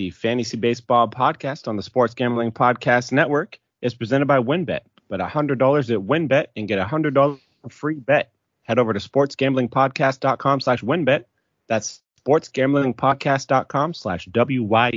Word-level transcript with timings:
The 0.00 0.08
Fantasy 0.08 0.56
Baseball 0.56 1.08
podcast 1.08 1.68
on 1.68 1.76
the 1.76 1.82
Sports 1.82 2.14
Gambling 2.14 2.52
Podcast 2.52 3.12
Network 3.12 3.60
is 3.82 3.94
presented 3.94 4.24
by 4.24 4.38
WynnBET. 4.38 4.80
Bet 5.10 5.20
$100 5.20 5.50
at 5.50 5.58
WynnBET 6.00 6.46
and 6.56 6.66
get 6.66 6.78
a 6.78 6.86
$100 6.86 7.38
free 7.68 7.96
bet. 7.96 8.32
Head 8.62 8.78
over 8.78 8.94
to 8.94 8.98
sportsgamblingpodcast.com 8.98 10.62
slash 10.62 10.80
WynnBET. 10.80 11.24
That's 11.66 12.00
sportsgamblingpodcast.com 12.24 13.92
slash 13.92 14.24
W-Y-N-N-B-E-T 14.24 14.88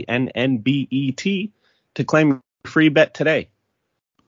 to 1.96 2.04
claim 2.06 2.28
your 2.30 2.42
free 2.64 2.88
bet 2.88 3.14
today. 3.14 3.50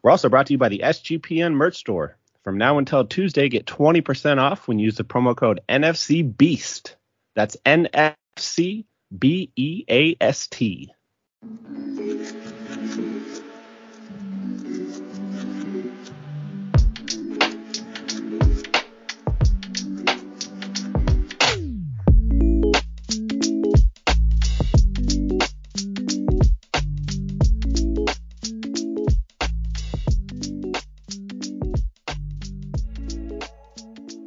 We're 0.04 0.12
also 0.12 0.28
brought 0.28 0.48
to 0.48 0.54
you 0.55 0.60
by 0.60 0.68
the 0.68 0.82
SGPN 0.84 1.54
merch 1.54 1.78
store. 1.78 2.18
From 2.44 2.57
now 2.57 2.80
until 2.80 3.05
Tuesday, 3.05 3.48
get 3.48 3.66
20% 3.66 4.39
off 4.39 4.68
when 4.68 4.80
you 4.80 4.84
use 4.84 4.98
the 4.98 5.05
promo 5.05 5.38
code 5.38 5.62
NFC 5.70 6.38
Beast. 6.38 6.98
That's 7.34 7.55
NFC 7.66 8.84
B 9.18 9.52
E 9.56 9.84
A 9.90 10.16
S 10.20 10.48
T. 10.48 10.92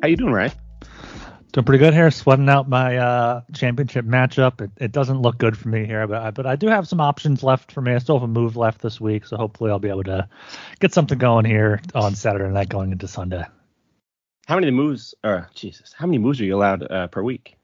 How 0.00 0.06
you 0.06 0.16
doing, 0.16 0.32
Ryan? 0.32 0.67
Doing 1.58 1.64
pretty 1.64 1.84
good 1.84 1.94
here. 1.94 2.08
Sweating 2.12 2.48
out 2.48 2.68
my 2.68 2.98
uh, 2.98 3.40
championship 3.52 4.04
matchup. 4.04 4.60
It, 4.60 4.70
it 4.76 4.92
doesn't 4.92 5.20
look 5.20 5.38
good 5.38 5.58
for 5.58 5.68
me 5.68 5.86
here, 5.86 6.06
but 6.06 6.22
I, 6.22 6.30
but 6.30 6.46
I 6.46 6.54
do 6.54 6.68
have 6.68 6.86
some 6.86 7.00
options 7.00 7.42
left 7.42 7.72
for 7.72 7.80
me. 7.80 7.94
I 7.94 7.98
still 7.98 8.14
have 8.14 8.22
a 8.22 8.28
move 8.28 8.56
left 8.56 8.80
this 8.80 9.00
week, 9.00 9.26
so 9.26 9.36
hopefully 9.36 9.72
I'll 9.72 9.80
be 9.80 9.88
able 9.88 10.04
to 10.04 10.28
get 10.78 10.94
something 10.94 11.18
going 11.18 11.44
here 11.44 11.80
on 11.96 12.14
Saturday 12.14 12.48
night 12.54 12.68
going 12.68 12.92
into 12.92 13.08
Sunday. 13.08 13.44
How 14.46 14.54
many 14.54 14.70
moves? 14.70 15.16
Or 15.24 15.50
Jesus, 15.52 15.92
how 15.92 16.06
many 16.06 16.18
moves 16.18 16.40
are 16.40 16.44
you 16.44 16.54
allowed 16.54 16.88
uh, 16.88 17.08
per 17.08 17.24
week? 17.24 17.56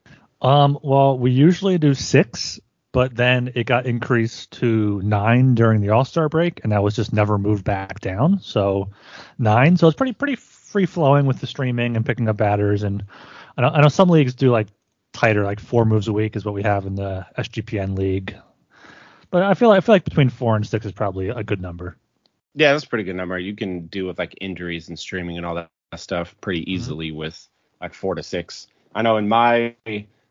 Um, 0.43 0.77
well, 0.83 1.17
we 1.17 1.31
usually 1.31 1.79
do 1.79 1.95
six, 1.95 2.59
but 2.91 3.15
then 3.15 3.53
it 3.55 3.65
got 3.65 3.87
increased 3.87 4.51
to 4.55 5.01
nine 5.03 5.55
during 5.55 5.83
the 5.83 5.91
All 5.91 6.05
Star 6.05 6.29
break, 6.29 6.65
and 6.65 6.73
that 6.73 6.83
was 6.83 6.97
just 6.97 7.13
never 7.13 7.39
moved 7.39 7.63
back 7.63 8.01
down. 8.01 8.41
So 8.41 8.91
nine. 9.39 9.77
So 9.77 9.87
it's 9.87 9.97
pretty 9.97 10.15
pretty 10.15 10.35
free 10.35 10.87
flowing 10.87 11.27
with 11.27 11.41
the 11.41 11.47
streaming 11.47 11.95
and 11.95 12.05
picking 12.05 12.29
up 12.29 12.37
batters. 12.37 12.83
And 12.83 13.05
I 13.57 13.63
know, 13.63 13.69
I 13.69 13.81
know 13.81 13.89
some 13.89 14.09
leagues 14.09 14.35
do 14.35 14.51
like 14.51 14.69
tighter, 15.13 15.45
like 15.45 15.61
four 15.61 15.85
moves 15.85 16.09
a 16.09 16.13
week 16.13 16.37
is 16.37 16.45
what 16.45 16.55
we 16.55 16.63
have 16.63 16.87
in 16.87 16.95
the 16.95 17.27
SGPN 17.39 17.97
league. 17.97 18.37
But 19.31 19.43
I 19.43 19.55
feel 19.55 19.69
like, 19.69 19.79
I 19.79 19.81
feel 19.81 19.95
like 19.95 20.05
between 20.05 20.29
four 20.29 20.57
and 20.57 20.67
six 20.67 20.87
is 20.87 20.93
probably 20.93 21.29
a 21.29 21.43
good 21.43 21.61
number. 21.61 21.97
Yeah, 22.55 22.73
that's 22.73 22.85
a 22.85 22.89
pretty 22.89 23.05
good 23.05 23.17
number. 23.17 23.39
You 23.39 23.57
can 23.57 23.87
do 23.87 24.07
with 24.07 24.19
like 24.19 24.35
injuries 24.41 24.89
and 24.89 24.99
streaming 24.99 25.37
and 25.37 25.47
all 25.47 25.55
that 25.57 25.71
stuff 25.97 26.37
pretty 26.41 26.71
easily 26.73 27.09
mm-hmm. 27.09 27.19
with 27.19 27.49
like 27.81 27.95
four 27.95 28.15
to 28.15 28.23
six. 28.23 28.69
I 28.95 29.03
know 29.03 29.17
in 29.17 29.29
my 29.29 29.75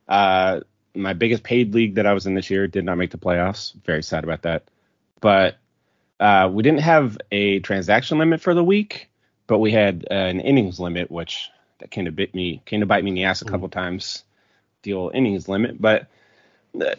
uh 0.07 0.61
my 0.95 1.13
biggest 1.13 1.43
paid 1.43 1.73
league 1.73 1.95
that 1.95 2.05
I 2.05 2.13
was 2.13 2.25
in 2.25 2.35
this 2.35 2.49
year 2.49 2.67
did 2.67 2.85
not 2.85 2.97
make 2.97 3.11
the 3.11 3.17
playoffs. 3.17 3.73
Very 3.83 4.03
sad 4.03 4.23
about 4.23 4.43
that. 4.43 4.63
But 5.21 5.57
uh, 6.19 6.49
we 6.51 6.63
didn't 6.63 6.81
have 6.81 7.17
a 7.31 7.59
transaction 7.59 8.17
limit 8.17 8.41
for 8.41 8.53
the 8.53 8.63
week, 8.63 9.09
but 9.47 9.59
we 9.59 9.71
had 9.71 10.05
uh, 10.09 10.13
an 10.13 10.39
innings 10.39 10.79
limit, 10.79 11.09
which 11.09 11.49
that 11.83 11.91
kind 11.91 12.07
of 12.07 12.15
bit 12.15 12.33
me, 12.33 12.61
kind 12.65 12.81
of 12.81 12.87
bite 12.87 13.03
me 13.03 13.11
in 13.11 13.15
the 13.15 13.25
ass 13.25 13.41
a 13.41 13.45
couple 13.45 13.67
times, 13.67 14.23
the 14.83 14.93
old 14.93 15.13
innings 15.13 15.49
limit. 15.49 15.79
But 15.79 16.07
uh, 16.79 16.95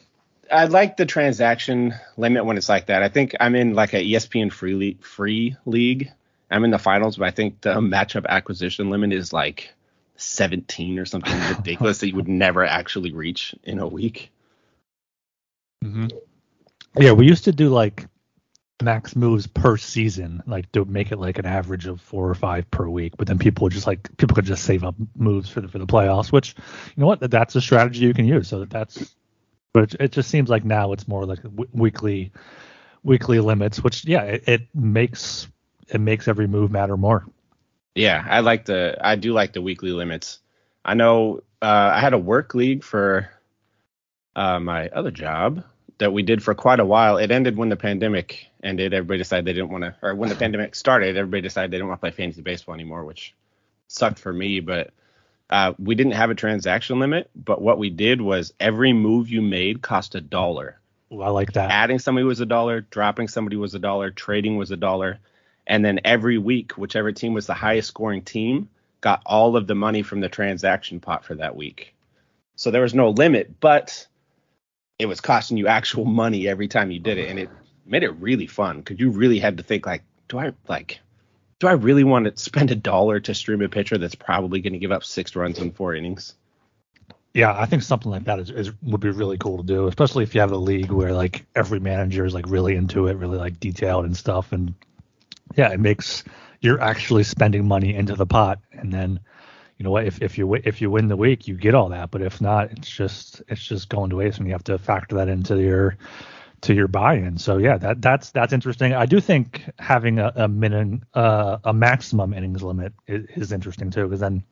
I 0.52 0.66
like 0.66 0.98
the 0.98 1.06
transaction 1.06 1.94
limit 2.18 2.44
when 2.44 2.58
it's 2.58 2.68
like 2.68 2.86
that. 2.86 3.02
I 3.02 3.08
think 3.08 3.34
I'm 3.40 3.54
in 3.54 3.74
like 3.74 3.94
a 3.94 4.04
ESPN 4.04 4.52
free 4.52 4.74
league, 4.74 5.02
free 5.02 5.56
league. 5.64 6.12
I'm 6.50 6.64
in 6.64 6.70
the 6.70 6.78
finals, 6.78 7.16
but 7.16 7.26
I 7.26 7.30
think 7.30 7.62
the 7.62 7.76
matchup 7.76 8.26
acquisition 8.26 8.90
limit 8.90 9.14
is 9.14 9.32
like 9.32 9.72
17 10.16 10.98
or 10.98 11.06
something 11.06 11.32
ridiculous 11.56 11.98
that 11.98 12.08
you 12.08 12.16
would 12.16 12.28
never 12.28 12.62
actually 12.62 13.12
reach 13.12 13.54
in 13.64 13.78
a 13.78 13.88
week. 13.88 14.30
Mm-hmm. 15.82 16.08
Yeah, 16.98 17.12
we 17.12 17.26
used 17.26 17.44
to 17.44 17.52
do 17.52 17.70
like 17.70 18.06
max 18.82 19.14
moves 19.14 19.46
per 19.46 19.76
season, 19.76 20.42
like 20.46 20.70
to 20.72 20.84
make 20.84 21.12
it 21.12 21.18
like 21.18 21.38
an 21.38 21.46
average 21.46 21.86
of 21.86 22.00
four 22.00 22.28
or 22.28 22.34
five 22.34 22.70
per 22.70 22.88
week. 22.88 23.16
But 23.16 23.28
then 23.28 23.38
people 23.38 23.68
just 23.68 23.86
like 23.86 24.16
people 24.16 24.34
could 24.34 24.44
just 24.44 24.64
save 24.64 24.84
up 24.84 24.94
moves 25.16 25.48
for 25.48 25.60
the 25.60 25.68
for 25.68 25.78
the 25.78 25.86
playoffs, 25.86 26.32
which 26.32 26.54
you 26.94 27.00
know 27.00 27.06
what 27.06 27.30
that's 27.30 27.54
a 27.54 27.60
strategy 27.60 28.00
you 28.00 28.14
can 28.14 28.26
use. 28.26 28.48
So 28.48 28.60
that 28.60 28.70
that's, 28.70 29.14
but 29.72 29.94
it, 30.00 30.12
just 30.12 30.30
seems 30.30 30.48
like 30.48 30.64
now 30.64 30.92
it's 30.92 31.06
more 31.06 31.24
like 31.24 31.40
weekly 31.72 32.32
weekly 33.02 33.40
limits, 33.40 33.82
which 33.82 34.04
yeah, 34.04 34.22
it, 34.22 34.44
it 34.48 34.68
makes 34.74 35.48
it 35.88 36.00
makes 36.00 36.26
every 36.26 36.48
move 36.48 36.70
matter 36.70 36.96
more. 36.96 37.26
Yeah, 37.94 38.24
I 38.28 38.40
like 38.40 38.64
the 38.64 38.96
I 39.00 39.16
do 39.16 39.32
like 39.32 39.52
the 39.52 39.62
weekly 39.62 39.90
limits. 39.90 40.40
I 40.84 40.94
know 40.94 41.42
uh, 41.62 41.92
I 41.94 42.00
had 42.00 42.12
a 42.12 42.18
work 42.18 42.54
league 42.54 42.82
for 42.82 43.30
uh, 44.36 44.58
my 44.58 44.88
other 44.88 45.12
job 45.12 45.64
that 45.98 46.12
we 46.12 46.22
did 46.22 46.42
for 46.42 46.54
quite 46.54 46.80
a 46.80 46.84
while. 46.84 47.16
It 47.18 47.30
ended 47.30 47.56
when 47.56 47.68
the 47.68 47.76
pandemic 47.76 48.46
ended. 48.62 48.94
Everybody 48.94 49.18
decided 49.18 49.44
they 49.44 49.52
didn't 49.52 49.70
want 49.70 49.84
to, 49.84 49.94
or 50.02 50.14
when 50.14 50.28
the 50.28 50.34
pandemic 50.34 50.74
started, 50.74 51.16
everybody 51.16 51.42
decided 51.42 51.70
they 51.70 51.76
didn't 51.76 51.88
want 51.88 52.00
to 52.00 52.02
play 52.02 52.10
fantasy 52.10 52.42
baseball 52.42 52.74
anymore, 52.74 53.04
which 53.04 53.34
sucked 53.88 54.18
for 54.18 54.32
me. 54.32 54.60
But 54.60 54.90
uh, 55.50 55.74
we 55.78 55.94
didn't 55.94 56.12
have 56.12 56.30
a 56.30 56.34
transaction 56.34 56.98
limit. 56.98 57.30
But 57.34 57.62
what 57.62 57.78
we 57.78 57.90
did 57.90 58.20
was 58.20 58.52
every 58.58 58.92
move 58.92 59.28
you 59.28 59.42
made 59.42 59.82
cost 59.82 60.14
a 60.14 60.20
dollar. 60.20 60.78
I 61.12 61.28
like 61.28 61.52
that. 61.52 61.70
Adding 61.70 62.00
somebody 62.00 62.24
was 62.24 62.40
a 62.40 62.46
dollar, 62.46 62.80
dropping 62.80 63.28
somebody 63.28 63.56
was 63.56 63.74
a 63.74 63.78
dollar, 63.78 64.10
trading 64.10 64.56
was 64.56 64.70
a 64.70 64.76
dollar. 64.76 65.18
And 65.66 65.84
then 65.84 66.00
every 66.04 66.38
week, 66.38 66.72
whichever 66.72 67.12
team 67.12 67.34
was 67.34 67.46
the 67.46 67.54
highest 67.54 67.88
scoring 67.88 68.22
team 68.22 68.68
got 69.00 69.22
all 69.24 69.56
of 69.56 69.66
the 69.66 69.74
money 69.74 70.02
from 70.02 70.20
the 70.20 70.28
transaction 70.28 70.98
pot 70.98 71.24
for 71.24 71.34
that 71.36 71.54
week. 71.54 71.94
So 72.56 72.70
there 72.70 72.82
was 72.82 72.94
no 72.94 73.10
limit, 73.10 73.60
but 73.60 74.06
it 74.98 75.06
was 75.06 75.20
costing 75.20 75.56
you 75.56 75.66
actual 75.66 76.04
money 76.04 76.48
every 76.48 76.68
time 76.68 76.90
you 76.90 77.00
did 77.00 77.18
it, 77.18 77.28
and 77.28 77.38
it 77.38 77.50
made 77.86 78.02
it 78.02 78.10
really 78.10 78.46
fun 78.46 78.78
because 78.78 78.98
you 79.00 79.10
really 79.10 79.38
had 79.38 79.56
to 79.56 79.62
think 79.62 79.86
like, 79.86 80.02
do 80.28 80.38
I 80.38 80.52
like, 80.68 81.00
do 81.58 81.66
I 81.66 81.72
really 81.72 82.04
want 82.04 82.26
to 82.26 82.42
spend 82.42 82.70
a 82.70 82.76
dollar 82.76 83.20
to 83.20 83.34
stream 83.34 83.62
a 83.62 83.68
pitcher 83.68 83.98
that's 83.98 84.14
probably 84.14 84.60
going 84.60 84.72
to 84.72 84.78
give 84.78 84.92
up 84.92 85.04
six 85.04 85.34
runs 85.36 85.58
in 85.58 85.72
four 85.72 85.94
innings? 85.94 86.34
Yeah, 87.32 87.52
I 87.52 87.66
think 87.66 87.82
something 87.82 88.12
like 88.12 88.24
that 88.24 88.38
is, 88.38 88.50
is, 88.50 88.70
would 88.82 89.00
be 89.00 89.10
really 89.10 89.38
cool 89.38 89.56
to 89.56 89.64
do, 89.64 89.88
especially 89.88 90.22
if 90.22 90.36
you 90.36 90.40
have 90.40 90.52
a 90.52 90.56
league 90.56 90.92
where 90.92 91.12
like 91.12 91.44
every 91.56 91.80
manager 91.80 92.24
is 92.24 92.32
like 92.32 92.48
really 92.48 92.76
into 92.76 93.08
it, 93.08 93.16
really 93.16 93.38
like 93.38 93.58
detailed 93.58 94.04
and 94.04 94.16
stuff, 94.16 94.52
and 94.52 94.74
yeah, 95.56 95.72
it 95.72 95.80
makes 95.80 96.22
you're 96.60 96.80
actually 96.80 97.24
spending 97.24 97.66
money 97.66 97.94
into 97.94 98.14
the 98.14 98.24
pot, 98.24 98.60
and 98.72 98.92
then 98.92 99.18
you 99.78 99.84
know 99.84 99.90
what 99.90 100.06
if, 100.06 100.22
if 100.22 100.38
you 100.38 100.54
if 100.54 100.80
you 100.80 100.90
win 100.90 101.08
the 101.08 101.16
week 101.16 101.48
you 101.48 101.54
get 101.54 101.74
all 101.74 101.88
that. 101.88 102.10
But 102.10 102.22
if 102.22 102.40
not 102.40 102.70
it's 102.72 102.88
just 102.88 103.42
it's 103.48 103.64
just 103.64 103.88
going 103.88 104.10
to 104.10 104.16
waste 104.16 104.38
and 104.38 104.46
you 104.46 104.52
have 104.52 104.64
to 104.64 104.78
factor 104.78 105.16
that 105.16 105.28
into 105.28 105.60
your 105.60 105.96
to 106.62 106.74
your 106.74 106.88
buy-in. 106.88 107.38
So 107.38 107.58
yeah 107.58 107.76
that 107.78 108.00
that's 108.00 108.30
that's 108.30 108.52
interesting. 108.52 108.94
I 108.94 109.06
do 109.06 109.20
think 109.20 109.68
having 109.78 110.18
a, 110.18 110.32
a 110.36 110.48
minimum 110.48 111.02
uh, 111.14 111.58
a 111.64 111.72
maximum 111.72 112.32
innings 112.32 112.62
limit 112.62 112.92
is, 113.06 113.26
is 113.36 113.52
interesting 113.52 113.90
too 113.90 114.04
because 114.04 114.20
then 114.20 114.44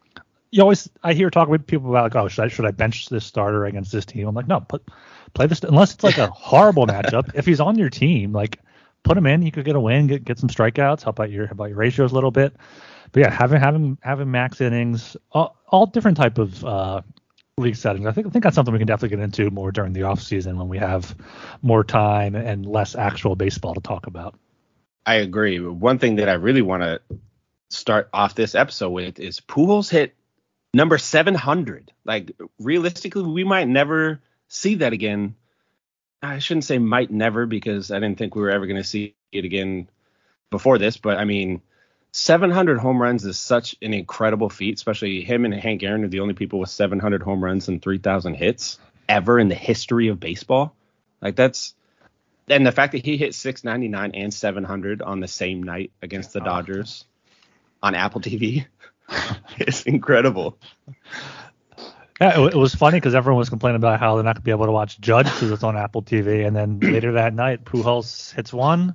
you 0.52 0.60
always 0.60 0.88
i 1.02 1.14
hear 1.14 1.30
talk 1.30 1.48
with 1.48 1.66
people 1.66 1.90
about 1.90 2.04
like 2.04 2.14
oh 2.14 2.28
should 2.28 2.44
i 2.44 2.48
should 2.48 2.66
i 2.66 2.70
bench 2.70 3.08
this 3.08 3.24
starter 3.24 3.64
against 3.64 3.90
this 3.90 4.04
team? 4.04 4.28
I'm 4.28 4.34
like 4.34 4.46
no 4.46 4.60
put 4.60 4.86
play 5.34 5.46
this 5.46 5.62
unless 5.64 5.94
it's 5.94 6.04
like 6.04 6.18
a 6.18 6.26
horrible 6.34 6.86
matchup 6.86 7.32
if 7.34 7.46
he's 7.46 7.60
on 7.60 7.78
your 7.78 7.88
team 7.88 8.32
like 8.32 8.60
put 9.02 9.16
him 9.16 9.26
in 9.26 9.42
you 9.42 9.50
could 9.50 9.64
get 9.64 9.76
a 9.76 9.80
win 9.80 10.06
get 10.06 10.24
get 10.24 10.38
some 10.38 10.50
strikeouts 10.50 11.02
help 11.02 11.18
out 11.18 11.30
your 11.30 11.46
help 11.46 11.60
out 11.60 11.70
your 11.70 11.78
ratios 11.78 12.12
a 12.12 12.14
little 12.14 12.30
bit 12.30 12.54
but 13.12 13.20
yeah, 13.20 13.30
having 13.30 13.60
having 13.60 13.98
having 14.02 14.30
max 14.30 14.60
innings, 14.60 15.16
all, 15.30 15.56
all 15.68 15.86
different 15.86 16.16
type 16.16 16.38
of 16.38 16.64
uh, 16.64 17.02
league 17.58 17.76
settings. 17.76 18.06
I 18.06 18.12
think 18.12 18.26
I 18.26 18.30
think 18.30 18.42
that's 18.42 18.54
something 18.54 18.72
we 18.72 18.78
can 18.78 18.86
definitely 18.86 19.16
get 19.16 19.22
into 19.22 19.50
more 19.50 19.70
during 19.70 19.92
the 19.92 20.04
off 20.04 20.22
season 20.22 20.58
when 20.58 20.68
we 20.68 20.78
have 20.78 21.14
more 21.60 21.84
time 21.84 22.34
and 22.34 22.66
less 22.66 22.94
actual 22.94 23.36
baseball 23.36 23.74
to 23.74 23.80
talk 23.80 24.06
about. 24.06 24.34
I 25.04 25.16
agree. 25.16 25.58
One 25.60 25.98
thing 25.98 26.16
that 26.16 26.28
I 26.28 26.34
really 26.34 26.62
want 26.62 26.82
to 26.82 27.00
start 27.68 28.08
off 28.12 28.34
this 28.34 28.54
episode 28.54 28.90
with 28.90 29.18
is 29.18 29.40
Pujols 29.40 29.90
hit 29.90 30.14
number 30.72 30.96
700. 30.96 31.92
Like 32.04 32.32
realistically, 32.58 33.22
we 33.22 33.44
might 33.44 33.68
never 33.68 34.20
see 34.48 34.76
that 34.76 34.92
again. 34.92 35.34
I 36.22 36.38
shouldn't 36.38 36.64
say 36.64 36.78
might 36.78 37.10
never 37.10 37.46
because 37.46 37.90
I 37.90 37.98
didn't 37.98 38.16
think 38.16 38.34
we 38.34 38.42
were 38.42 38.50
ever 38.50 38.66
going 38.66 38.80
to 38.80 38.88
see 38.88 39.16
it 39.32 39.44
again 39.44 39.88
before 40.50 40.78
this, 40.78 40.96
but 40.96 41.18
I 41.18 41.24
mean 41.24 41.62
700 42.12 42.78
home 42.78 43.00
runs 43.00 43.24
is 43.24 43.38
such 43.38 43.74
an 43.80 43.94
incredible 43.94 44.50
feat, 44.50 44.74
especially 44.74 45.22
him 45.22 45.46
and 45.46 45.54
Hank 45.54 45.82
Aaron 45.82 46.04
are 46.04 46.08
the 46.08 46.20
only 46.20 46.34
people 46.34 46.58
with 46.58 46.68
700 46.68 47.22
home 47.22 47.42
runs 47.42 47.68
and 47.68 47.80
3,000 47.80 48.34
hits 48.34 48.78
ever 49.08 49.38
in 49.38 49.48
the 49.48 49.54
history 49.54 50.08
of 50.08 50.20
baseball. 50.20 50.74
Like 51.22 51.36
that's, 51.36 51.74
and 52.48 52.66
the 52.66 52.72
fact 52.72 52.92
that 52.92 53.04
he 53.04 53.16
hit 53.16 53.34
699 53.34 54.12
and 54.14 54.32
700 54.32 55.00
on 55.00 55.20
the 55.20 55.28
same 55.28 55.62
night 55.62 55.90
against 56.02 56.34
the 56.34 56.40
ah. 56.40 56.44
Dodgers 56.44 57.06
on 57.82 57.94
Apple 57.94 58.20
TV 58.20 58.66
is 59.58 59.82
incredible. 59.84 60.58
Yeah, 62.22 62.46
it, 62.46 62.54
was 62.54 62.72
funny 62.72 62.98
because 62.98 63.16
everyone 63.16 63.38
was 63.38 63.48
complaining 63.48 63.78
about 63.78 63.98
how 63.98 64.14
they're 64.14 64.22
not 64.22 64.36
going 64.36 64.42
to 64.42 64.44
be 64.44 64.52
able 64.52 64.66
to 64.66 64.70
watch 64.70 65.00
Judge 65.00 65.26
because 65.26 65.50
it's 65.50 65.64
on 65.64 65.76
Apple 65.76 66.04
TV, 66.04 66.46
and 66.46 66.54
then 66.54 66.78
later 66.92 67.10
that 67.12 67.34
night, 67.34 67.64
Pujols 67.64 68.32
hits 68.32 68.52
one 68.52 68.94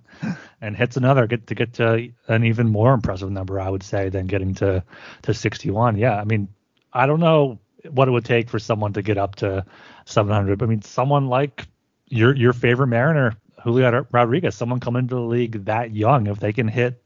and 0.61 0.77
hits 0.77 0.95
another, 0.95 1.27
get 1.27 1.47
to 1.47 1.55
get 1.55 1.73
to 1.73 2.09
an 2.29 2.45
even 2.45 2.69
more 2.69 2.93
impressive 2.93 3.29
number, 3.29 3.59
I 3.59 3.69
would 3.69 3.83
say, 3.83 4.07
than 4.07 4.27
getting 4.27 4.55
to 4.55 4.81
to 5.23 5.33
61. 5.33 5.97
Yeah, 5.97 6.15
I 6.15 6.23
mean, 6.23 6.47
I 6.93 7.05
don't 7.05 7.19
know 7.19 7.59
what 7.89 8.07
it 8.07 8.11
would 8.11 8.23
take 8.23 8.49
for 8.49 8.59
someone 8.59 8.93
to 8.93 9.01
get 9.01 9.17
up 9.17 9.35
to 9.35 9.65
700. 10.05 10.57
but 10.57 10.63
I 10.63 10.69
mean, 10.69 10.81
someone 10.81 11.27
like 11.27 11.67
your 12.05 12.33
your 12.33 12.53
favorite 12.53 12.87
Mariner, 12.87 13.33
Julio 13.61 14.07
Rodriguez, 14.09 14.55
someone 14.55 14.79
coming 14.79 15.01
into 15.01 15.15
the 15.15 15.21
league 15.21 15.65
that 15.65 15.93
young, 15.93 16.27
if 16.27 16.39
they 16.39 16.53
can 16.53 16.69
hit 16.69 17.03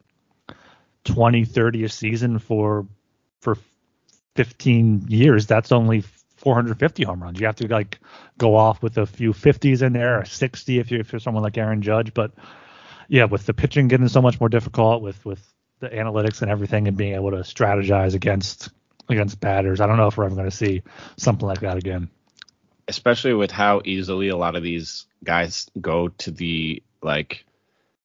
20, 1.05 1.45
30 1.45 1.85
a 1.85 1.89
season 1.89 2.37
for 2.37 2.85
for 3.39 3.57
15 4.35 5.05
years, 5.07 5.45
that's 5.45 5.71
only 5.71 6.03
450 6.37 7.03
home 7.03 7.21
runs. 7.21 7.39
You 7.39 7.45
have 7.45 7.55
to 7.57 7.67
like 7.67 7.99
go 8.37 8.55
off 8.55 8.81
with 8.81 8.97
a 8.97 9.05
few 9.05 9.33
50s 9.33 9.81
in 9.81 9.93
there, 9.93 10.21
or 10.21 10.25
60 10.25 10.79
if 10.79 10.91
you're 10.91 11.01
if 11.01 11.11
you're 11.11 11.19
someone 11.19 11.43
like 11.43 11.57
Aaron 11.57 11.81
Judge. 11.81 12.13
But 12.13 12.31
yeah, 13.07 13.25
with 13.25 13.45
the 13.45 13.53
pitching 13.53 13.87
getting 13.87 14.07
so 14.07 14.21
much 14.21 14.39
more 14.39 14.49
difficult, 14.49 15.01
with 15.01 15.23
with 15.25 15.45
the 15.79 15.89
analytics 15.89 16.41
and 16.41 16.49
everything, 16.49 16.87
and 16.87 16.97
being 16.97 17.13
able 17.13 17.31
to 17.31 17.37
strategize 17.37 18.15
against 18.15 18.69
against 19.09 19.39
batters, 19.39 19.81
I 19.81 19.87
don't 19.87 19.97
know 19.97 20.07
if 20.07 20.17
we're 20.17 20.25
ever 20.25 20.35
going 20.35 20.49
to 20.49 20.55
see 20.55 20.81
something 21.17 21.47
like 21.47 21.59
that 21.61 21.77
again. 21.77 22.09
Especially 22.87 23.33
with 23.33 23.51
how 23.51 23.81
easily 23.85 24.29
a 24.29 24.37
lot 24.37 24.55
of 24.55 24.63
these 24.63 25.05
guys 25.23 25.69
go 25.79 26.07
to 26.09 26.31
the 26.31 26.81
like 27.03 27.45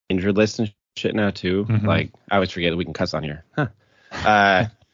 injured 0.08 0.37
list 0.37 0.58
and 0.58 0.73
shit 0.96 1.14
now 1.14 1.31
too. 1.31 1.64
Mm-hmm. 1.64 1.87
Like 1.87 2.11
I 2.31 2.34
always 2.34 2.50
forget 2.50 2.73
that 2.73 2.76
we 2.76 2.84
can 2.84 2.94
cuss 2.94 3.14
on 3.14 3.23
here. 3.23 3.44
Huh. 3.55 3.69
Uh, 4.12 4.67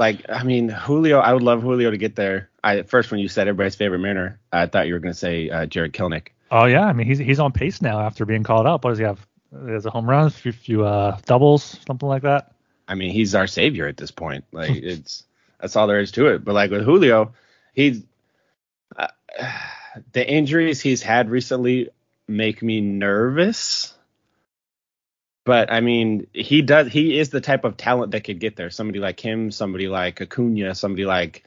like 0.00 0.24
I 0.28 0.42
mean 0.42 0.70
Julio, 0.70 1.20
I 1.20 1.32
would 1.32 1.42
love 1.42 1.62
Julio 1.62 1.90
to 1.90 1.98
get 1.98 2.16
there. 2.16 2.48
I 2.64 2.82
first 2.82 3.10
when 3.10 3.20
you 3.20 3.28
said 3.28 3.46
everybody's 3.46 3.76
favorite 3.76 4.00
Mariner, 4.00 4.40
I 4.50 4.66
thought 4.66 4.88
you 4.88 4.94
were 4.94 4.98
going 4.98 5.12
to 5.12 5.18
say 5.18 5.50
uh, 5.50 5.66
Jarred 5.66 5.92
Kelenic. 5.92 6.28
Oh 6.50 6.64
yeah, 6.64 6.86
I 6.86 6.94
mean 6.94 7.06
he's 7.06 7.18
he's 7.18 7.38
on 7.38 7.52
pace 7.52 7.80
now 7.80 8.00
after 8.00 8.24
being 8.24 8.42
called 8.42 8.66
up. 8.66 8.82
What 8.82 8.90
does 8.90 8.98
he 8.98 9.04
have? 9.04 9.24
There's 9.52 9.84
a 9.84 9.90
home 9.90 10.08
run, 10.08 10.26
a 10.26 10.30
few, 10.30 10.52
few 10.52 10.84
uh, 10.84 11.18
doubles, 11.26 11.78
something 11.86 12.08
like 12.08 12.22
that. 12.22 12.52
I 12.88 12.94
mean 12.94 13.12
he's 13.12 13.34
our 13.34 13.46
savior 13.46 13.86
at 13.86 13.98
this 13.98 14.10
point. 14.10 14.44
Like 14.50 14.70
it's 14.74 15.24
that's 15.60 15.76
all 15.76 15.86
there 15.86 16.00
is 16.00 16.12
to 16.12 16.28
it. 16.28 16.44
But 16.44 16.54
like 16.54 16.70
with 16.70 16.82
Julio, 16.82 17.34
he's 17.74 18.02
uh, 18.96 19.08
the 20.12 20.26
injuries 20.26 20.80
he's 20.80 21.02
had 21.02 21.28
recently 21.28 21.90
make 22.26 22.62
me 22.62 22.80
nervous 22.80 23.92
but 25.44 25.72
I 25.72 25.80
mean, 25.80 26.26
he 26.32 26.62
does. 26.62 26.88
He 26.88 27.18
is 27.18 27.30
the 27.30 27.40
type 27.40 27.64
of 27.64 27.76
talent 27.76 28.12
that 28.12 28.24
could 28.24 28.40
get 28.40 28.56
there. 28.56 28.70
Somebody 28.70 28.98
like 28.98 29.20
him, 29.20 29.50
somebody 29.50 29.88
like 29.88 30.20
Acuna, 30.20 30.74
somebody 30.74 31.06
like 31.06 31.44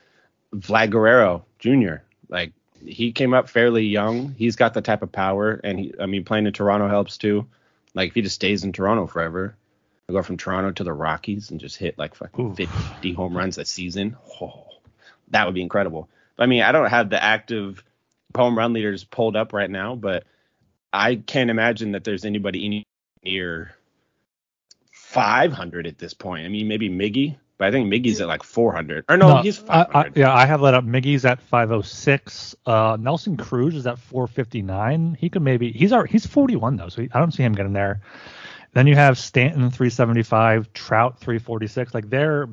Vlad 0.54 0.90
Guerrero 0.90 1.46
Jr. 1.60 1.96
Like 2.30 2.54
he 2.86 3.12
came 3.12 3.34
up 3.34 3.50
fairly 3.50 3.86
young. 3.86 4.34
He's 4.38 4.56
got 4.56 4.74
the 4.74 4.82
type 4.82 5.04
of 5.04 5.12
power, 5.12 5.60
and 5.64 5.80
he, 5.80 5.94
I 6.00 6.06
mean, 6.06 6.26
playing 6.26 6.48
in 6.48 6.54
Toronto 6.54 6.88
helps 6.88 7.18
too. 7.18 7.48
Like 7.94 8.10
if 8.10 8.16
he 8.16 8.22
just 8.22 8.36
stays 8.36 8.64
in 8.64 8.74
Toronto 8.74 9.08
forever, 9.08 9.56
I 10.10 10.14
go 10.14 10.24
from 10.24 10.38
Toronto 10.38 10.72
to 10.72 10.84
the 10.84 10.94
Rockies 10.94 11.52
and 11.52 11.60
just 11.60 11.78
hit 11.78 11.98
like 11.98 12.16
fucking 12.16 12.56
50 12.56 13.14
home 13.14 13.38
runs 13.38 13.58
a 13.58 13.66
season. 13.66 14.18
Oh, 14.42 14.66
that 15.30 15.46
would 15.46 15.56
be 15.56 15.62
incredible. 15.62 16.10
But, 16.36 16.44
I 16.44 16.46
mean, 16.48 16.64
I 16.64 16.72
don't 16.72 16.90
have 16.90 17.10
the 17.10 17.24
active 17.24 17.84
home 18.36 18.58
run 18.58 18.74
leaders 18.74 19.04
pulled 19.04 19.36
up 19.36 19.54
right 19.54 19.70
now, 19.70 19.96
but 19.96 20.24
I 20.92 21.16
can't 21.16 21.50
imagine 21.50 21.92
that 21.92 22.04
there's 22.04 22.26
anybody 22.26 22.84
near 23.24 23.76
500 25.14 25.88
at 25.88 26.00
this 26.00 26.14
point. 26.14 26.46
I 26.46 26.50
mean, 26.50 26.68
maybe 26.68 26.90
Miggy, 26.90 27.38
but 27.58 27.68
I 27.68 27.72
think 27.72 27.92
Miggy's 27.92 28.20
at 28.20 28.28
like 28.28 28.42
400. 28.42 29.06
Or 29.08 29.18
no, 29.18 29.36
no 29.36 29.42
he's 29.42 29.60
500. 29.60 29.96
I, 29.96 30.02
I, 30.02 30.12
yeah, 30.16 30.34
I 30.34 30.46
have 30.46 30.62
that 30.62 30.74
up. 30.74 30.84
Miggy's 30.84 31.24
at 31.24 31.40
506. 31.42 32.56
Uh, 32.66 32.98
Nelson 33.00 33.38
Cruz 33.38 33.76
is 33.76 33.86
at 33.86 34.00
459. 34.00 35.18
He 35.20 35.30
could 35.30 35.44
maybe 35.44 35.72
he's 35.72 35.92
our, 35.92 36.06
he's 36.06 36.26
41 36.26 36.78
though, 36.78 36.90
so 36.90 37.04
he, 37.04 37.10
I 37.14 37.20
don't 37.20 37.32
see 37.32 37.44
him 37.44 37.54
getting 37.54 37.74
there. 37.74 38.02
Then 38.74 38.88
you 38.88 38.96
have 38.96 39.20
Stanton 39.20 39.70
375, 39.70 40.74
Trout 40.74 41.20
346. 41.20 41.94
Like 41.94 42.10
they're 42.10 42.50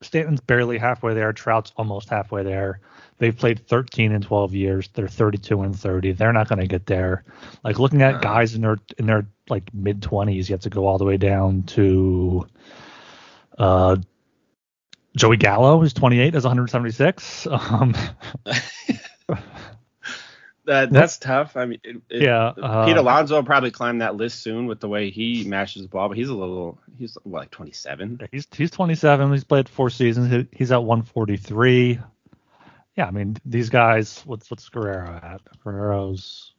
Stanton's 0.00 0.40
barely 0.40 0.78
halfway 0.78 1.14
there. 1.14 1.32
Trout's 1.32 1.72
almost 1.76 2.08
halfway 2.08 2.44
there. 2.44 2.80
They've 3.18 3.36
played 3.36 3.66
13 3.66 4.12
and 4.12 4.22
12 4.22 4.54
years. 4.54 4.88
They're 4.94 5.08
32 5.08 5.62
and 5.62 5.76
30. 5.76 6.12
They're 6.12 6.32
not 6.32 6.48
going 6.48 6.60
to 6.60 6.68
get 6.68 6.86
there. 6.86 7.24
Like 7.64 7.80
looking 7.80 8.02
at 8.02 8.22
guys 8.22 8.54
in 8.54 8.62
their 8.62 8.78
in 8.96 9.06
their 9.06 9.26
like 9.48 9.74
mid 9.74 10.00
20s, 10.00 10.48
you 10.48 10.54
have 10.54 10.60
to 10.60 10.70
go 10.70 10.86
all 10.86 10.98
the 10.98 11.04
way 11.04 11.16
down 11.16 11.64
to 11.64 12.46
uh, 13.58 13.96
Joey 15.16 15.36
Gallo 15.36 15.82
is 15.82 15.92
28 15.92 16.34
is 16.34 16.44
176. 16.44 17.48
Um, 17.50 17.94
that, 20.68 20.92
that's 20.92 21.18
tough. 21.18 21.56
I 21.56 21.66
mean, 21.66 21.80
it, 21.82 21.96
it, 22.08 22.22
yeah. 22.22 22.52
Uh, 22.60 22.86
Pete 22.86 22.96
Alonso 22.96 23.34
will 23.36 23.42
probably 23.42 23.70
climb 23.70 23.98
that 23.98 24.16
list 24.16 24.42
soon 24.42 24.66
with 24.66 24.80
the 24.80 24.88
way 24.88 25.10
he 25.10 25.44
mashes 25.44 25.82
the 25.82 25.88
ball, 25.88 26.08
but 26.08 26.16
he's 26.16 26.28
a 26.28 26.34
little, 26.34 26.78
he's 26.96 27.18
what, 27.24 27.40
like 27.40 27.50
27. 27.50 28.28
He's 28.30 28.46
he's 28.56 28.70
27. 28.70 29.32
He's 29.32 29.44
played 29.44 29.68
four 29.68 29.90
seasons. 29.90 30.46
He's 30.52 30.72
at 30.72 30.82
143 30.82 31.98
yeah, 32.98 33.06
I 33.06 33.12
mean 33.12 33.36
these 33.46 33.70
guys. 33.70 34.22
What's 34.26 34.50
what's 34.50 34.68
Guerrero 34.68 35.20
at? 35.22 35.40
Guerrero's. 35.62 36.52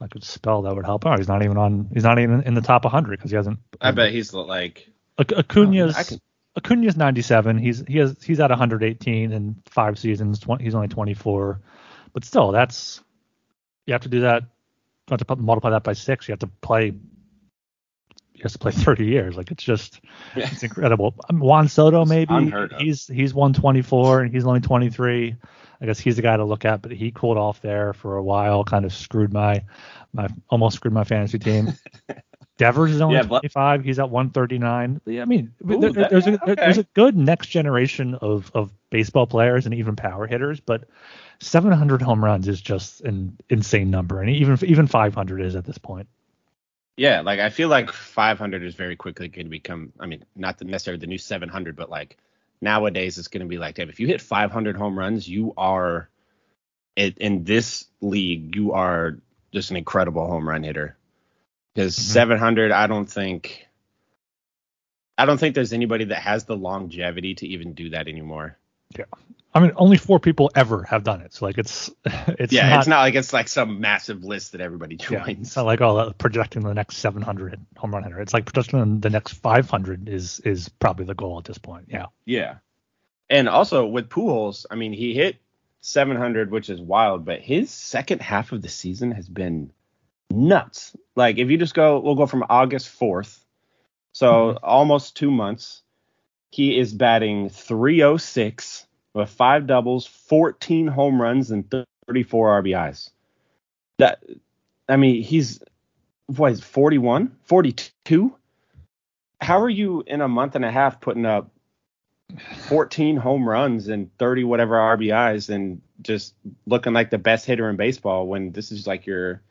I 0.00 0.08
could 0.08 0.24
spell 0.24 0.62
that 0.62 0.74
would 0.74 0.84
help. 0.84 1.06
Oh, 1.06 1.16
he's 1.16 1.28
not 1.28 1.44
even 1.44 1.56
on. 1.56 1.88
He's 1.94 2.02
not 2.02 2.18
even 2.18 2.42
in 2.42 2.54
the 2.54 2.60
top 2.60 2.82
100 2.82 3.10
because 3.12 3.30
he 3.30 3.36
hasn't. 3.36 3.60
I 3.80 3.92
bet 3.92 4.12
he's 4.12 4.34
like. 4.34 4.90
Acuna's. 5.18 6.08
Can... 6.08 6.20
Acuna's 6.56 6.96
97. 6.96 7.58
He's 7.58 7.84
he 7.86 7.98
has 7.98 8.20
he's 8.20 8.40
at 8.40 8.50
118 8.50 9.30
in 9.30 9.62
five 9.66 10.00
seasons. 10.00 10.40
20, 10.40 10.64
he's 10.64 10.74
only 10.74 10.88
24, 10.88 11.60
but 12.12 12.24
still, 12.24 12.52
that's 12.52 13.02
you 13.86 13.92
have 13.92 14.02
to 14.02 14.08
do 14.08 14.20
that. 14.20 14.42
You 14.42 15.16
have 15.16 15.26
to 15.26 15.36
multiply 15.36 15.70
that 15.70 15.82
by 15.82 15.92
six. 15.92 16.28
You 16.28 16.32
have 16.32 16.40
to 16.40 16.46
play 16.46 16.92
he 18.40 18.42
has 18.42 18.52
to 18.52 18.58
play 18.58 18.72
30 18.74 19.04
years. 19.04 19.36
Like 19.36 19.50
it's 19.50 19.62
just 19.62 20.00
yeah. 20.34 20.48
it's 20.50 20.62
incredible. 20.62 21.14
Um, 21.28 21.40
Juan 21.40 21.68
Soto 21.68 22.04
maybe 22.04 22.52
he's 22.78 23.06
he's 23.06 23.34
124 23.34 24.22
and 24.22 24.34
he's 24.34 24.46
only 24.46 24.60
23. 24.60 25.36
I 25.82 25.86
guess 25.86 25.98
he's 25.98 26.16
the 26.16 26.22
guy 26.22 26.36
to 26.36 26.44
look 26.44 26.64
at, 26.64 26.82
but 26.82 26.92
he 26.92 27.10
cooled 27.10 27.38
off 27.38 27.62
there 27.62 27.94
for 27.94 28.16
a 28.16 28.22
while, 28.22 28.64
kind 28.64 28.84
of 28.84 28.92
screwed 28.92 29.32
my 29.32 29.62
my 30.12 30.28
almost 30.48 30.76
screwed 30.76 30.94
my 30.94 31.04
fantasy 31.04 31.38
team. 31.38 31.72
Devers 32.60 32.90
is 32.90 33.00
only 33.00 33.16
yeah, 33.16 33.22
25. 33.22 33.84
He's 33.84 33.98
at 33.98 34.10
139. 34.10 35.00
I 35.06 35.24
mean, 35.24 35.54
Ooh, 35.62 35.80
there, 35.80 35.92
that, 35.94 36.10
there's 36.10 36.26
a 36.26 36.42
okay. 36.42 36.54
there's 36.56 36.76
a 36.76 36.84
good 36.92 37.16
next 37.16 37.46
generation 37.46 38.16
of 38.16 38.50
of 38.54 38.70
baseball 38.90 39.26
players 39.26 39.64
and 39.64 39.74
even 39.74 39.96
power 39.96 40.26
hitters, 40.26 40.60
but 40.60 40.84
700 41.38 42.02
home 42.02 42.22
runs 42.22 42.48
is 42.48 42.60
just 42.60 43.00
an 43.00 43.38
insane 43.48 43.90
number, 43.90 44.20
and 44.20 44.28
even 44.28 44.58
even 44.66 44.86
500 44.86 45.40
is 45.40 45.56
at 45.56 45.64
this 45.64 45.78
point. 45.78 46.06
Yeah, 46.98 47.22
like 47.22 47.40
I 47.40 47.48
feel 47.48 47.70
like 47.70 47.90
500 47.90 48.62
is 48.62 48.74
very 48.74 48.94
quickly 48.94 49.28
going 49.28 49.46
to 49.46 49.50
become. 49.50 49.94
I 49.98 50.04
mean, 50.04 50.26
not 50.36 50.58
the, 50.58 50.66
necessarily 50.66 51.00
the 51.00 51.06
new 51.06 51.16
700, 51.16 51.76
but 51.76 51.88
like 51.88 52.18
nowadays 52.60 53.16
it's 53.16 53.28
going 53.28 53.40
to 53.40 53.48
be 53.48 53.56
like, 53.56 53.76
damn, 53.76 53.88
if 53.88 54.00
you 54.00 54.06
hit 54.06 54.20
500 54.20 54.76
home 54.76 54.98
runs, 54.98 55.26
you 55.26 55.54
are 55.56 56.10
it, 56.94 57.16
in 57.16 57.44
this 57.44 57.86
league, 58.02 58.54
you 58.54 58.72
are 58.72 59.16
just 59.50 59.70
an 59.70 59.78
incredible 59.78 60.26
home 60.26 60.46
run 60.46 60.62
hitter. 60.62 60.98
Because 61.74 61.96
mm-hmm. 61.96 62.12
700, 62.12 62.72
I 62.72 62.86
don't 62.86 63.06
think, 63.06 63.66
I 65.16 65.26
don't 65.26 65.38
think 65.38 65.54
there's 65.54 65.72
anybody 65.72 66.06
that 66.06 66.22
has 66.22 66.44
the 66.44 66.56
longevity 66.56 67.34
to 67.36 67.46
even 67.46 67.74
do 67.74 67.90
that 67.90 68.08
anymore. 68.08 68.56
Yeah. 68.98 69.04
I 69.52 69.58
mean, 69.58 69.72
only 69.74 69.96
four 69.96 70.20
people 70.20 70.50
ever 70.54 70.84
have 70.84 71.02
done 71.02 71.22
it. 71.22 71.34
So 71.34 71.44
like, 71.44 71.58
it's 71.58 71.90
it's 72.04 72.52
yeah, 72.52 72.70
not, 72.70 72.78
it's 72.78 72.88
not 72.88 73.00
like 73.00 73.14
it's 73.16 73.32
like 73.32 73.48
some 73.48 73.80
massive 73.80 74.22
list 74.24 74.52
that 74.52 74.60
everybody 74.60 74.96
joins. 74.96 75.26
Yeah, 75.26 75.34
it's 75.40 75.56
not 75.56 75.66
like 75.66 75.80
oh, 75.80 76.12
projecting 76.18 76.62
the 76.62 76.72
next 76.72 76.98
700 76.98 77.58
home 77.76 77.92
run 77.92 78.04
hitter. 78.04 78.20
It's 78.20 78.32
like 78.32 78.44
projecting 78.46 79.00
the 79.00 79.10
next 79.10 79.32
500 79.32 80.08
is 80.08 80.38
is 80.40 80.68
probably 80.68 81.06
the 81.06 81.16
goal 81.16 81.38
at 81.38 81.44
this 81.44 81.58
point. 81.58 81.86
Yeah. 81.88 82.06
Yeah, 82.24 82.58
and 83.30 83.48
also 83.48 83.86
with 83.86 84.08
Pujols, 84.08 84.66
I 84.70 84.74
mean, 84.74 84.92
he 84.92 85.14
hit 85.14 85.36
700, 85.82 86.50
which 86.50 86.68
is 86.68 86.80
wild, 86.80 87.24
but 87.24 87.40
his 87.40 87.70
second 87.70 88.20
half 88.20 88.50
of 88.52 88.60
the 88.60 88.68
season 88.68 89.12
has 89.12 89.28
been 89.28 89.72
nuts. 90.30 90.96
Like 91.16 91.38
if 91.38 91.50
you 91.50 91.58
just 91.58 91.74
go, 91.74 91.98
we'll 92.00 92.14
go 92.14 92.26
from 92.26 92.44
August 92.48 92.88
4th, 92.98 93.38
so 94.12 94.32
mm-hmm. 94.32 94.64
almost 94.64 95.16
two 95.16 95.30
months. 95.30 95.82
He 96.52 96.78
is 96.78 96.92
batting 96.92 97.48
306 97.48 98.86
with 99.14 99.30
five 99.30 99.66
doubles, 99.68 100.06
14 100.06 100.88
home 100.88 101.22
runs, 101.22 101.52
and 101.52 101.70
34 102.08 102.62
RBIs. 102.62 103.10
That, 103.98 104.24
I 104.88 104.96
mean, 104.96 105.22
he's 105.22 105.60
what 106.26 106.52
is 106.52 106.60
41, 106.60 107.36
42? 107.44 108.36
How 109.40 109.60
are 109.60 109.70
you 109.70 110.02
in 110.06 110.20
a 110.20 110.28
month 110.28 110.54
and 110.54 110.64
a 110.64 110.70
half 110.70 111.00
putting 111.00 111.26
up 111.26 111.50
14 112.68 113.16
home 113.16 113.48
runs 113.48 113.88
and 113.88 114.16
30 114.18 114.44
whatever 114.44 114.76
RBIs 114.76 115.48
and 115.48 115.80
just 116.02 116.34
looking 116.66 116.92
like 116.92 117.10
the 117.10 117.18
best 117.18 117.46
hitter 117.46 117.68
in 117.68 117.76
baseball 117.76 118.26
when 118.26 118.52
this 118.52 118.70
is 118.70 118.86
like 118.86 119.06
your 119.06 119.42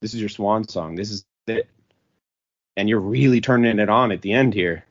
this 0.00 0.14
is 0.14 0.20
your 0.20 0.28
swan 0.28 0.66
song. 0.66 0.94
This 0.94 1.10
is 1.10 1.24
it. 1.46 1.68
And 2.76 2.88
you're 2.88 3.00
really 3.00 3.40
turning 3.40 3.78
it 3.78 3.88
on 3.88 4.12
at 4.12 4.22
the 4.22 4.32
end 4.32 4.54
here. 4.54 4.84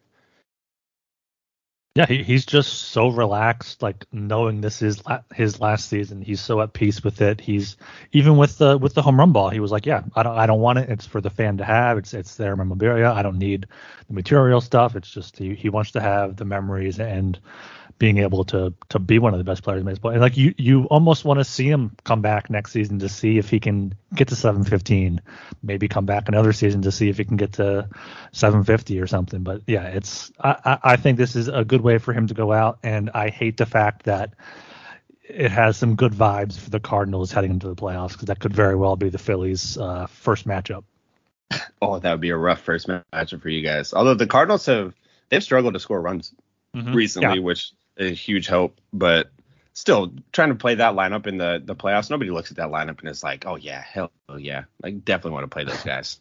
Yeah, 1.95 2.05
he, 2.05 2.23
he's 2.23 2.45
just 2.45 2.91
so 2.91 3.09
relaxed, 3.09 3.81
like 3.81 4.05
knowing 4.11 4.61
this 4.61 4.81
is 4.81 5.03
la- 5.05 5.23
his 5.33 5.59
last 5.59 5.89
season. 5.89 6.21
He's 6.21 6.39
so 6.39 6.61
at 6.61 6.71
peace 6.71 7.03
with 7.03 7.19
it. 7.19 7.41
He's 7.41 7.77
even 8.11 8.37
with 8.37 8.57
the 8.57 8.77
with 8.77 8.93
the 8.93 9.01
home 9.01 9.19
run 9.19 9.33
ball. 9.33 9.49
He 9.49 9.59
was 9.59 9.71
like, 9.71 9.85
"Yeah, 9.85 10.03
I 10.15 10.23
don't 10.23 10.37
I 10.37 10.45
don't 10.45 10.61
want 10.61 10.79
it. 10.79 10.89
It's 10.89 11.07
for 11.07 11.19
the 11.19 11.31
fan 11.31 11.57
to 11.57 11.65
have. 11.65 11.97
It's 11.97 12.13
it's 12.13 12.35
their 12.35 12.55
memorabilia. 12.55 13.11
I 13.11 13.23
don't 13.23 13.39
need 13.39 13.65
the 14.07 14.13
material 14.13 14.61
stuff. 14.61 14.95
It's 14.95 15.09
just 15.09 15.37
he, 15.37 15.55
he 15.55 15.69
wants 15.69 15.91
to 15.91 15.99
have 15.99 16.37
the 16.37 16.45
memories 16.45 16.99
and 16.99 17.37
being 17.99 18.17
able 18.19 18.45
to 18.45 18.73
to 18.87 18.97
be 18.97 19.19
one 19.19 19.33
of 19.33 19.37
the 19.37 19.43
best 19.43 19.61
players 19.61 19.81
in 19.81 19.85
baseball. 19.85 20.11
And 20.11 20.21
like 20.21 20.37
you 20.37 20.55
you 20.57 20.85
almost 20.85 21.25
want 21.25 21.39
to 21.39 21.43
see 21.43 21.69
him 21.69 21.95
come 22.05 22.21
back 22.21 22.49
next 22.49 22.71
season 22.71 22.99
to 22.99 23.09
see 23.09 23.37
if 23.37 23.49
he 23.49 23.59
can 23.59 23.93
get 24.15 24.29
to 24.29 24.35
715, 24.35 25.21
maybe 25.61 25.87
come 25.89 26.05
back 26.05 26.29
another 26.29 26.53
season 26.53 26.81
to 26.83 26.91
see 26.91 27.09
if 27.09 27.17
he 27.17 27.25
can 27.25 27.37
get 27.37 27.53
to 27.53 27.89
750 28.31 28.99
or 28.99 29.07
something. 29.07 29.43
But 29.43 29.61
yeah, 29.67 29.83
it's 29.83 30.31
I 30.39 30.79
I 30.81 30.95
think 30.95 31.17
this 31.17 31.35
is 31.35 31.49
a 31.49 31.65
good 31.65 31.81
way 31.81 31.97
for 31.97 32.13
him 32.13 32.27
to 32.27 32.33
go 32.33 32.53
out, 32.53 32.79
and 32.83 33.11
I 33.13 33.29
hate 33.29 33.57
the 33.57 33.65
fact 33.65 34.03
that 34.03 34.33
it 35.23 35.51
has 35.51 35.77
some 35.77 35.95
good 35.95 36.13
vibes 36.13 36.57
for 36.57 36.69
the 36.69 36.79
Cardinals 36.79 37.31
heading 37.31 37.51
into 37.51 37.67
the 37.67 37.75
playoffs 37.75 38.13
because 38.13 38.25
that 38.25 38.39
could 38.39 38.53
very 38.53 38.75
well 38.75 38.95
be 38.95 39.09
the 39.09 39.19
Phillies' 39.19 39.77
uh, 39.77 40.07
first 40.07 40.47
matchup. 40.47 40.83
Oh, 41.81 41.97
that 41.97 42.11
would 42.11 42.19
be 42.19 42.29
a 42.29 42.37
rough 42.37 42.59
first 42.59 42.89
matchup 42.89 43.41
for 43.41 43.47
you 43.47 43.61
guys. 43.61 43.93
Although 43.93 44.13
the 44.13 44.27
Cardinals 44.27 44.65
have 44.65 44.93
they've 45.29 45.41
struggled 45.41 45.75
to 45.75 45.79
score 45.79 46.01
runs 46.01 46.33
mm-hmm. 46.75 46.93
recently, 46.93 47.37
yeah. 47.37 47.43
which 47.43 47.71
a 47.99 48.11
huge 48.11 48.47
hope, 48.47 48.79
but 48.93 49.29
still 49.73 50.13
trying 50.31 50.49
to 50.49 50.55
play 50.55 50.75
that 50.75 50.95
lineup 50.95 51.27
in 51.27 51.37
the 51.37 51.61
the 51.63 51.75
playoffs. 51.75 52.09
Nobody 52.09 52.31
looks 52.31 52.51
at 52.51 52.57
that 52.57 52.69
lineup 52.69 52.99
and 52.99 53.09
is 53.09 53.23
like, 53.23 53.45
oh 53.45 53.55
yeah, 53.55 53.81
hell 53.81 54.11
yeah, 54.37 54.63
like 54.81 55.03
definitely 55.05 55.31
want 55.31 55.43
to 55.43 55.53
play 55.53 55.63
those 55.63 55.83
guys. 55.83 56.19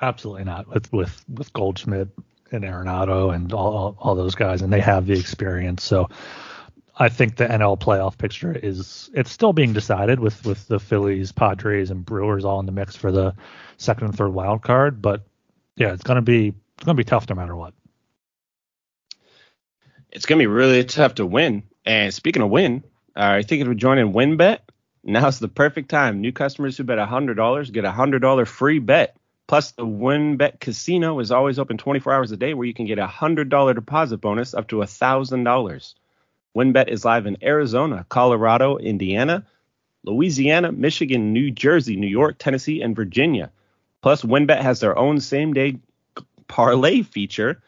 Absolutely 0.00 0.44
not 0.44 0.68
with 0.68 0.92
with 0.92 1.24
with 1.28 1.52
Goldschmidt 1.52 2.08
and 2.50 2.64
Arenado 2.64 3.34
and 3.34 3.52
all, 3.52 3.76
all, 3.76 3.96
all 3.98 4.14
those 4.14 4.34
guys, 4.34 4.62
and 4.62 4.72
they 4.72 4.80
have 4.80 5.06
the 5.06 5.18
experience. 5.18 5.84
So 5.84 6.08
I 6.96 7.08
think 7.08 7.36
the 7.36 7.46
NL 7.46 7.78
playoff 7.78 8.18
picture 8.18 8.52
is 8.52 9.10
it's 9.14 9.30
still 9.30 9.52
being 9.52 9.72
decided 9.72 10.20
with 10.20 10.44
with 10.44 10.66
the 10.68 10.80
Phillies, 10.80 11.32
Padres, 11.32 11.90
and 11.90 12.04
Brewers 12.04 12.44
all 12.44 12.60
in 12.60 12.66
the 12.66 12.72
mix 12.72 12.96
for 12.96 13.12
the 13.12 13.34
second 13.76 14.08
and 14.08 14.16
third 14.16 14.32
wild 14.32 14.62
card. 14.62 15.00
But 15.00 15.22
yeah, 15.76 15.92
it's 15.92 16.02
gonna 16.02 16.22
be 16.22 16.48
it's 16.48 16.84
gonna 16.84 16.96
be 16.96 17.04
tough 17.04 17.28
no 17.28 17.36
matter 17.36 17.54
what 17.54 17.72
it's 20.10 20.26
to 20.26 20.36
be 20.36 20.46
really 20.46 20.84
tough 20.84 21.14
to 21.16 21.26
win. 21.26 21.62
And 21.84 22.12
speaking 22.12 22.42
of 22.42 22.50
win, 22.50 22.84
uh, 23.16 23.20
are 23.20 23.38
you 23.38 23.44
thinking 23.44 23.68
of 23.68 23.76
joining 23.76 24.12
WynnBET? 24.12 24.60
Now's 25.04 25.38
the 25.38 25.48
perfect 25.48 25.90
time. 25.90 26.20
New 26.20 26.32
customers 26.32 26.76
who 26.76 26.84
bet 26.84 26.98
$100 26.98 27.72
get 27.72 27.84
a 27.84 27.90
$100 27.90 28.46
free 28.46 28.78
bet. 28.78 29.16
Plus, 29.46 29.72
the 29.72 29.86
WynnBET 29.86 30.60
Casino 30.60 31.18
is 31.20 31.30
always 31.30 31.58
open 31.58 31.78
24 31.78 32.12
hours 32.12 32.32
a 32.32 32.36
day 32.36 32.52
where 32.52 32.66
you 32.66 32.74
can 32.74 32.84
get 32.84 32.98
a 32.98 33.06
$100 33.06 33.74
deposit 33.74 34.18
bonus 34.18 34.52
up 34.52 34.68
to 34.68 34.76
$1,000. 34.76 35.94
WynnBET 36.54 36.88
is 36.88 37.04
live 37.04 37.26
in 37.26 37.38
Arizona, 37.42 38.04
Colorado, 38.08 38.76
Indiana, 38.76 39.46
Louisiana, 40.04 40.72
Michigan, 40.72 41.32
New 41.32 41.50
Jersey, 41.50 41.96
New 41.96 42.08
York, 42.08 42.36
Tennessee, 42.38 42.82
and 42.82 42.94
Virginia. 42.94 43.50
Plus, 44.02 44.22
WynnBET 44.22 44.60
has 44.60 44.80
their 44.80 44.98
own 44.98 45.20
same 45.20 45.54
day 45.54 45.78
parlay 46.46 47.02
feature. 47.02 47.62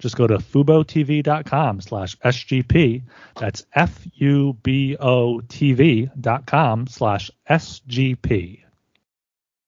Just 0.00 0.18
go 0.18 0.26
to 0.26 0.36
FuboTV.com 0.36 1.80
slash 1.80 2.18
SGP. 2.18 3.04
That's 3.40 3.64
F-U-B-O-T-V 3.72 4.50
dot 6.20 6.44
com 6.44 6.86
slash 6.88 7.30
SGP. 7.48 8.64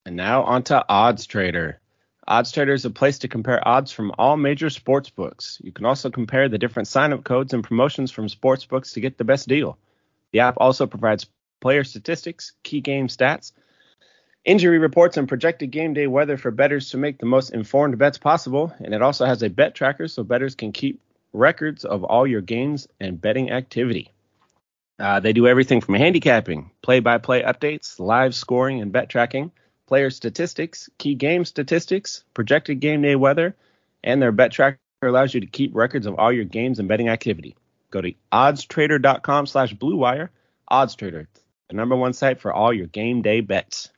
And 0.04 0.14
now 0.14 0.42
onto 0.42 0.74
Odds 0.74 1.24
Trader. 1.24 1.80
Odds 2.28 2.50
Trader 2.50 2.72
is 2.72 2.84
a 2.84 2.90
place 2.90 3.18
to 3.20 3.28
compare 3.28 3.66
odds 3.66 3.92
from 3.92 4.12
all 4.18 4.36
major 4.36 4.68
sports 4.68 5.10
books. 5.10 5.60
You 5.62 5.70
can 5.70 5.84
also 5.84 6.10
compare 6.10 6.48
the 6.48 6.58
different 6.58 6.88
sign-up 6.88 7.22
codes 7.22 7.54
and 7.54 7.62
promotions 7.62 8.10
from 8.10 8.28
sports 8.28 8.64
books 8.64 8.92
to 8.92 9.00
get 9.00 9.16
the 9.16 9.24
best 9.24 9.46
deal. 9.46 9.78
The 10.32 10.40
app 10.40 10.56
also 10.56 10.86
provides 10.86 11.26
player 11.60 11.84
statistics, 11.84 12.52
key 12.64 12.80
game 12.80 13.06
stats, 13.06 13.52
injury 14.44 14.78
reports, 14.78 15.16
and 15.16 15.28
projected 15.28 15.70
game 15.70 15.94
day 15.94 16.08
weather 16.08 16.36
for 16.36 16.50
bettors 16.50 16.90
to 16.90 16.96
make 16.96 17.18
the 17.18 17.26
most 17.26 17.50
informed 17.50 17.96
bets 17.96 18.18
possible. 18.18 18.74
And 18.80 18.92
it 18.92 19.02
also 19.02 19.24
has 19.24 19.44
a 19.44 19.48
bet 19.48 19.76
tracker 19.76 20.08
so 20.08 20.24
bettors 20.24 20.56
can 20.56 20.72
keep 20.72 21.00
records 21.32 21.84
of 21.84 22.02
all 22.02 22.26
your 22.26 22.40
games 22.40 22.88
and 22.98 23.20
betting 23.20 23.52
activity. 23.52 24.10
Uh, 24.98 25.20
they 25.20 25.32
do 25.32 25.46
everything 25.46 25.80
from 25.80 25.94
handicapping, 25.94 26.70
play-by-play 26.82 27.42
updates, 27.42 28.00
live 28.00 28.34
scoring, 28.34 28.80
and 28.82 28.90
bet 28.90 29.08
tracking– 29.08 29.52
player 29.86 30.10
statistics, 30.10 30.88
key 30.98 31.14
game 31.14 31.44
statistics, 31.44 32.24
projected 32.34 32.80
game 32.80 33.02
day 33.02 33.16
weather, 33.16 33.54
and 34.02 34.20
their 34.20 34.32
bet 34.32 34.52
tracker 34.52 34.78
allows 35.02 35.34
you 35.34 35.40
to 35.40 35.46
keep 35.46 35.74
records 35.74 36.06
of 36.06 36.18
all 36.18 36.32
your 36.32 36.44
games 36.44 36.78
and 36.78 36.88
betting 36.88 37.08
activity. 37.08 37.56
Go 37.90 38.00
to 38.00 38.12
oddstrader.com 38.32 39.46
slash 39.46 39.74
bluewire. 39.74 40.30
OddsTrader, 40.70 41.26
the 41.68 41.76
number 41.76 41.94
one 41.94 42.12
site 42.12 42.40
for 42.40 42.52
all 42.52 42.72
your 42.72 42.86
game 42.86 43.22
day 43.22 43.40
bets. 43.40 43.90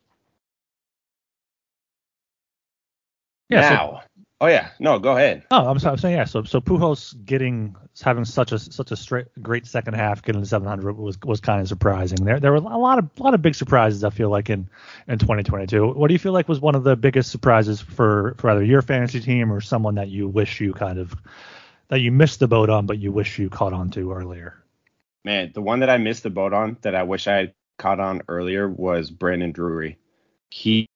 Yeah, 3.48 3.60
now, 3.60 4.02
so, 4.02 4.07
Oh 4.40 4.46
yeah, 4.46 4.70
no, 4.78 5.00
go 5.00 5.16
ahead. 5.16 5.44
Oh, 5.50 5.66
I'm, 5.68 5.78
I'm 5.84 5.98
saying 5.98 6.14
yeah. 6.14 6.24
So 6.24 6.44
so 6.44 6.60
Pujols 6.60 7.12
getting 7.24 7.74
having 8.00 8.24
such 8.24 8.52
a 8.52 8.58
such 8.58 8.92
a 8.92 8.96
straight, 8.96 9.26
great 9.42 9.66
second 9.66 9.94
half, 9.94 10.22
getting 10.22 10.42
to 10.42 10.46
700 10.46 10.96
was 10.96 11.18
was 11.24 11.40
kind 11.40 11.60
of 11.60 11.66
surprising. 11.66 12.24
There 12.24 12.38
there 12.38 12.52
were 12.52 12.58
a 12.58 12.78
lot 12.78 12.98
of 12.98 13.10
a 13.18 13.22
lot 13.22 13.34
of 13.34 13.42
big 13.42 13.56
surprises. 13.56 14.04
I 14.04 14.10
feel 14.10 14.30
like 14.30 14.48
in 14.48 14.68
in 15.08 15.18
2022. 15.18 15.88
What 15.88 16.06
do 16.06 16.14
you 16.14 16.20
feel 16.20 16.32
like 16.32 16.48
was 16.48 16.60
one 16.60 16.76
of 16.76 16.84
the 16.84 16.94
biggest 16.94 17.32
surprises 17.32 17.80
for 17.80 18.36
for 18.38 18.50
either 18.50 18.62
your 18.62 18.80
fantasy 18.80 19.20
team 19.20 19.52
or 19.52 19.60
someone 19.60 19.96
that 19.96 20.08
you 20.08 20.28
wish 20.28 20.60
you 20.60 20.72
kind 20.72 21.00
of 21.00 21.16
that 21.88 22.00
you 22.00 22.12
missed 22.12 22.38
the 22.38 22.48
boat 22.48 22.70
on, 22.70 22.86
but 22.86 22.98
you 22.98 23.10
wish 23.10 23.40
you 23.40 23.50
caught 23.50 23.72
on 23.72 23.90
to 23.90 24.12
earlier? 24.12 24.54
Man, 25.24 25.50
the 25.52 25.62
one 25.62 25.80
that 25.80 25.90
I 25.90 25.96
missed 25.96 26.22
the 26.22 26.30
boat 26.30 26.52
on 26.52 26.76
that 26.82 26.94
I 26.94 27.02
wish 27.02 27.26
I 27.26 27.34
had 27.34 27.54
caught 27.76 27.98
on 27.98 28.22
earlier 28.28 28.68
was 28.68 29.10
Brandon 29.10 29.50
Drury. 29.50 29.98
He 30.50 30.88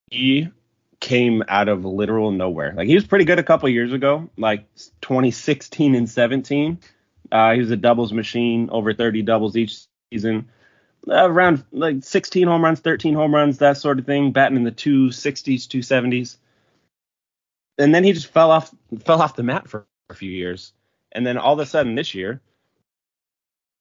came 1.02 1.42
out 1.48 1.68
of 1.68 1.84
literal 1.84 2.30
nowhere. 2.30 2.72
Like 2.74 2.86
he 2.86 2.94
was 2.94 3.04
pretty 3.04 3.24
good 3.26 3.40
a 3.40 3.42
couple 3.42 3.68
years 3.68 3.92
ago, 3.92 4.30
like 4.38 4.72
2016 5.02 5.96
and 5.96 6.08
17. 6.08 6.78
Uh, 7.30 7.52
he 7.52 7.58
was 7.58 7.72
a 7.72 7.76
doubles 7.76 8.12
machine, 8.12 8.70
over 8.70 8.94
30 8.94 9.22
doubles 9.22 9.56
each 9.56 9.84
season. 10.12 10.48
Uh, 11.06 11.28
around 11.28 11.64
like 11.72 12.04
16 12.04 12.46
home 12.46 12.62
runs, 12.62 12.78
13 12.78 13.14
home 13.14 13.34
runs, 13.34 13.58
that 13.58 13.78
sort 13.78 13.98
of 13.98 14.06
thing, 14.06 14.30
batting 14.30 14.56
in 14.56 14.62
the 14.62 14.70
260s, 14.70 15.66
270s. 15.66 16.36
And 17.78 17.92
then 17.92 18.04
he 18.04 18.12
just 18.12 18.28
fell 18.28 18.52
off 18.52 18.72
fell 19.04 19.20
off 19.20 19.34
the 19.34 19.42
mat 19.42 19.68
for 19.68 19.84
a 20.08 20.14
few 20.14 20.30
years. 20.30 20.72
And 21.10 21.26
then 21.26 21.36
all 21.36 21.54
of 21.54 21.58
a 21.58 21.66
sudden 21.66 21.96
this 21.96 22.14
year, 22.14 22.40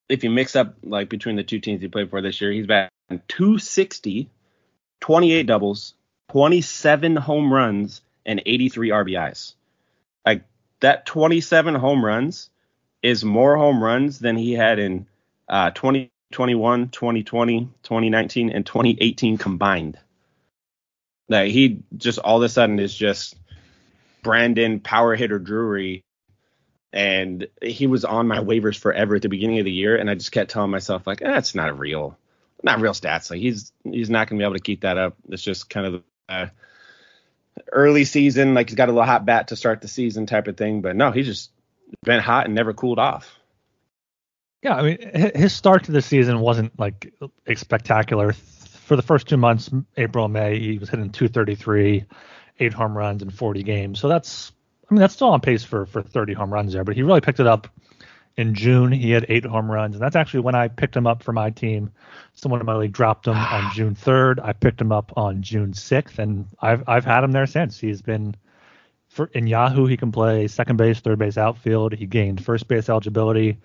if 0.10 0.24
you 0.24 0.32
mix 0.32 0.56
up 0.56 0.76
like 0.84 1.08
between 1.08 1.36
the 1.36 1.44
two 1.44 1.60
teams 1.60 1.82
he 1.82 1.88
played 1.88 2.10
for 2.10 2.22
this 2.22 2.42
year, 2.42 2.52
he's 2.52 2.66
batting 2.66 3.22
260, 3.28 4.32
28 5.02 5.44
doubles, 5.44 5.94
27 6.32 7.18
home 7.18 7.54
runs 7.54 8.02
and 8.26 8.42
83 8.46 8.90
RBIs. 8.90 9.54
Like 10.26 10.46
that 10.80 11.06
27 11.06 11.76
home 11.76 12.06
runs 12.06 12.50
is 13.04 13.26
more 13.26 13.58
home 13.58 13.84
runs 13.84 14.20
than 14.20 14.38
he 14.38 14.54
had 14.54 14.80
in 14.80 15.08
uh, 15.50 15.72
2021, 15.72 16.88
2020, 16.88 17.70
2019, 17.84 18.50
and 18.50 18.66
2018 18.66 19.38
combined. 19.38 19.98
That 21.28 21.48
he 21.48 21.80
just 21.98 22.20
all 22.20 22.38
of 22.38 22.44
a 22.44 22.50
sudden 22.50 22.80
is 22.80 22.96
just 22.96 23.36
Brandon 24.24 24.80
power 24.80 25.16
hitter 25.16 25.40
Drury, 25.40 26.06
and 26.94 27.48
he 27.62 27.88
was 27.88 28.06
on 28.06 28.28
my 28.28 28.38
waivers 28.38 28.78
forever 28.78 29.16
at 29.16 29.22
the 29.22 29.30
beginning 29.30 29.60
of 29.60 29.66
the 29.66 29.72
year, 29.72 29.98
and 29.98 30.10
I 30.10 30.16
just 30.16 30.32
kept 30.32 30.52
telling 30.52 30.72
myself 30.72 31.06
like, 31.06 31.20
that's 31.20 31.56
eh, 31.56 31.60
not 31.60 31.70
a 31.70 31.74
real, 31.74 32.18
not 32.64 32.80
real 32.80 32.94
stats. 32.94 33.32
Like 33.32 33.42
he's 33.42 33.74
he's 33.84 34.10
not 34.10 34.30
gonna 34.30 34.40
be 34.40 34.46
able 34.46 34.56
to 34.56 34.62
keep 34.62 34.82
that 34.82 34.98
up. 34.98 35.16
It's 35.30 35.44
just 35.44 35.70
kind 35.70 35.86
of 35.86 36.04
uh, 36.32 36.48
early 37.72 38.06
season, 38.06 38.54
like 38.54 38.70
he's 38.70 38.76
got 38.76 38.90
a 38.90 38.92
little 38.92 39.06
hot 39.06 39.26
bat 39.26 39.50
to 39.50 39.56
start 39.56 39.82
the 39.82 39.88
season 39.88 40.26
type 40.26 40.48
of 40.48 40.58
thing. 40.58 40.82
But 40.82 40.96
no, 40.96 41.12
he's 41.12 41.26
just 41.26 41.52
been 42.04 42.20
hot 42.20 42.46
and 42.46 42.56
never 42.56 42.74
cooled 42.74 43.00
off. 43.00 43.38
Yeah, 44.64 44.76
I 44.76 44.82
mean, 44.84 45.32
his 45.36 45.54
start 45.54 45.86
to 45.86 45.92
the 45.92 46.02
season 46.02 46.40
wasn't 46.40 46.78
like 46.80 47.14
spectacular. 47.56 48.34
For 48.34 48.96
the 48.96 49.02
first 49.02 49.28
two 49.28 49.38
months, 49.38 49.70
April 49.98 50.26
and 50.26 50.34
May, 50.34 50.60
he 50.60 50.78
was 50.78 50.90
hitting 50.90 51.10
233, 51.12 52.06
eight 52.60 52.74
home 52.74 52.96
runs 52.96 53.22
in 53.22 53.30
40 53.30 53.64
games. 53.64 54.00
So 54.00 54.08
that's, 54.08 54.52
I 54.90 54.94
mean, 54.94 55.00
that's 55.00 55.14
still 55.14 55.30
on 55.30 55.42
pace 55.42 55.64
for 55.64 55.86
for 55.86 56.02
30 56.02 56.34
home 56.34 56.54
runs 56.54 56.74
there. 56.74 56.84
But 56.84 56.96
he 56.96 57.02
really 57.02 57.22
picked 57.22 57.40
it 57.40 57.48
up 57.48 57.68
in 58.38 58.54
June. 58.54 58.92
He 58.92 59.12
had 59.12 59.26
eight 59.30 59.46
home 59.46 59.72
runs, 59.72 59.96
and 59.96 60.02
that's 60.02 60.16
actually 60.16 60.42
when 60.42 60.56
I 60.56 60.68
picked 60.68 60.96
him 60.96 61.08
up 61.08 61.24
for 61.24 61.34
my 61.34 61.50
team. 61.50 61.92
Someone 62.34 62.60
in 62.60 62.66
my 62.66 62.76
league 62.76 62.94
dropped 62.94 63.28
him 63.28 63.36
on 63.36 63.74
June 63.74 63.96
3rd. 63.96 64.40
I 64.44 64.54
picked 64.54 64.82
him 64.82 64.92
up 64.92 65.12
on 65.18 65.42
June 65.42 65.74
6th, 65.74 66.20
and 66.20 66.48
I've 66.62 66.88
I've 66.88 67.06
had 67.06 67.24
him 67.24 67.32
there 67.32 67.46
since. 67.46 67.80
He's 67.80 68.02
been 68.02 68.36
for 69.10 69.30
in 69.34 69.48
Yahoo. 69.48 69.86
He 69.86 69.98
can 69.98 70.12
play 70.12 70.48
second 70.48 70.78
base, 70.78 71.00
third 71.00 71.20
base, 71.20 71.38
outfield. 71.38 71.94
He 71.94 72.06
gained 72.06 72.44
first 72.44 72.68
base 72.68 72.90
eligibility. 72.90 73.58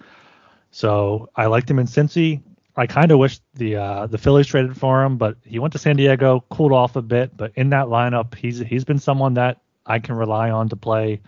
So 0.70 1.30
I 1.36 1.46
liked 1.46 1.70
him 1.70 1.78
in 1.78 1.86
Cincy. 1.86 2.42
I 2.76 2.86
kind 2.86 3.10
of 3.10 3.18
wish 3.18 3.40
the 3.54 3.76
uh, 3.76 4.06
the 4.06 4.18
Phillies 4.18 4.48
traded 4.48 4.76
for 4.76 5.02
him, 5.02 5.16
but 5.16 5.38
he 5.44 5.58
went 5.58 5.72
to 5.72 5.78
San 5.78 5.96
Diego, 5.96 6.44
cooled 6.50 6.72
off 6.72 6.96
a 6.96 7.02
bit. 7.02 7.36
But 7.36 7.52
in 7.54 7.70
that 7.70 7.86
lineup, 7.86 8.34
he's 8.34 8.58
he's 8.58 8.84
been 8.84 8.98
someone 8.98 9.34
that 9.34 9.62
I 9.86 9.98
can 9.98 10.16
rely 10.16 10.50
on 10.50 10.68
to 10.68 10.76
play 10.76 11.20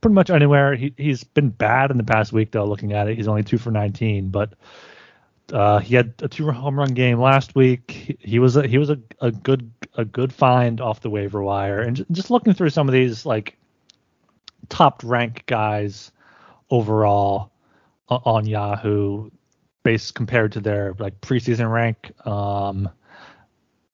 pretty 0.00 0.14
much 0.14 0.30
anywhere. 0.30 0.74
He 0.74 0.94
he's 0.96 1.24
been 1.24 1.50
bad 1.50 1.90
in 1.90 1.96
the 1.96 2.04
past 2.04 2.32
week 2.32 2.52
though. 2.52 2.64
Looking 2.64 2.92
at 2.92 3.08
it, 3.08 3.16
he's 3.16 3.28
only 3.28 3.42
two 3.42 3.58
for 3.58 3.70
19, 3.70 4.28
but 4.30 4.54
uh, 5.52 5.78
he 5.78 5.94
had 5.94 6.14
a 6.22 6.28
two 6.28 6.50
home 6.50 6.78
run 6.78 6.94
game 6.94 7.20
last 7.20 7.54
week. 7.54 7.90
He, 7.90 8.18
he 8.20 8.38
was 8.38 8.56
a, 8.56 8.66
he 8.66 8.78
was 8.78 8.90
a, 8.90 8.98
a 9.20 9.30
good 9.30 9.70
a 9.96 10.04
good 10.04 10.32
find 10.32 10.80
off 10.80 11.00
the 11.00 11.10
waiver 11.10 11.42
wire. 11.42 11.80
And 11.80 12.04
just 12.12 12.30
looking 12.30 12.52
through 12.54 12.70
some 12.70 12.88
of 12.88 12.92
these 12.92 13.24
like 13.24 13.56
top 14.68 15.02
rank 15.04 15.44
guys 15.46 16.12
overall 16.70 17.52
on 18.08 18.46
Yahoo, 18.46 19.30
based 19.82 20.14
compared 20.14 20.52
to 20.52 20.60
their 20.60 20.94
like 20.98 21.20
preseason 21.20 21.70
rank. 21.70 22.12
Um, 22.26 22.88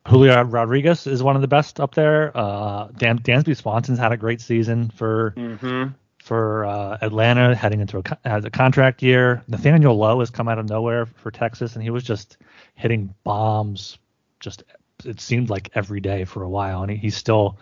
Julio 0.08 0.42
Rodriguez 0.42 1.06
is 1.06 1.22
one 1.22 1.36
of 1.36 1.42
the 1.42 1.48
best 1.48 1.80
up 1.80 1.94
there. 1.94 2.36
Uh, 2.36 2.88
Dan, 2.96 3.18
Dansby 3.18 3.56
Swanson's 3.56 3.98
had 3.98 4.12
a 4.12 4.16
great 4.16 4.40
season 4.40 4.90
for 4.90 5.32
mm-hmm. 5.36 5.94
for 6.18 6.64
uh, 6.64 6.98
Atlanta, 7.00 7.54
heading 7.54 7.80
into 7.80 7.98
a, 7.98 8.18
as 8.24 8.44
a 8.44 8.50
contract 8.50 9.02
year. 9.02 9.42
Nathaniel 9.46 9.96
Lowe 9.96 10.18
has 10.18 10.30
come 10.30 10.48
out 10.48 10.58
of 10.58 10.68
nowhere 10.68 11.06
for 11.06 11.30
Texas, 11.30 11.74
and 11.74 11.82
he 11.82 11.90
was 11.90 12.02
just 12.02 12.36
hitting 12.74 13.14
bombs. 13.22 13.98
Just 14.40 14.64
it 15.04 15.20
seemed 15.20 15.50
like 15.50 15.70
every 15.74 16.00
day 16.00 16.24
for 16.24 16.42
a 16.42 16.48
while, 16.48 16.82
and 16.82 16.90
he, 16.90 16.96
he's 16.96 17.16
still 17.16 17.58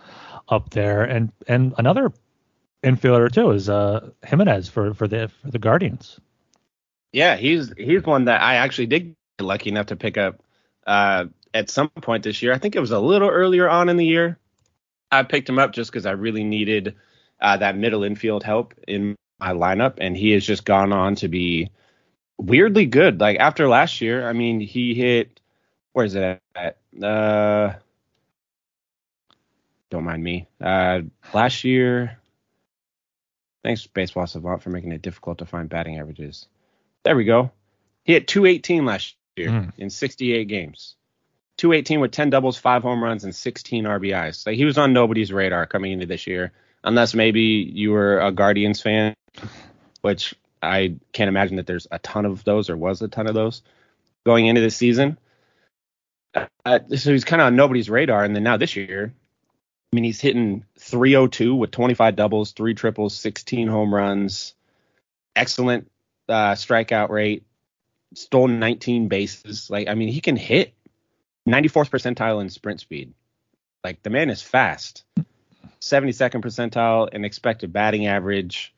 up 0.48 0.70
there. 0.70 1.02
And 1.04 1.32
and 1.46 1.74
another 1.76 2.12
infielder 2.82 3.30
too 3.30 3.50
is 3.50 3.68
uh, 3.68 4.10
Gimenez 4.24 4.68
for 4.68 4.94
for 4.94 5.06
the 5.06 5.28
for 5.42 5.50
the 5.50 5.58
Guardians. 5.58 6.18
Yeah, 7.12 7.36
he's 7.36 7.72
he's 7.76 8.02
one 8.02 8.26
that 8.26 8.40
I 8.40 8.56
actually 8.56 8.86
did 8.86 9.14
get 9.38 9.44
lucky 9.44 9.68
enough 9.68 9.86
to 9.86 9.96
pick 9.96 10.16
up. 10.16 10.42
Uh, 10.90 11.26
at 11.54 11.70
some 11.70 11.88
point 11.88 12.24
this 12.24 12.42
year. 12.42 12.52
I 12.52 12.58
think 12.58 12.74
it 12.74 12.80
was 12.80 12.90
a 12.90 12.98
little 12.98 13.28
earlier 13.28 13.68
on 13.68 13.88
in 13.88 13.96
the 13.96 14.04
year. 14.04 14.38
I 15.12 15.22
picked 15.22 15.48
him 15.48 15.58
up 15.58 15.72
just 15.72 15.92
because 15.92 16.04
I 16.04 16.12
really 16.12 16.42
needed 16.42 16.96
uh, 17.40 17.56
that 17.58 17.76
middle 17.76 18.02
infield 18.02 18.42
help 18.42 18.74
in 18.88 19.14
my 19.38 19.52
lineup, 19.52 19.98
and 19.98 20.16
he 20.16 20.32
has 20.32 20.44
just 20.44 20.64
gone 20.64 20.92
on 20.92 21.14
to 21.16 21.28
be 21.28 21.70
weirdly 22.38 22.86
good. 22.86 23.20
Like 23.20 23.38
after 23.38 23.68
last 23.68 24.00
year, 24.00 24.28
I 24.28 24.32
mean, 24.32 24.58
he 24.58 24.94
hit 24.94 25.40
where 25.92 26.06
is 26.06 26.16
it 26.16 26.40
at? 26.56 26.76
Uh, 27.00 27.74
don't 29.90 30.04
mind 30.04 30.24
me. 30.24 30.48
Uh, 30.60 31.02
last 31.32 31.62
year, 31.62 32.18
thanks 33.62 33.86
Baseball 33.86 34.26
Savant 34.26 34.60
for 34.60 34.70
making 34.70 34.90
it 34.90 35.02
difficult 35.02 35.38
to 35.38 35.46
find 35.46 35.68
batting 35.68 36.00
averages. 36.00 36.48
There 37.04 37.14
we 37.14 37.24
go. 37.24 37.52
He 38.02 38.12
hit 38.14 38.26
218 38.26 38.84
last 38.84 39.14
year 39.36 39.50
mm. 39.50 39.72
in 39.78 39.90
68 39.90 40.46
games. 40.48 40.96
218 41.58 42.00
with 42.00 42.10
10 42.10 42.30
doubles, 42.30 42.56
five 42.56 42.82
home 42.82 43.04
runs, 43.04 43.24
and 43.24 43.34
16 43.34 43.84
RBIs. 43.84 44.36
So 44.36 44.50
he 44.50 44.64
was 44.64 44.78
on 44.78 44.92
nobody's 44.92 45.32
radar 45.32 45.66
coming 45.66 45.92
into 45.92 46.06
this 46.06 46.26
year, 46.26 46.52
unless 46.82 47.14
maybe 47.14 47.42
you 47.42 47.90
were 47.90 48.18
a 48.20 48.32
Guardians 48.32 48.80
fan, 48.80 49.14
which 50.00 50.34
I 50.62 50.96
can't 51.12 51.28
imagine 51.28 51.56
that 51.56 51.66
there's 51.66 51.86
a 51.90 51.98
ton 51.98 52.24
of 52.24 52.44
those 52.44 52.70
or 52.70 52.76
was 52.76 53.02
a 53.02 53.08
ton 53.08 53.26
of 53.26 53.34
those 53.34 53.62
going 54.24 54.46
into 54.46 54.62
this 54.62 54.76
season. 54.76 55.18
Uh, 56.34 56.78
so 56.96 57.12
he's 57.12 57.24
kind 57.24 57.42
of 57.42 57.46
on 57.46 57.56
nobody's 57.56 57.90
radar. 57.90 58.24
And 58.24 58.34
then 58.34 58.42
now 58.42 58.56
this 58.56 58.76
year, 58.76 59.12
I 59.92 59.96
mean, 59.96 60.04
he's 60.04 60.20
hitting 60.20 60.64
302 60.78 61.54
with 61.54 61.72
25 61.72 62.16
doubles, 62.16 62.52
three 62.52 62.74
triples, 62.74 63.14
16 63.16 63.68
home 63.68 63.94
runs, 63.94 64.54
excellent 65.34 65.90
uh, 66.28 66.52
strikeout 66.52 67.10
rate, 67.10 67.44
stolen 68.14 68.58
19 68.58 69.08
bases. 69.08 69.70
Like, 69.70 69.88
I 69.88 69.94
mean, 69.94 70.08
he 70.08 70.20
can 70.20 70.36
hit. 70.36 70.74
94th 71.48 71.90
percentile 71.90 72.40
in 72.40 72.50
sprint 72.50 72.80
speed. 72.80 73.14
Like 73.82 74.02
the 74.02 74.10
man 74.10 74.30
is 74.30 74.42
fast. 74.42 75.04
72nd 75.80 76.42
percentile 76.42 77.08
in 77.08 77.24
expected 77.24 77.72
batting 77.72 78.06
average. 78.06 78.74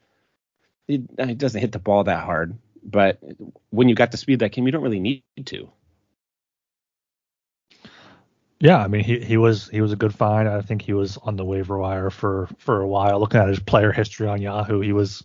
He, 0.87 1.05
uh, 1.19 1.27
he 1.27 1.35
doesn't 1.35 1.61
hit 1.61 1.73
the 1.73 1.79
ball 1.79 2.05
that 2.05 2.25
hard, 2.25 2.57
but 2.83 3.19
when 3.71 3.89
you 3.89 3.95
got 3.95 4.11
the 4.13 4.17
speed 4.17 4.41
that 4.41 4.53
came, 4.53 4.67
you 4.67 4.73
don't 4.73 4.83
really 4.83 5.01
need 5.01 5.23
to. 5.47 5.71
Yeah, 8.61 8.79
I 8.79 8.87
mean 8.87 9.03
he 9.03 9.19
he 9.19 9.37
was 9.37 9.69
he 9.69 9.81
was 9.81 9.91
a 9.91 9.97
good 9.97 10.15
find. 10.15 10.49
I 10.49 10.61
think 10.61 10.83
he 10.83 10.93
was 10.93 11.19
on 11.19 11.35
the 11.35 11.45
waiver 11.45 11.77
wire 11.79 12.11
for 12.11 12.49
for 12.59 12.81
a 12.81 12.87
while. 12.87 13.19
Looking 13.19 13.41
at 13.41 13.49
his 13.49 13.59
player 13.59 13.91
history 13.91 14.29
on 14.29 14.41
Yahoo, 14.41 14.81
he 14.81 14.93
was 14.93 15.25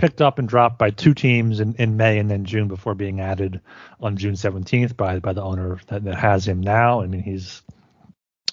picked 0.00 0.22
up 0.22 0.38
and 0.38 0.48
dropped 0.48 0.78
by 0.78 0.88
two 0.88 1.12
teams 1.12 1.60
in, 1.60 1.74
in 1.74 1.98
May 1.98 2.18
and 2.18 2.30
then 2.30 2.46
June 2.46 2.68
before 2.68 2.94
being 2.94 3.20
added 3.20 3.60
on 4.00 4.16
June 4.16 4.32
17th 4.32 4.96
by 4.96 5.18
by 5.18 5.34
the 5.34 5.42
owner 5.42 5.78
that, 5.88 6.04
that 6.04 6.16
has 6.16 6.48
him 6.48 6.62
now. 6.62 7.02
I 7.02 7.06
mean, 7.06 7.22
he's 7.22 7.62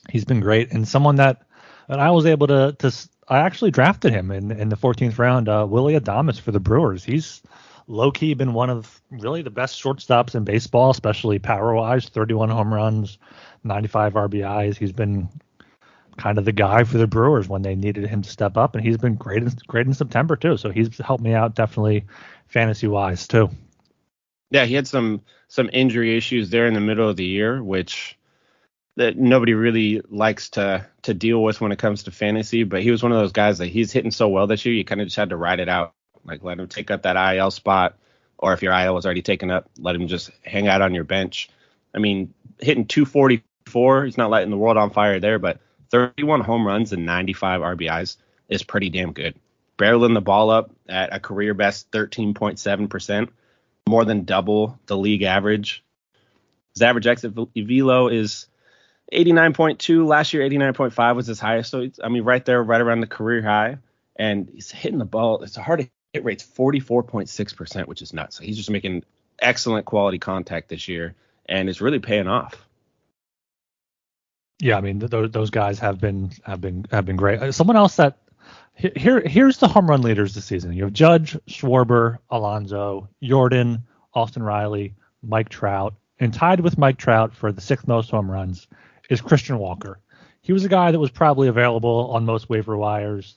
he's 0.10 0.25
been 0.25 0.41
great 0.41 0.73
and 0.73 0.86
someone 0.86 1.15
that 1.15 1.43
and 1.88 2.01
I 2.01 2.12
was 2.12 2.25
able 2.25 2.47
to 2.47 2.75
to 2.79 2.93
I 3.29 3.39
actually 3.39 3.71
drafted 3.71 4.12
him 4.12 4.29
in 4.29 4.51
in 4.51 4.67
the 4.67 4.75
14th 4.75 5.17
round. 5.17 5.47
Uh, 5.47 5.65
Willy 5.67 5.97
Adames 5.97 6.38
for 6.38 6.51
the 6.51 6.60
Brewers. 6.60 7.05
He's 7.05 7.41
low 7.88 8.12
key 8.12 8.33
been 8.33 8.53
one 8.53 8.69
of 8.69 9.01
really 9.10 9.41
the 9.41 9.49
best 9.49 9.81
shortstops 9.81 10.36
in 10.36 10.43
baseball, 10.43 10.89
especially 10.89 11.39
power 11.39 11.73
wise. 11.73 12.10
31 12.10 12.49
home 12.49 12.73
runs, 12.73 13.17
95 13.63 14.13
RBIs. 14.15 14.75
He's 14.75 14.91
been 14.91 15.29
kind 16.17 16.38
of 16.38 16.45
the 16.45 16.51
guy 16.51 16.84
for 16.84 16.97
the 16.97 17.08
Brewers 17.08 17.47
when 17.47 17.62
they 17.62 17.75
needed 17.75 18.08
him 18.08 18.21
to 18.21 18.30
step 18.30 18.58
up, 18.58 18.75
and 18.75 18.84
he's 18.84 18.97
been 18.97 19.15
great 19.15 19.43
in, 19.43 19.51
great 19.67 19.88
in 19.88 19.93
September 19.93 20.36
too. 20.36 20.58
So 20.58 20.69
he's 20.69 20.97
helped 20.97 21.23
me 21.23 21.34
out 21.34 21.56
definitely 21.56 22.06
fantasy 22.47 22.88
wise 22.88 23.27
too. 23.27 23.49
Yeah, 24.49 24.65
he 24.65 24.75
had 24.75 24.88
some 24.88 25.21
some 25.47 25.69
injury 25.71 26.17
issues 26.17 26.49
there 26.49 26.67
in 26.67 26.73
the 26.73 26.80
middle 26.80 27.10
of 27.10 27.15
the 27.15 27.25
year, 27.25 27.62
which 27.62 28.17
that 28.95 29.17
nobody 29.17 29.53
really 29.53 30.01
likes 30.10 30.49
to 30.51 30.86
to 31.03 31.13
deal 31.13 31.41
with 31.41 31.62
when 31.62 31.71
it 31.71 31.80
comes 31.80 32.03
to 32.03 32.12
fantasy. 32.12 32.63
But 32.63 32.82
he 32.82 32.91
was 32.91 33.03
one 33.03 33.12
of 33.12 33.19
those 33.19 33.32
guys 33.32 33.60
that 33.60 33.67
he's 33.67 33.91
hitting 33.91 34.12
so 34.12 34.27
well 34.27 34.47
this 34.47 34.65
year, 34.65 34.73
you 34.73 34.84
kind 34.84 35.01
of 35.01 35.08
just 35.08 35.17
had 35.17 35.30
to 35.30 35.38
ride 35.38 35.60
it 35.60 35.69
out, 35.69 35.93
like 36.25 36.43
let 36.43 36.60
him 36.60 36.67
take 36.67 36.91
up 36.91 37.03
that 37.03 37.36
IL 37.36 37.51
spot, 37.51 37.95
or 38.38 38.53
if 38.53 38.62
your 38.62 38.73
IL 38.73 38.95
was 38.95 39.06
already 39.06 39.21
taken 39.21 39.51
up, 39.51 39.69
let 39.77 39.95
him 39.95 40.08
just 40.08 40.32
hang 40.43 40.67
out 40.67 40.82
on 40.82 40.95
your 40.95 41.03
bench. 41.03 41.49
I 41.93 41.99
mean, 41.99 42.34
hitting 42.60 42.86
244, 42.86 44.06
he's 44.06 44.17
not 44.17 44.30
lighting 44.30 44.51
the 44.51 44.58
world 44.58 44.77
on 44.77 44.91
fire 44.91 45.19
there, 45.19 45.39
but 45.39 45.60
31 45.89 46.41
home 46.41 46.65
runs 46.65 46.93
and 46.93 47.06
95 47.06 47.62
RBIs 47.62 48.17
is 48.50 48.63
pretty 48.63 48.89
damn 48.89 49.13
good. 49.13 49.36
Barreling 49.78 50.13
the 50.13 50.21
ball 50.21 50.50
up 50.50 50.71
at 50.88 51.13
a 51.13 51.19
career 51.19 51.54
best 51.54 51.91
13.7%, 51.91 53.30
more 53.88 54.06
than 54.06 54.23
double 54.23 54.80
the 54.88 54.97
league 54.97 55.23
average. 55.23 55.84
His 56.73 56.82
average 56.82 57.08
exit 57.08 57.34
velo 57.56 58.08
is 58.08 58.47
89.2. 59.13 60.06
Last 60.06 60.34
year, 60.34 60.47
89.5 60.47 61.15
was 61.15 61.28
his 61.28 61.39
highest. 61.39 61.71
So, 61.71 61.88
I 62.04 62.10
mean, 62.10 62.23
right 62.23 62.43
there, 62.43 62.62
right 62.62 62.82
around 62.82 63.02
the 63.02 63.08
career 63.08 63.41
high. 63.41 63.78
And 64.15 64.50
he's 64.52 64.71
hitting 64.71 64.97
the 64.97 65.06
ball. 65.06 65.43
It's 65.43 65.58
a 65.58 65.62
hard 65.62 65.88
hit 66.13 66.23
rate's 66.23 66.43
44.6%, 66.43 67.88
which 67.88 68.02
is 68.02 68.13
nuts. 68.13 68.38
So 68.38 68.43
he's 68.43 68.58
just 68.58 68.71
making 68.71 69.04
excellent 69.39 69.86
quality 69.86 70.19
contact 70.19 70.69
this 70.69 70.88
year, 70.88 71.15
and 71.45 71.69
it's 71.69 71.82
really 71.82 72.00
paying 72.00 72.28
off. 72.28 72.66
Yeah, 74.60 74.78
I 74.78 74.82
mean 74.82 75.00
th- 75.00 75.32
those 75.32 75.50
guys 75.50 75.80
have 75.80 76.00
been 76.00 76.32
have 76.43 76.62
been 76.62 76.86
have 76.91 77.06
been 77.06 77.15
great. 77.15 77.41
Uh, 77.41 77.52
someone 77.52 77.78
else 77.78 77.96
that 77.98 78.17
here 78.76 79.22
here's 79.22 79.58
the 79.58 79.67
home 79.67 79.89
run 79.89 80.02
leaders 80.02 80.34
this 80.34 80.46
season. 80.46 80.74
You 80.74 80.84
have 80.84 80.93
Judge, 80.93 81.38
Schwarber, 81.48 82.17
Alonso, 82.30 83.08
Yordan, 83.22 83.82
Austin 84.13 84.43
Riley, 84.43 84.96
Mike 85.22 85.50
Trout, 85.50 85.93
and 86.20 86.34
tied 86.34 86.62
with 86.62 86.78
Mike 86.78 86.98
Trout 86.98 87.36
for 87.36 87.52
the 87.52 87.62
sixth 87.62 87.88
most 87.88 88.10
home 88.10 88.30
runs 88.32 88.67
is 89.10 89.22
Christian 89.22 89.60
Walker. 89.60 90.00
he 90.41 90.54
was 90.54 90.65
a 90.65 90.70
guy 90.70 90.91
that 90.91 91.00
was 91.00 91.12
probably 91.12 91.48
available 91.48 92.10
on 92.12 92.26
most 92.26 92.50
waiver 92.50 92.78
wires 92.78 93.36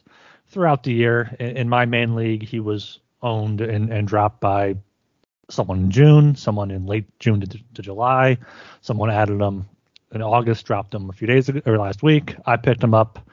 throughout 0.48 0.82
the 0.84 0.92
year. 0.92 1.36
In, 1.38 1.56
in 1.56 1.68
my 1.68 1.84
main 1.84 2.14
league, 2.14 2.42
he 2.42 2.60
was 2.60 3.00
owned 3.22 3.60
and, 3.60 3.92
and 3.92 4.08
dropped 4.08 4.40
by 4.40 4.76
someone 5.50 5.78
in 5.80 5.90
June, 5.90 6.36
someone 6.36 6.70
in 6.70 6.86
late 6.86 7.06
June 7.18 7.40
to, 7.40 7.46
to 7.74 7.82
July, 7.82 8.38
someone 8.80 9.10
added 9.10 9.40
him 9.40 9.68
in 10.12 10.22
August, 10.22 10.66
dropped 10.66 10.94
him 10.94 11.08
a 11.10 11.12
few 11.12 11.26
days 11.26 11.48
ago 11.48 11.60
or 11.66 11.78
last 11.78 12.02
week. 12.02 12.36
I 12.44 12.56
picked 12.56 12.82
him 12.82 12.94
up 12.94 13.28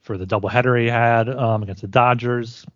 for 0.00 0.18
the 0.18 0.26
doubleheader 0.26 0.80
he 0.80 0.88
had 0.88 1.28
um, 1.28 1.62
against 1.62 1.82
the 1.82 1.88
Dodgers 1.88 2.66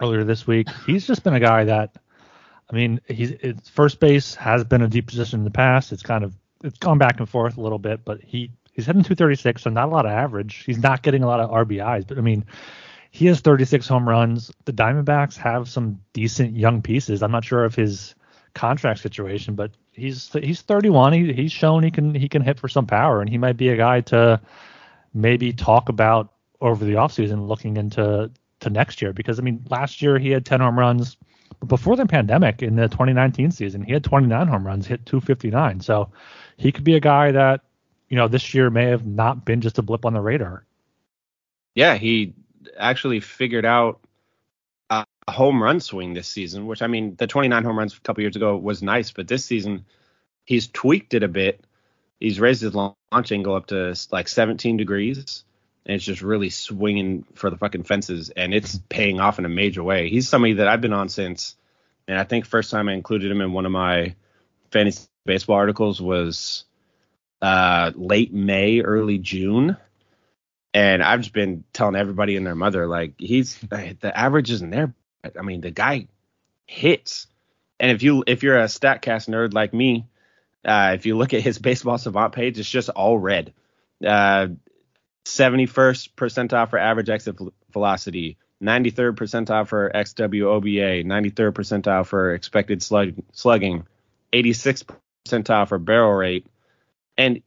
earlier 0.00 0.24
this 0.24 0.46
week. 0.46 0.68
He's 0.86 1.06
just 1.06 1.24
been 1.24 1.34
a 1.34 1.40
guy 1.40 1.64
that, 1.64 1.96
I 2.70 2.74
mean, 2.74 3.00
he's 3.06 3.34
first 3.70 4.00
base 4.00 4.34
has 4.36 4.64
been 4.64 4.82
a 4.82 4.88
deep 4.88 5.06
position 5.06 5.40
in 5.40 5.44
the 5.44 5.50
past. 5.50 5.92
It's 5.92 6.02
kind 6.02 6.24
of 6.24 6.34
it's 6.62 6.78
gone 6.78 6.98
back 6.98 7.18
and 7.18 7.28
forth 7.28 7.56
a 7.56 7.60
little 7.60 7.78
bit, 7.78 8.04
but 8.04 8.20
he 8.20 8.50
he's 8.72 8.86
hitting 8.86 9.02
236, 9.02 9.62
so 9.62 9.70
not 9.70 9.88
a 9.88 9.90
lot 9.90 10.06
of 10.06 10.12
average. 10.12 10.64
He's 10.64 10.78
not 10.78 11.02
getting 11.02 11.22
a 11.22 11.26
lot 11.26 11.40
of 11.40 11.50
RBIs, 11.50 12.06
but 12.06 12.18
I 12.18 12.20
mean, 12.20 12.44
he 13.10 13.26
has 13.26 13.40
36 13.40 13.88
home 13.88 14.08
runs. 14.08 14.52
The 14.64 14.72
Diamondbacks 14.72 15.36
have 15.36 15.68
some 15.68 16.00
decent 16.12 16.56
young 16.56 16.82
pieces. 16.82 17.22
I'm 17.22 17.32
not 17.32 17.44
sure 17.44 17.64
of 17.64 17.74
his 17.74 18.14
contract 18.54 19.00
situation, 19.00 19.54
but 19.54 19.72
he's 19.98 20.32
he's 20.32 20.62
31. 20.62 21.12
He, 21.12 21.32
he's 21.32 21.52
shown 21.52 21.82
he 21.82 21.90
can 21.90 22.14
he 22.14 22.28
can 22.28 22.42
hit 22.42 22.58
for 22.58 22.68
some 22.68 22.86
power, 22.86 23.20
and 23.20 23.28
he 23.28 23.38
might 23.38 23.56
be 23.56 23.68
a 23.68 23.76
guy 23.76 24.00
to 24.02 24.40
maybe 25.14 25.52
talk 25.52 25.88
about 25.88 26.32
over 26.60 26.84
the 26.84 26.94
offseason 26.94 27.48
looking 27.48 27.76
into 27.76 28.30
to 28.60 28.70
next 28.70 29.02
year. 29.02 29.12
Because 29.12 29.38
I 29.38 29.42
mean, 29.42 29.64
last 29.70 30.02
year 30.02 30.18
he 30.18 30.30
had 30.30 30.44
10 30.44 30.60
home 30.60 30.78
runs, 30.78 31.16
but 31.60 31.68
before 31.68 31.96
the 31.96 32.06
pandemic 32.06 32.62
in 32.62 32.76
the 32.76 32.88
2019 32.88 33.50
season, 33.50 33.82
he 33.82 33.92
had 33.92 34.04
29 34.04 34.46
home 34.46 34.66
runs, 34.66 34.86
hit 34.86 35.04
259. 35.06 35.80
So 35.80 36.10
he 36.56 36.72
could 36.72 36.84
be 36.84 36.94
a 36.94 37.00
guy 37.00 37.32
that 37.32 37.62
you 38.08 38.16
know 38.16 38.28
this 38.28 38.54
year 38.54 38.70
may 38.70 38.86
have 38.86 39.06
not 39.06 39.44
been 39.44 39.60
just 39.60 39.78
a 39.78 39.82
blip 39.82 40.04
on 40.04 40.14
the 40.14 40.20
radar. 40.20 40.64
Yeah, 41.74 41.96
he 41.96 42.34
actually 42.76 43.20
figured 43.20 43.64
out 43.64 44.00
a 44.90 45.04
home 45.28 45.62
run 45.62 45.80
swing 45.80 46.14
this 46.14 46.28
season, 46.28 46.66
which 46.66 46.82
I 46.82 46.86
mean, 46.86 47.16
the 47.16 47.26
29 47.26 47.64
home 47.64 47.78
runs 47.78 47.96
a 47.96 48.00
couple 48.00 48.22
years 48.22 48.36
ago 48.36 48.56
was 48.56 48.82
nice, 48.82 49.10
but 49.10 49.28
this 49.28 49.44
season 49.44 49.84
he's 50.44 50.68
tweaked 50.68 51.14
it 51.14 51.22
a 51.22 51.28
bit. 51.28 51.62
He's 52.18 52.40
raised 52.40 52.62
his 52.62 52.74
launch 52.74 53.32
angle 53.32 53.54
up 53.54 53.66
to 53.66 53.94
like 54.10 54.28
17 54.28 54.76
degrees, 54.76 55.44
and 55.86 55.94
it's 55.94 56.04
just 56.04 56.22
really 56.22 56.50
swinging 56.50 57.24
for 57.34 57.50
the 57.50 57.56
fucking 57.56 57.84
fences, 57.84 58.30
and 58.30 58.52
it's 58.54 58.80
paying 58.88 59.20
off 59.20 59.38
in 59.38 59.44
a 59.44 59.50
major 59.50 59.82
way. 59.82 60.08
He's 60.08 60.28
somebody 60.28 60.54
that 60.54 60.68
I've 60.68 60.80
been 60.80 60.92
on 60.92 61.08
since, 61.08 61.54
and 62.08 62.18
I 62.18 62.24
think 62.24 62.46
first 62.46 62.70
time 62.70 62.88
I 62.88 62.94
included 62.94 63.30
him 63.30 63.40
in 63.40 63.52
one 63.52 63.66
of 63.66 63.72
my 63.72 64.14
fantasy 64.70 65.06
baseball 65.26 65.56
articles 65.56 66.00
was 66.00 66.64
uh, 67.40 67.92
late 67.94 68.32
May, 68.32 68.80
early 68.80 69.18
June 69.18 69.76
and 70.74 71.02
I've 71.02 71.20
just 71.20 71.32
been 71.32 71.64
telling 71.72 71.96
everybody 71.96 72.36
and 72.36 72.46
their 72.46 72.54
mother, 72.54 72.86
like, 72.86 73.14
he's 73.18 73.58
the 73.58 74.12
average 74.14 74.50
isn't 74.50 74.70
there. 74.70 74.94
I 75.38 75.42
mean, 75.42 75.60
the 75.60 75.70
guy 75.70 76.08
hits. 76.66 77.26
And 77.80 77.90
if 77.90 78.02
you 78.02 78.24
if 78.26 78.42
you're 78.42 78.58
a 78.58 78.64
Statcast 78.64 79.28
nerd 79.28 79.54
like 79.54 79.72
me, 79.72 80.06
uh, 80.64 80.92
if 80.94 81.06
you 81.06 81.16
look 81.16 81.34
at 81.34 81.42
his 81.42 81.58
baseball 81.58 81.98
savant 81.98 82.34
page, 82.34 82.58
it's 82.58 82.68
just 82.68 82.88
all 82.90 83.18
red. 83.18 83.52
Uh, 84.04 84.48
71st 85.24 86.14
percentile 86.14 86.68
for 86.68 86.78
average 86.78 87.10
exit 87.10 87.36
velocity, 87.70 88.38
93rd 88.62 89.16
percentile 89.16 89.66
for 89.66 89.90
XWOBA, 89.94 91.04
93rd 91.04 91.52
percentile 91.52 92.06
for 92.06 92.34
expected 92.34 92.82
slug, 92.82 93.14
slugging, 93.32 93.86
86th 94.32 94.88
percentile 95.26 95.68
for 95.68 95.78
barrel 95.78 96.12
rate. 96.12 96.46
And 97.16 97.42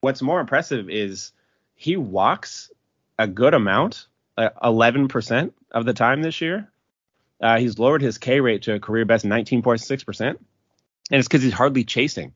what's 0.00 0.22
more 0.22 0.40
impressive 0.40 0.90
is 0.90 1.32
he 1.76 1.96
walks 1.96 2.70
a 3.18 3.28
good 3.28 3.54
amount, 3.54 4.06
uh, 4.36 4.50
11% 4.62 5.52
of 5.70 5.84
the 5.84 5.94
time 5.94 6.22
this 6.22 6.40
year. 6.40 6.68
Uh, 7.40 7.58
he's 7.58 7.78
lowered 7.78 8.02
his 8.02 8.18
K 8.18 8.40
rate 8.40 8.62
to 8.62 8.74
a 8.74 8.80
career 8.80 9.04
best 9.04 9.24
19.6%. 9.24 10.20
And 10.28 10.38
it's 11.10 11.28
because 11.28 11.42
he's 11.42 11.52
hardly 11.52 11.84
chasing. 11.84 12.32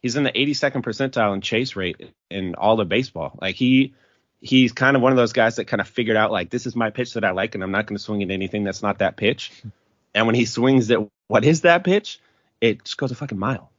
He's 0.00 0.16
in 0.16 0.22
the 0.22 0.32
82nd 0.32 0.82
percentile 0.82 1.34
in 1.34 1.40
chase 1.40 1.76
rate 1.76 2.10
in 2.30 2.54
all 2.54 2.80
of 2.80 2.88
baseball. 2.88 3.38
Like 3.40 3.56
he 3.56 3.94
he's 4.40 4.72
kind 4.72 4.96
of 4.96 5.02
one 5.02 5.12
of 5.12 5.16
those 5.16 5.32
guys 5.32 5.56
that 5.56 5.64
kind 5.64 5.80
of 5.80 5.88
figured 5.88 6.16
out 6.16 6.30
like 6.30 6.50
this 6.50 6.66
is 6.66 6.76
my 6.76 6.90
pitch 6.90 7.14
that 7.14 7.24
I 7.24 7.30
like 7.30 7.54
and 7.54 7.64
I'm 7.64 7.70
not 7.70 7.86
going 7.86 7.96
to 7.96 8.02
swing 8.02 8.22
at 8.22 8.30
anything 8.30 8.64
that's 8.64 8.82
not 8.82 8.98
that 8.98 9.16
pitch. 9.16 9.50
And 10.14 10.26
when 10.26 10.34
he 10.34 10.44
swings 10.44 10.90
at 10.90 11.00
what 11.26 11.44
is 11.44 11.62
that 11.62 11.84
pitch, 11.84 12.20
it 12.60 12.84
just 12.84 12.98
goes 12.98 13.10
a 13.10 13.14
fucking 13.14 13.38
mile. 13.38 13.70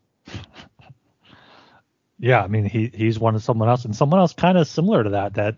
Yeah, 2.19 2.41
I 2.41 2.47
mean 2.47 2.65
he 2.65 2.91
he's 2.93 3.19
one 3.19 3.36
of 3.36 3.43
someone 3.43 3.69
else, 3.69 3.86
and 3.86 3.95
someone 3.95 4.19
else 4.19 4.34
kind 4.34 4.58
of 4.58 4.67
similar 4.67 5.04
to 5.04 5.10
that 5.12 5.34
that 5.36 5.58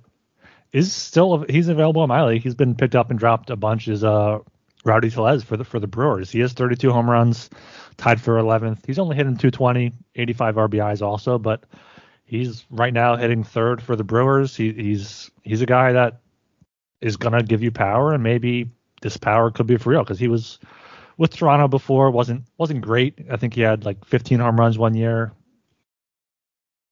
is 0.72 0.92
still 0.94 1.46
he's 1.48 1.68
available 1.68 2.04
in 2.04 2.10
my 2.10 2.24
league. 2.26 2.44
He's 2.44 2.56
been 2.56 2.76
picked 2.76 2.96
up 2.96 3.10
and 3.10 3.20
dropped 3.20 3.50
a 3.50 3.56
bunch. 3.56 3.88
Is 3.88 4.04
uh 4.04 4.40
Rowdy 4.84 5.10
Tellez 5.10 5.44
for 5.44 5.58
the 5.58 5.64
for 5.64 5.80
the 5.80 5.88
Brewers. 5.88 6.32
He 6.32 6.40
has 6.40 6.54
32 6.54 6.92
home 6.92 7.10
runs, 7.10 7.50
tied 7.98 8.22
for 8.22 8.38
11th. 8.38 8.86
He's 8.86 9.00
only 9.00 9.16
hitting 9.16 9.38
220, 9.38 9.92
85 10.16 10.56
RBIs 10.56 11.02
also, 11.02 11.38
but 11.38 11.64
he's 12.26 12.66
right 12.70 12.94
now 12.94 13.16
hitting 13.16 13.44
third 13.44 13.82
for 13.82 13.96
the 13.96 14.04
Brewers. 14.04 14.56
He, 14.56 14.72
he's 14.74 15.30
he's 15.44 15.62
a 15.62 15.66
guy 15.66 15.92
that 15.94 16.22
is 17.02 17.18
gonna 17.18 17.44
give 17.44 17.62
you 17.62 17.72
power, 17.72 18.14
and 18.14 18.24
maybe 18.24 18.70
this 19.02 19.18
power 19.18 19.52
could 19.52 19.68
be 19.68 19.78
for 19.78 19.92
real 19.92 20.04
because 20.04 20.20
he 20.20 20.28
was 20.28 20.58
with 21.18 21.36
Toronto 21.36 21.68
before 21.68 22.10
wasn't 22.12 22.44
wasn't 22.58 22.82
great. 22.82 23.20
I 23.30 23.38
think 23.38 23.54
he 23.54 23.62
had 23.62 23.86
like 23.86 24.06
15 24.06 24.40
home 24.40 24.60
runs 24.60 24.78
one 24.78 24.96
year, 24.96 25.34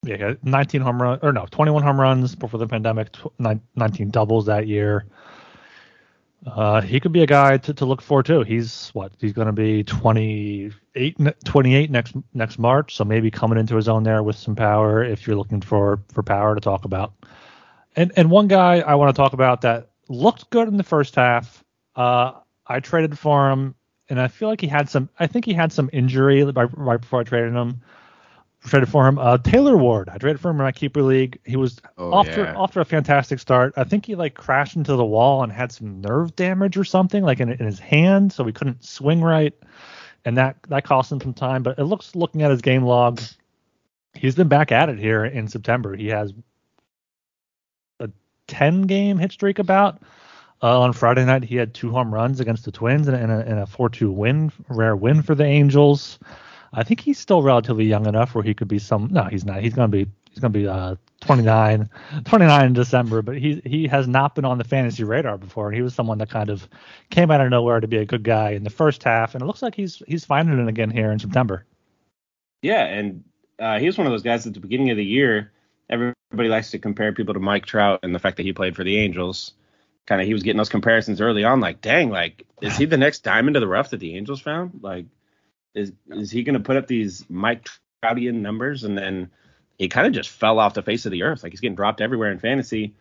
yeah, 0.06 0.34
19 0.44 0.82
home 0.82 1.02
run 1.02 1.20
or 1.22 1.34
no, 1.34 1.46
21 1.50 1.84
home 1.84 2.00
runs 2.00 2.36
before 2.36 2.60
the 2.60 2.68
pandemic, 2.68 3.16
19 3.40 4.10
doubles 4.10 4.46
that 4.46 4.68
year. 4.68 5.06
Uh, 6.46 6.80
he 6.80 7.00
could 7.00 7.12
be 7.12 7.24
a 7.24 7.28
guy 7.28 7.58
to, 7.58 7.74
to 7.74 7.86
look 7.86 8.02
for 8.02 8.22
too. 8.22 8.44
He's 8.44 8.90
what? 8.90 9.12
He's 9.20 9.34
going 9.34 9.48
to 9.48 9.54
be 9.54 9.84
28, 9.84 11.18
28 11.44 11.92
next 11.92 12.16
next 12.34 12.60
March, 12.60 12.96
so 12.96 13.04
maybe 13.04 13.32
coming 13.32 13.58
into 13.58 13.76
his 13.76 13.88
own 13.88 14.04
there 14.04 14.22
with 14.22 14.36
some 14.36 14.56
power. 14.56 15.04
If 15.04 15.26
you're 15.26 15.36
looking 15.36 15.62
for 15.62 16.02
for 16.14 16.22
power 16.22 16.54
to 16.54 16.62
talk 16.62 16.86
about, 16.86 17.14
and 17.96 18.12
and 18.16 18.30
one 18.30 18.48
guy 18.48 18.80
I 18.82 18.94
want 18.94 19.16
to 19.16 19.20
talk 19.20 19.34
about 19.34 19.62
that 19.62 19.90
looked 20.08 20.52
good 20.52 20.68
in 20.68 20.78
the 20.78 20.84
first 20.84 21.16
half. 21.16 21.64
Uh, 21.96 22.34
I 22.68 22.80
traded 22.80 23.18
for 23.18 23.50
him, 23.50 23.74
and 24.10 24.22
I 24.22 24.28
feel 24.28 24.48
like 24.48 24.62
he 24.62 24.68
had 24.68 24.88
some. 24.88 25.10
I 25.18 25.26
think 25.26 25.46
he 25.46 25.54
had 25.54 25.74
some 25.74 25.90
injury 25.94 26.44
right, 26.44 26.70
right 26.78 27.02
before 27.02 27.22
I 27.22 27.24
traded 27.24 27.54
him 27.54 27.82
traded 28.70 28.90
for 28.90 29.08
him. 29.08 29.18
Uh, 29.18 29.38
Taylor 29.38 29.78
Ward, 29.78 30.10
I 30.10 30.18
traded 30.18 30.40
for 30.40 30.50
him 30.50 30.58
in 30.58 30.64
my 30.64 30.72
keeper 30.72 31.02
league. 31.02 31.40
He 31.46 31.56
was 31.56 31.80
oh, 31.98 32.14
off 32.14 32.28
yeah. 32.28 32.36
to 32.36 32.56
off 32.56 32.72
to 32.74 32.82
a 32.82 32.86
fantastic 32.86 33.40
start. 33.40 33.74
I 33.78 33.84
think 33.84 34.06
he 34.06 34.16
like 34.16 34.34
crashed 34.34 34.76
into 34.76 34.96
the 34.96 35.06
wall 35.06 35.44
and 35.44 35.52
had 35.52 35.72
some 35.72 36.02
nerve 36.02 36.36
damage 36.36 36.78
or 36.78 36.84
something, 36.84 37.24
like 37.24 37.40
in, 37.40 37.50
in 37.50 37.66
his 37.66 37.80
hand, 37.80 38.34
so 38.34 38.44
he 38.44 38.52
couldn't 38.52 38.84
swing 38.84 39.22
right, 39.22 39.54
and 40.26 40.38
that 40.38 40.58
that 40.70 40.84
cost 40.84 41.12
him 41.12 41.22
some 41.22 41.34
time. 41.34 41.64
But 41.64 41.80
it 41.80 41.86
looks 41.86 42.16
looking 42.16 42.42
at 42.42 42.52
his 42.52 42.62
game 42.62 42.84
log, 42.84 43.22
he's 44.16 44.36
been 44.36 44.48
back 44.48 44.72
at 44.72 44.90
it 44.90 44.98
here 44.98 45.26
in 45.26 45.48
September. 45.48 45.96
He 45.96 46.08
has 46.08 46.34
a 48.00 48.10
10 48.48 48.84
game 48.84 49.18
hit 49.18 49.32
streak 49.32 49.60
about. 49.60 50.02
Uh, 50.64 50.80
on 50.80 50.94
Friday 50.94 51.26
night, 51.26 51.44
he 51.44 51.58
had 51.58 51.74
two 51.74 51.92
home 51.92 52.14
runs 52.14 52.40
against 52.40 52.64
the 52.64 52.72
Twins 52.72 53.08
and, 53.08 53.16
and 53.18 53.60
a 53.60 53.68
4 53.68 53.90
2 53.90 54.10
win, 54.10 54.52
rare 54.70 54.96
win 54.96 55.22
for 55.22 55.36
the 55.36 55.44
Angels. 55.44 56.18
I 56.74 56.84
think 56.84 57.00
he's 57.00 57.20
still 57.20 57.42
relatively 57.42 57.86
young 57.86 58.06
enough 58.06 58.36
where 58.36 58.44
he 58.44 58.54
could 58.54 58.68
be 58.68 58.80
some. 58.80 59.10
No, 59.12 59.24
he's 59.24 59.46
not. 59.46 59.62
He's 59.62 59.74
gonna 59.74 59.88
be 59.88 60.08
he's 60.30 60.40
gonna 60.40 60.52
be 60.52 60.68
uh 60.68 60.96
29, 61.22 61.90
29 62.26 62.66
in 62.66 62.74
December. 62.74 63.22
But 63.22 63.38
he 63.38 63.62
he 63.66 63.88
has 63.88 64.08
not 64.08 64.36
been 64.36 64.46
on 64.46 64.58
the 64.58 64.64
fantasy 64.64 65.04
radar 65.04 65.38
before, 65.38 65.68
and 65.68 65.76
he 65.76 65.82
was 65.82 65.94
someone 65.94 66.18
that 66.20 66.30
kind 66.30 66.50
of 66.50 66.68
came 67.10 67.32
out 67.32 67.42
of 67.42 67.50
nowhere 67.50 67.80
to 67.80 67.88
be 67.88 67.98
a 67.98 68.06
good 68.06 68.24
guy 68.24 68.52
in 68.52 68.64
the 68.64 68.70
first 68.70 69.04
half, 69.04 69.36
and 69.36 69.42
it 69.42 69.46
looks 69.46 69.62
like 69.62 69.76
he's 69.76 70.02
he's 70.08 70.26
finding 70.26 70.60
it 70.60 70.68
again 70.68 70.90
here 70.90 71.12
in 71.12 71.20
September. 71.20 71.66
Yeah, 72.62 72.84
and 72.84 73.24
uh, 73.60 73.80
he 73.80 73.86
was 73.86 73.98
one 73.98 74.08
of 74.08 74.14
those 74.14 74.24
guys 74.24 74.48
at 74.48 74.54
the 74.54 74.60
beginning 74.60 74.90
of 74.92 74.98
the 74.98 75.06
year. 75.06 75.52
Everybody 75.90 76.50
likes 76.50 76.72
to 76.72 76.80
compare 76.80 77.14
people 77.14 77.36
to 77.36 77.40
Mike 77.40 77.66
Trout 77.66 78.00
and 78.04 78.14
the 78.14 78.20
fact 78.20 78.38
that 78.38 78.44
he 78.44 78.54
played 78.54 78.76
for 78.76 78.84
the 78.84 78.98
Angels. 78.98 79.54
Kind 80.08 80.22
of, 80.22 80.28
he 80.28 80.34
was 80.34 80.44
getting 80.44 80.58
those 80.58 80.70
comparisons 80.70 81.22
early 81.22 81.44
on. 81.44 81.60
Like, 81.60 81.82
dang, 81.82 82.10
like, 82.10 82.46
is 82.62 82.78
he 82.78 82.86
the 82.86 82.98
next 82.98 83.24
diamond 83.24 83.56
of 83.56 83.62
the 83.62 83.68
rough 83.68 83.92
that 83.92 84.00
the 84.00 84.16
Angels 84.18 84.42
found? 84.42 84.80
Like, 84.82 85.06
is 85.76 85.92
is 86.10 86.32
he 86.32 86.44
going 86.44 86.56
to 86.56 86.60
put 86.60 86.78
up 86.78 86.88
these 86.88 87.26
Mike 87.30 87.68
Troutian 88.04 88.36
numbers 88.36 88.84
and 88.84 88.98
then 88.98 89.30
he 89.78 89.90
kind 89.90 90.08
of 90.08 90.14
just 90.14 90.30
fell 90.30 90.60
off 90.60 90.74
the 90.74 90.82
face 90.82 91.06
of 91.06 91.12
the 91.12 91.24
earth? 91.24 91.44
Like 91.44 91.52
he's 91.52 91.60
getting 91.60 91.76
dropped 91.76 92.02
everywhere 92.02 92.32
in 92.32 92.40
fantasy. 92.40 92.96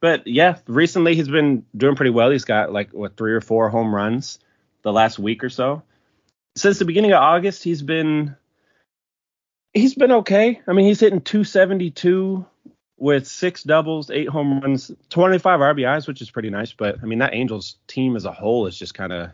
But 0.00 0.26
yeah, 0.26 0.58
recently 0.66 1.14
he's 1.14 1.28
been 1.28 1.66
doing 1.76 1.96
pretty 1.96 2.10
well. 2.10 2.30
He's 2.30 2.44
got 2.44 2.72
like 2.72 2.92
what 2.92 3.16
three 3.16 3.32
or 3.32 3.40
four 3.40 3.68
home 3.68 3.94
runs 3.94 4.38
the 4.82 4.92
last 4.92 5.18
week 5.18 5.44
or 5.44 5.50
so. 5.50 5.82
Since 6.56 6.78
the 6.78 6.84
beginning 6.84 7.12
of 7.12 7.20
August, 7.20 7.62
he's 7.62 7.82
been 7.82 8.36
he's 9.74 9.94
been 9.94 10.12
okay. 10.12 10.60
I 10.66 10.72
mean, 10.72 10.86
he's 10.86 11.00
hitting 11.00 11.20
272 11.20 12.46
with 12.96 13.26
six 13.26 13.62
doubles, 13.62 14.10
eight 14.10 14.28
home 14.28 14.60
runs, 14.60 14.90
25 15.08 15.60
RBIs, 15.60 16.06
which 16.06 16.20
is 16.20 16.30
pretty 16.30 16.50
nice. 16.50 16.72
But 16.72 16.96
I 17.02 17.06
mean, 17.06 17.18
that 17.20 17.34
Angels 17.34 17.76
team 17.86 18.16
as 18.16 18.24
a 18.24 18.32
whole 18.32 18.66
is 18.66 18.78
just 18.78 18.94
kind 18.94 19.12
of 19.12 19.30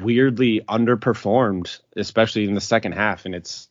weirdly 0.00 0.60
underperformed, 0.68 1.78
especially 1.96 2.44
in 2.44 2.54
the 2.54 2.60
second 2.60 2.92
half. 2.92 3.24
And 3.24 3.34
it's 3.34 3.68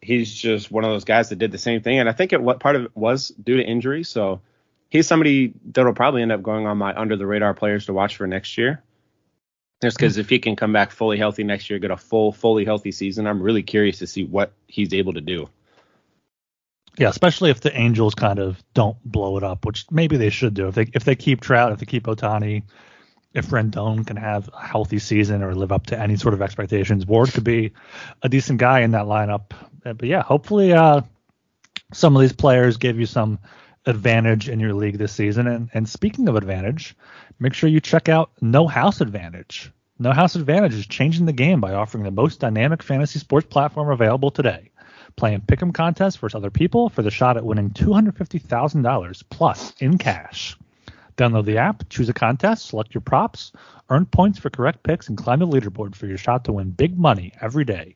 he's 0.00 0.32
just 0.34 0.70
one 0.70 0.84
of 0.84 0.90
those 0.90 1.04
guys 1.04 1.30
that 1.30 1.36
did 1.36 1.52
the 1.52 1.58
same 1.58 1.80
thing, 1.82 1.98
and 1.98 2.08
I 2.08 2.12
think 2.12 2.32
it 2.32 2.42
what 2.42 2.60
part 2.60 2.76
of 2.76 2.84
it 2.84 2.96
was 2.96 3.28
due 3.28 3.56
to 3.56 3.62
injury. 3.62 4.04
So 4.04 4.40
he's 4.88 5.06
somebody 5.06 5.52
that'll 5.72 5.94
probably 5.94 6.22
end 6.22 6.32
up 6.32 6.42
going 6.42 6.66
on 6.66 6.78
my 6.78 6.94
under 6.94 7.16
the 7.16 7.26
radar 7.26 7.54
players 7.54 7.86
to 7.86 7.92
watch 7.92 8.16
for 8.16 8.26
next 8.26 8.56
year. 8.58 8.82
Just 9.82 9.98
because 9.98 10.16
if 10.16 10.30
he 10.30 10.38
can 10.38 10.56
come 10.56 10.72
back 10.72 10.92
fully 10.92 11.18
healthy 11.18 11.44
next 11.44 11.68
year, 11.68 11.78
get 11.78 11.90
a 11.90 11.96
full, 11.96 12.32
fully 12.32 12.64
healthy 12.64 12.92
season, 12.92 13.26
I'm 13.26 13.42
really 13.42 13.62
curious 13.62 13.98
to 13.98 14.06
see 14.06 14.24
what 14.24 14.52
he's 14.66 14.94
able 14.94 15.12
to 15.14 15.20
do. 15.20 15.48
Yeah, 16.96 17.08
especially 17.08 17.50
if 17.50 17.60
the 17.60 17.76
Angels 17.76 18.14
kind 18.14 18.38
of 18.38 18.62
don't 18.72 18.96
blow 19.04 19.36
it 19.36 19.42
up, 19.42 19.66
which 19.66 19.84
maybe 19.90 20.16
they 20.16 20.30
should 20.30 20.54
do. 20.54 20.68
If 20.68 20.76
they 20.76 20.86
if 20.94 21.04
they 21.04 21.16
keep 21.16 21.40
Trout, 21.40 21.72
if 21.72 21.80
they 21.80 21.86
keep 21.86 22.04
Ohtani, 22.04 22.62
if 23.34 23.48
Rendon 23.48 24.06
can 24.06 24.16
have 24.16 24.48
a 24.52 24.64
healthy 24.64 25.00
season 25.00 25.42
or 25.42 25.54
live 25.54 25.72
up 25.72 25.86
to 25.88 26.00
any 26.00 26.16
sort 26.16 26.34
of 26.34 26.42
expectations, 26.42 27.04
Ward 27.04 27.32
could 27.32 27.44
be 27.44 27.72
a 28.22 28.28
decent 28.28 28.60
guy 28.60 28.80
in 28.80 28.92
that 28.92 29.06
lineup. 29.06 29.50
But 29.82 30.04
yeah, 30.04 30.22
hopefully 30.22 30.72
uh, 30.72 31.02
some 31.92 32.14
of 32.16 32.22
these 32.22 32.32
players 32.32 32.76
give 32.76 32.98
you 32.98 33.06
some 33.06 33.40
advantage 33.86 34.48
in 34.48 34.60
your 34.60 34.72
league 34.72 34.98
this 34.98 35.12
season. 35.12 35.46
And, 35.46 35.68
and 35.74 35.88
speaking 35.88 36.28
of 36.28 36.36
advantage, 36.36 36.96
make 37.38 37.54
sure 37.54 37.68
you 37.68 37.80
check 37.80 38.08
out 38.08 38.30
No 38.40 38.66
House 38.66 39.00
Advantage. 39.00 39.70
No 39.98 40.12
House 40.12 40.36
Advantage 40.36 40.74
is 40.74 40.86
changing 40.86 41.26
the 41.26 41.32
game 41.32 41.60
by 41.60 41.74
offering 41.74 42.04
the 42.04 42.10
most 42.10 42.40
dynamic 42.40 42.82
fantasy 42.82 43.18
sports 43.18 43.46
platform 43.48 43.90
available 43.90 44.30
today. 44.30 44.70
Playing 45.16 45.42
pick'em 45.42 45.72
contests 45.72 46.16
versus 46.16 46.34
other 46.34 46.50
people 46.50 46.88
for 46.88 47.02
the 47.02 47.10
shot 47.10 47.36
at 47.36 47.44
winning 47.44 47.70
$250,000 47.70 49.22
plus 49.30 49.72
in 49.80 49.98
cash. 49.98 50.56
Download 51.16 51.44
the 51.44 51.58
app, 51.58 51.88
choose 51.88 52.08
a 52.08 52.14
contest, 52.14 52.66
select 52.66 52.94
your 52.94 53.00
props, 53.00 53.52
earn 53.88 54.06
points 54.06 54.38
for 54.38 54.50
correct 54.50 54.82
picks, 54.82 55.08
and 55.08 55.16
climb 55.16 55.38
the 55.38 55.46
leaderboard 55.46 55.94
for 55.94 56.06
your 56.06 56.18
shot 56.18 56.44
to 56.44 56.52
win 56.52 56.70
big 56.70 56.98
money 56.98 57.32
every 57.40 57.64
day. 57.64 57.94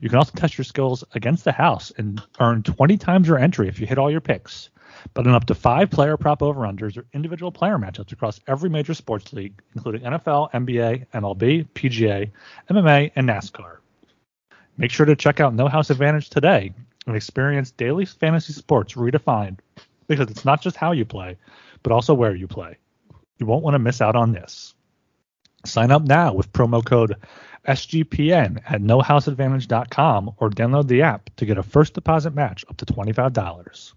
You 0.00 0.08
can 0.08 0.18
also 0.18 0.32
test 0.34 0.56
your 0.56 0.64
skills 0.64 1.04
against 1.14 1.44
the 1.44 1.52
house 1.52 1.92
and 1.96 2.22
earn 2.40 2.62
20 2.62 2.96
times 2.96 3.28
your 3.28 3.38
entry 3.38 3.68
if 3.68 3.80
you 3.80 3.86
hit 3.86 3.98
all 3.98 4.10
your 4.10 4.20
picks. 4.20 4.70
But 5.14 5.26
on 5.26 5.34
up 5.34 5.46
to 5.46 5.54
five 5.54 5.90
player 5.90 6.16
prop 6.16 6.42
over 6.42 6.62
unders 6.62 6.96
or 6.96 7.06
individual 7.12 7.52
player 7.52 7.78
matchups 7.78 8.12
across 8.12 8.40
every 8.46 8.68
major 8.68 8.94
sports 8.94 9.32
league, 9.32 9.60
including 9.74 10.02
NFL, 10.02 10.50
NBA, 10.52 11.06
MLB, 11.14 11.68
PGA, 11.74 12.30
MMA, 12.70 13.12
and 13.14 13.28
NASCAR. 13.28 13.78
Make 14.76 14.90
sure 14.90 15.06
to 15.06 15.16
check 15.16 15.40
out 15.40 15.54
No 15.54 15.68
House 15.68 15.90
Advantage 15.90 16.30
today 16.30 16.72
and 17.06 17.16
experience 17.16 17.70
daily 17.70 18.04
fantasy 18.04 18.52
sports 18.52 18.94
redefined 18.94 19.58
because 20.06 20.28
it's 20.28 20.44
not 20.44 20.60
just 20.60 20.76
how 20.76 20.92
you 20.92 21.04
play, 21.04 21.36
but 21.82 21.92
also 21.92 22.14
where 22.14 22.34
you 22.34 22.46
play. 22.46 22.78
You 23.38 23.46
won't 23.46 23.64
want 23.64 23.74
to 23.74 23.78
miss 23.78 24.00
out 24.00 24.16
on 24.16 24.32
this. 24.32 24.74
Sign 25.64 25.90
up 25.90 26.02
now 26.02 26.32
with 26.32 26.52
promo 26.52 26.84
code 26.84 27.16
SGPN 27.66 28.62
at 28.66 28.80
nohouseadvantage.com 28.80 30.34
or 30.38 30.50
download 30.50 30.88
the 30.88 31.02
app 31.02 31.30
to 31.36 31.46
get 31.46 31.58
a 31.58 31.62
first 31.62 31.94
deposit 31.94 32.34
match 32.34 32.64
up 32.68 32.76
to 32.78 32.86
$25. 32.86 33.92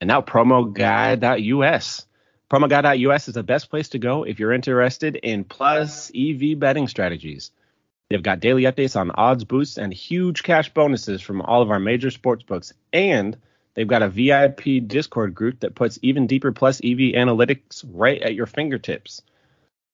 And 0.00 0.08
now 0.08 0.20
promoguy.us. 0.20 2.06
Promoguy.us 2.50 3.28
is 3.28 3.34
the 3.34 3.42
best 3.42 3.70
place 3.70 3.88
to 3.90 3.98
go 3.98 4.24
if 4.24 4.38
you're 4.38 4.52
interested 4.52 5.16
in 5.16 5.44
plus 5.44 6.10
EV 6.14 6.58
betting 6.58 6.88
strategies. 6.88 7.50
They've 8.10 8.22
got 8.22 8.40
daily 8.40 8.64
updates 8.64 9.00
on 9.00 9.10
odds 9.12 9.44
boosts 9.44 9.78
and 9.78 9.92
huge 9.92 10.42
cash 10.42 10.72
bonuses 10.74 11.22
from 11.22 11.40
all 11.40 11.62
of 11.62 11.70
our 11.70 11.80
major 11.80 12.10
sports 12.10 12.42
books. 12.42 12.72
And 12.92 13.36
they've 13.74 13.86
got 13.86 14.02
a 14.02 14.08
VIP 14.08 14.86
Discord 14.86 15.34
group 15.34 15.60
that 15.60 15.74
puts 15.74 15.98
even 16.02 16.26
deeper 16.26 16.52
plus 16.52 16.78
EV 16.78 17.14
analytics 17.14 17.84
right 17.88 18.20
at 18.22 18.34
your 18.34 18.46
fingertips. 18.46 19.22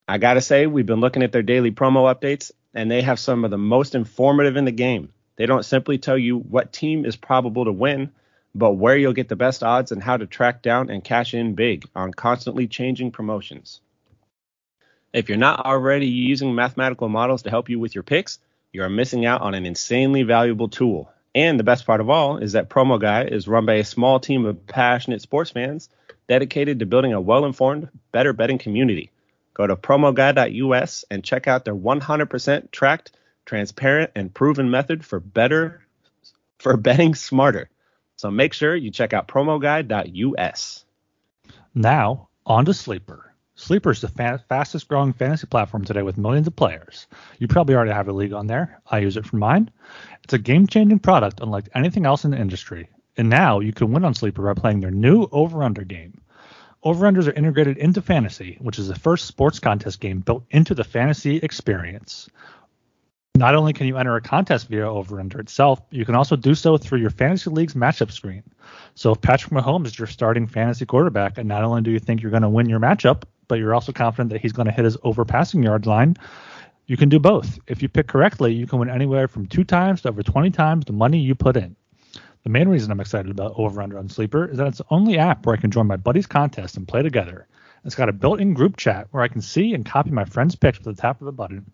I 0.07 0.19
got 0.19 0.35
to 0.35 0.41
say, 0.41 0.67
we've 0.67 0.87
been 0.87 1.01
looking 1.01 1.23
at 1.23 1.33
their 1.33 1.43
daily 1.43 1.71
promo 1.71 2.13
updates, 2.13 2.51
and 2.75 2.91
they 2.91 3.03
have 3.03 3.19
some 3.19 3.45
of 3.45 3.51
the 3.51 3.59
most 3.59 3.95
informative 3.95 4.57
in 4.57 4.65
the 4.65 4.73
game. 4.73 5.13
They 5.37 5.47
don't 5.47 5.65
simply 5.65 5.99
tell 5.99 6.19
you 6.19 6.39
what 6.39 6.73
team 6.73 7.05
is 7.05 7.17
probable 7.17 7.65
to 7.65 7.73
win, 7.73 8.13
but 8.55 8.73
where 8.73 8.97
you'll 8.97 9.13
get 9.13 9.29
the 9.29 9.37
best 9.37 9.63
odds 9.63 9.93
and 9.93 10.03
how 10.03 10.17
to 10.17 10.27
track 10.27 10.63
down 10.63 10.91
and 10.91 11.05
cash 11.05 11.35
in 11.35 11.55
big 11.55 11.87
on 11.95 12.13
constantly 12.13 12.67
changing 12.67 13.13
promotions. 13.13 13.81
If 15.13 15.29
you're 15.29 15.39
not 15.39 15.65
already 15.67 16.07
using 16.07 16.55
mathematical 16.55 17.09
models 17.09 17.43
to 17.43 17.51
help 17.51 17.69
you 17.69 17.79
with 17.79 17.95
your 17.95 18.05
picks, 18.05 18.39
you 18.73 18.83
are 18.83 18.89
missing 18.89 19.27
out 19.27 19.43
on 19.43 19.55
an 19.55 19.67
insanely 19.67 20.23
valuable 20.23 20.69
tool. 20.69 21.13
And 21.35 21.59
the 21.59 21.65
best 21.65 21.87
part 21.87 22.01
of 22.01 22.11
all 22.11 22.39
is 22.39 22.53
that 22.53 22.69
Promo 22.69 23.01
Guy 23.01 23.25
is 23.25 23.47
run 23.47 23.67
by 23.67 23.75
a 23.75 23.85
small 23.85 24.19
team 24.19 24.45
of 24.47 24.67
passionate 24.67 25.23
sports 25.23 25.51
fans 25.51 25.89
dedicated 26.29 26.81
to 26.81 26.87
building 26.87 27.13
a 27.13 27.21
well 27.21 27.45
informed, 27.45 27.89
better 28.13 28.33
betting 28.33 28.59
community. 28.59 29.11
Go 29.55 29.67
to 29.67 29.77
promoguy.us 29.77 31.05
and 31.11 31.25
check 31.25 31.47
out 31.47 31.65
their 31.65 31.75
100% 31.75 32.71
tracked, 32.71 33.13
transparent, 33.45 34.11
and 34.15 34.33
proven 34.33 34.71
method 34.71 35.05
for 35.05 35.21
better 35.21 35.85
for 36.59 36.77
betting 36.77 37.15
smarter. 37.15 37.69
So 38.17 38.31
make 38.31 38.53
sure 38.53 38.75
you 38.75 38.91
check 38.91 39.13
out 39.13 39.29
promoguy.us. 39.29 40.85
Now, 41.75 42.29
on 42.45 42.65
to 42.65 42.75
Sleeper. 42.75 43.30
Sleeper 43.61 43.91
is 43.91 44.01
the 44.01 44.09
fa- 44.09 44.43
fastest 44.49 44.89
growing 44.89 45.13
fantasy 45.13 45.47
platform 45.47 45.85
today 45.85 46.01
with 46.01 46.17
millions 46.17 46.47
of 46.47 46.57
players. 46.57 47.07
You 47.39 47.47
probably 47.47 47.75
already 47.75 47.93
have 47.93 48.09
a 48.09 48.13
league 48.13 48.33
on 48.33 48.47
there. 48.47 48.81
I 48.91 49.01
use 49.01 49.19
it 49.19 49.27
for 49.27 49.37
mine. 49.37 49.71
It's 50.25 50.33
a 50.33 50.39
game 50.39 50.67
changing 50.67 51.01
product 51.01 51.41
unlike 51.41 51.69
anything 51.75 52.07
else 52.07 52.25
in 52.25 52.31
the 52.31 52.39
industry. 52.39 52.89
And 53.19 53.29
now 53.29 53.61
you 53.61 53.75
can 53.75 53.93
win 53.93 54.07
on 54.07 54.15
Sleeper 54.15 54.43
by 54.43 54.59
playing 54.59 54.81
their 54.81 54.91
new 54.91 55.29
over 55.31 55.63
under 55.63 55.85
game. 55.85 56.23
Over 56.83 57.07
unders 57.07 57.29
are 57.29 57.33
integrated 57.33 57.77
into 57.77 58.01
fantasy, 58.01 58.57
which 58.61 58.79
is 58.79 58.89
the 58.89 58.95
first 58.95 59.27
sports 59.27 59.59
contest 59.59 60.01
game 60.01 60.21
built 60.21 60.45
into 60.51 60.75
the 60.75 60.83
fantasy 60.83 61.37
experience. 61.37 62.31
Not 63.37 63.55
only 63.55 63.75
can 63.75 63.87
you 63.87 63.99
enter 63.99 64.17
a 64.17 64.23
contest 64.23 64.69
via 64.69 64.91
over 64.91 65.21
under 65.21 65.39
itself, 65.39 65.83
you 65.91 66.07
can 66.07 66.15
also 66.15 66.35
do 66.35 66.55
so 66.55 66.79
through 66.79 67.01
your 67.01 67.11
fantasy 67.11 67.51
league's 67.51 67.75
matchup 67.75 68.11
screen. 68.11 68.43
So 68.95 69.13
if 69.13 69.21
Patrick 69.21 69.53
Mahomes 69.53 69.89
is 69.89 69.99
your 69.99 70.09
starting 70.09 70.47
fantasy 70.47 70.87
quarterback, 70.87 71.37
and 71.37 71.47
not 71.47 71.63
only 71.63 71.83
do 71.83 71.91
you 71.91 71.99
think 71.99 72.23
you're 72.23 72.31
going 72.31 72.43
to 72.43 72.49
win 72.49 72.71
your 72.71 72.81
matchup, 72.81 73.25
but 73.51 73.59
you're 73.59 73.75
also 73.75 73.91
confident 73.91 74.31
that 74.31 74.41
he's 74.41 74.53
going 74.53 74.67
to 74.67 74.73
hit 74.73 74.85
his 74.85 74.97
over 75.03 75.25
passing 75.25 75.61
yard 75.61 75.85
line, 75.85 76.17
you 76.87 76.97
can 76.97 77.09
do 77.09 77.19
both. 77.19 77.59
If 77.67 77.83
you 77.83 77.89
pick 77.89 78.07
correctly, 78.07 78.55
you 78.55 78.65
can 78.65 78.79
win 78.79 78.89
anywhere 78.89 79.27
from 79.27 79.47
two 79.47 79.65
times 79.65 80.03
to 80.03 80.09
over 80.09 80.23
20 80.23 80.51
times 80.51 80.85
the 80.85 80.93
money 80.93 81.19
you 81.19 81.35
put 81.35 81.57
in. 81.57 81.75
The 82.45 82.51
main 82.51 82.69
reason 82.69 82.93
I'm 82.93 83.01
excited 83.01 83.29
about 83.29 83.55
Over 83.57 83.83
Under 83.83 83.99
on 83.99 84.09
Sleeper 84.09 84.47
is 84.47 84.59
that 84.59 84.69
it's 84.69 84.79
the 84.79 84.85
only 84.91 85.19
app 85.19 85.45
where 85.45 85.57
I 85.57 85.61
can 85.61 85.73
join 85.73 85.89
my 85.89 85.97
buddies' 85.97 86.29
contest 86.29 86.77
and 86.77 86.87
play 86.87 87.03
together. 87.03 87.49
It's 87.85 87.97
got 87.97 88.09
a 88.09 88.13
built-in 88.13 88.55
group 88.55 88.77
chat 88.77 89.09
where 89.11 89.25
I 89.25 89.29
can 89.29 89.43
see 89.43 89.75
and 89.75 89.85
copy 89.85 90.13
my 90.13 90.25
friends' 90.25 90.55
picks 90.55 90.79
with 90.79 90.95
the 90.95 91.03
tap 91.03 91.21
of 91.21 91.27
a 91.27 91.33
button. 91.33 91.73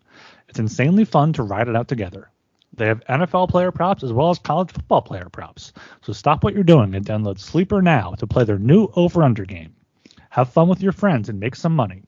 It's 0.48 0.58
insanely 0.58 1.04
fun 1.04 1.34
to 1.34 1.42
ride 1.42 1.68
it 1.68 1.76
out 1.76 1.88
together. 1.88 2.30
They 2.72 2.86
have 2.86 3.04
NFL 3.04 3.50
player 3.50 3.70
props 3.70 4.02
as 4.02 4.14
well 4.14 4.30
as 4.30 4.38
college 4.38 4.70
football 4.70 5.02
player 5.02 5.28
props. 5.30 5.74
So 6.00 6.14
stop 6.14 6.42
what 6.42 6.54
you're 6.54 6.64
doing 6.64 6.94
and 6.94 7.04
download 7.04 7.38
Sleeper 7.38 7.82
now 7.82 8.12
to 8.12 8.26
play 8.26 8.44
their 8.44 8.58
new 8.58 8.88
Over 8.96 9.22
Under 9.22 9.44
game. 9.44 9.74
Have 10.37 10.51
fun 10.51 10.68
with 10.68 10.83
your 10.83 10.92
friends 10.92 11.31
and 11.31 11.40
make 11.40 11.57
some 11.57 11.75
money. 11.75 12.03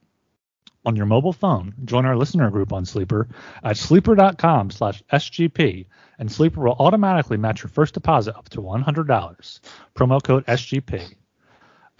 On 0.84 0.94
your 0.94 1.06
mobile 1.06 1.32
phone, 1.32 1.72
join 1.86 2.04
our 2.04 2.14
listener 2.14 2.50
group 2.50 2.74
on 2.74 2.84
Sleeper 2.84 3.26
at 3.64 3.78
sleeper.com 3.78 4.70
slash 4.70 5.02
SGP, 5.10 5.86
and 6.18 6.30
Sleeper 6.30 6.60
will 6.60 6.76
automatically 6.78 7.38
match 7.38 7.62
your 7.62 7.70
first 7.70 7.94
deposit 7.94 8.36
up 8.36 8.50
to 8.50 8.60
$100. 8.60 9.60
Promo 9.94 10.22
code 10.22 10.44
SGP. 10.44 11.14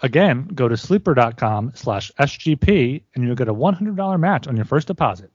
Again, 0.01 0.47
go 0.53 0.67
to 0.67 0.77
sleeper.com 0.77 1.71
slash 1.73 2.11
SGP, 2.19 3.01
and 3.15 3.23
you'll 3.23 3.33
get 3.33 3.49
a 3.49 3.53
$100 3.55 4.19
match 4.19 4.47
on 4.47 4.55
your 4.55 4.65
first 4.65 4.85
deposit. 4.85 5.31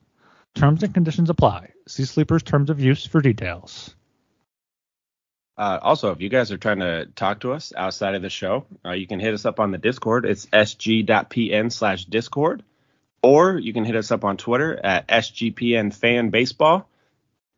Terms 0.55 0.85
and 0.85 0.95
conditions 0.95 1.29
apply. 1.29 1.71
See 1.89 2.05
Sleeper's 2.05 2.45
terms 2.45 2.71
of 2.71 2.79
use 2.79 3.05
for 3.05 3.21
details. 3.21 3.97
Uh, 5.57 5.79
also, 5.81 6.11
if 6.11 6.21
you 6.21 6.29
guys 6.29 6.51
are 6.51 6.59
trying 6.59 6.81
to 6.81 7.07
talk 7.15 7.41
to 7.41 7.53
us 7.53 7.73
outside 7.77 8.15
of 8.15 8.23
the 8.23 8.31
show, 8.31 8.65
uh, 8.85 8.91
you 8.91 9.07
can 9.07 9.21
hit 9.21 9.35
us 9.35 9.45
up 9.45 9.61
on 9.61 9.71
the 9.71 9.79
Discord. 9.79 10.25
It's 10.25 10.47
sg.pn 10.47 11.71
slash 11.73 12.05
Discord. 12.07 12.63
Or 13.23 13.57
you 13.57 13.73
can 13.73 13.85
hit 13.85 13.97
us 13.97 14.11
up 14.11 14.25
on 14.25 14.37
Twitter 14.37 14.79
at 14.85 15.09
SGPN 15.09 15.95
Fan 15.95 16.31
Baseball. 16.31 16.89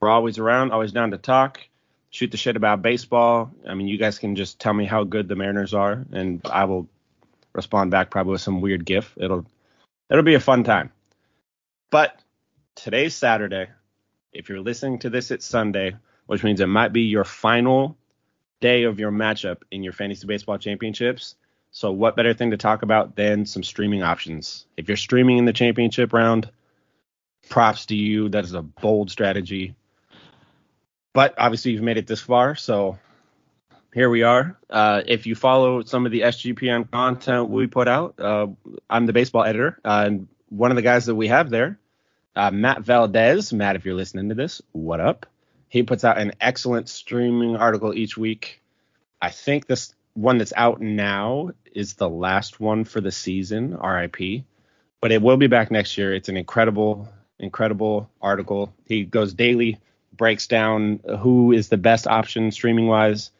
We're 0.00 0.10
always 0.10 0.38
around, 0.38 0.72
always 0.72 0.92
down 0.92 1.10
to 1.12 1.18
talk, 1.18 1.60
shoot 2.10 2.30
the 2.30 2.36
shit 2.36 2.56
about 2.56 2.82
baseball. 2.82 3.50
I 3.66 3.74
mean, 3.74 3.88
you 3.88 3.98
guys 3.98 4.18
can 4.18 4.36
just 4.36 4.60
tell 4.60 4.74
me 4.74 4.84
how 4.84 5.04
good 5.04 5.26
the 5.26 5.34
Mariners 5.34 5.74
are, 5.74 6.04
and 6.12 6.40
I 6.44 6.66
will 6.66 6.86
respond 7.54 7.90
back 7.90 8.10
probably 8.10 8.32
with 8.32 8.42
some 8.42 8.60
weird 8.60 8.84
gif. 8.84 9.16
It'll 9.16 9.46
it'll 10.10 10.22
be 10.22 10.34
a 10.34 10.40
fun 10.40 10.64
time. 10.64 10.92
But 11.90 12.16
today's 12.74 13.14
Saturday. 13.14 13.68
If 14.32 14.50
you're 14.50 14.60
listening 14.60 14.98
to 15.00 15.10
this, 15.10 15.30
it's 15.30 15.46
Sunday 15.46 15.96
which 16.26 16.44
means 16.44 16.60
it 16.60 16.66
might 16.66 16.92
be 16.92 17.02
your 17.02 17.24
final 17.24 17.96
day 18.60 18.84
of 18.84 18.98
your 18.98 19.10
matchup 19.10 19.58
in 19.70 19.82
your 19.82 19.92
fantasy 19.92 20.26
baseball 20.26 20.58
championships. 20.58 21.34
So, 21.70 21.92
what 21.92 22.16
better 22.16 22.34
thing 22.34 22.52
to 22.52 22.56
talk 22.56 22.82
about 22.82 23.16
than 23.16 23.44
some 23.46 23.62
streaming 23.62 24.02
options? 24.02 24.66
If 24.76 24.88
you're 24.88 24.96
streaming 24.96 25.38
in 25.38 25.44
the 25.44 25.52
championship 25.52 26.12
round, 26.12 26.50
props 27.48 27.86
to 27.86 27.96
you. 27.96 28.28
That 28.28 28.44
is 28.44 28.54
a 28.54 28.62
bold 28.62 29.10
strategy. 29.10 29.74
But 31.12 31.34
obviously, 31.38 31.72
you've 31.72 31.82
made 31.82 31.96
it 31.96 32.06
this 32.06 32.20
far, 32.20 32.54
so 32.56 32.98
here 33.94 34.10
we 34.10 34.22
are. 34.22 34.58
Uh, 34.68 35.02
if 35.06 35.26
you 35.26 35.34
follow 35.34 35.82
some 35.82 36.04
of 36.04 36.12
the 36.12 36.20
SGPN 36.20 36.90
content 36.90 37.48
we 37.48 37.66
put 37.66 37.88
out, 37.88 38.20
uh, 38.20 38.48
I'm 38.90 39.06
the 39.06 39.14
baseball 39.14 39.44
editor, 39.44 39.78
uh, 39.84 40.04
and 40.06 40.28
one 40.50 40.70
of 40.70 40.76
the 40.76 40.82
guys 40.82 41.06
that 41.06 41.14
we 41.14 41.28
have 41.28 41.48
there, 41.48 41.78
uh, 42.34 42.50
Matt 42.50 42.82
Valdez. 42.82 43.52
Matt, 43.52 43.76
if 43.76 43.86
you're 43.86 43.94
listening 43.94 44.28
to 44.28 44.34
this, 44.34 44.60
what 44.72 45.00
up? 45.00 45.26
He 45.68 45.82
puts 45.82 46.04
out 46.04 46.18
an 46.18 46.32
excellent 46.40 46.88
streaming 46.88 47.56
article 47.56 47.94
each 47.94 48.16
week. 48.16 48.62
I 49.20 49.30
think 49.30 49.66
this 49.66 49.94
one 50.14 50.38
that's 50.38 50.52
out 50.56 50.80
now 50.80 51.50
is 51.74 51.94
the 51.94 52.08
last 52.08 52.60
one 52.60 52.84
for 52.84 53.00
the 53.00 53.10
season, 53.10 53.76
RIP. 53.76 54.44
But 55.00 55.12
it 55.12 55.20
will 55.20 55.36
be 55.36 55.46
back 55.46 55.70
next 55.70 55.98
year. 55.98 56.14
It's 56.14 56.28
an 56.28 56.36
incredible, 56.36 57.08
incredible 57.38 58.10
article. 58.20 58.72
He 58.86 59.04
goes 59.04 59.34
daily, 59.34 59.78
breaks 60.16 60.46
down 60.46 61.00
who 61.20 61.52
is 61.52 61.68
the 61.68 61.76
best 61.76 62.06
option 62.06 62.50
streaming 62.50 62.86
wise 62.86 63.30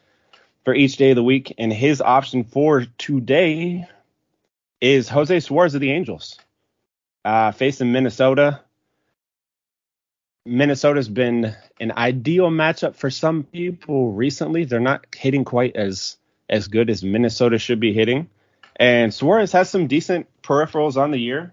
for 0.65 0.75
each 0.75 0.97
day 0.97 1.11
of 1.11 1.17
the 1.17 1.23
week. 1.23 1.55
And 1.57 1.73
his 1.73 2.03
option 2.03 2.45
for 2.45 2.85
today 2.99 3.89
is 4.81 5.09
Jose 5.09 5.41
Suarez 5.41 5.75
of 5.75 5.81
the 5.81 5.93
Angels. 5.93 6.39
Uh, 7.25 7.51
facing 7.53 7.91
Minnesota. 7.91 8.61
Minnesota's 10.47 11.09
been 11.09 11.55
an 11.81 11.93
ideal 11.97 12.51
matchup 12.51 12.95
for 12.95 13.11
some 13.11 13.43
people 13.43 14.13
recently. 14.13 14.65
They're 14.65 14.81
not 14.81 15.07
hitting 15.15 15.45
quite 15.45 15.77
as 15.77 16.17
as 16.49 16.69
good 16.69 16.89
as 16.91 17.03
Minnesota 17.03 17.59
should 17.59 17.81
be 17.81 17.93
hitting. 17.93 18.31
And 18.77 19.13
Suarez 19.13 19.53
has 19.53 19.69
some 19.69 19.89
decent 19.89 20.29
peripherals 20.43 20.97
on 20.97 21.11
the 21.11 21.19
year. 21.19 21.53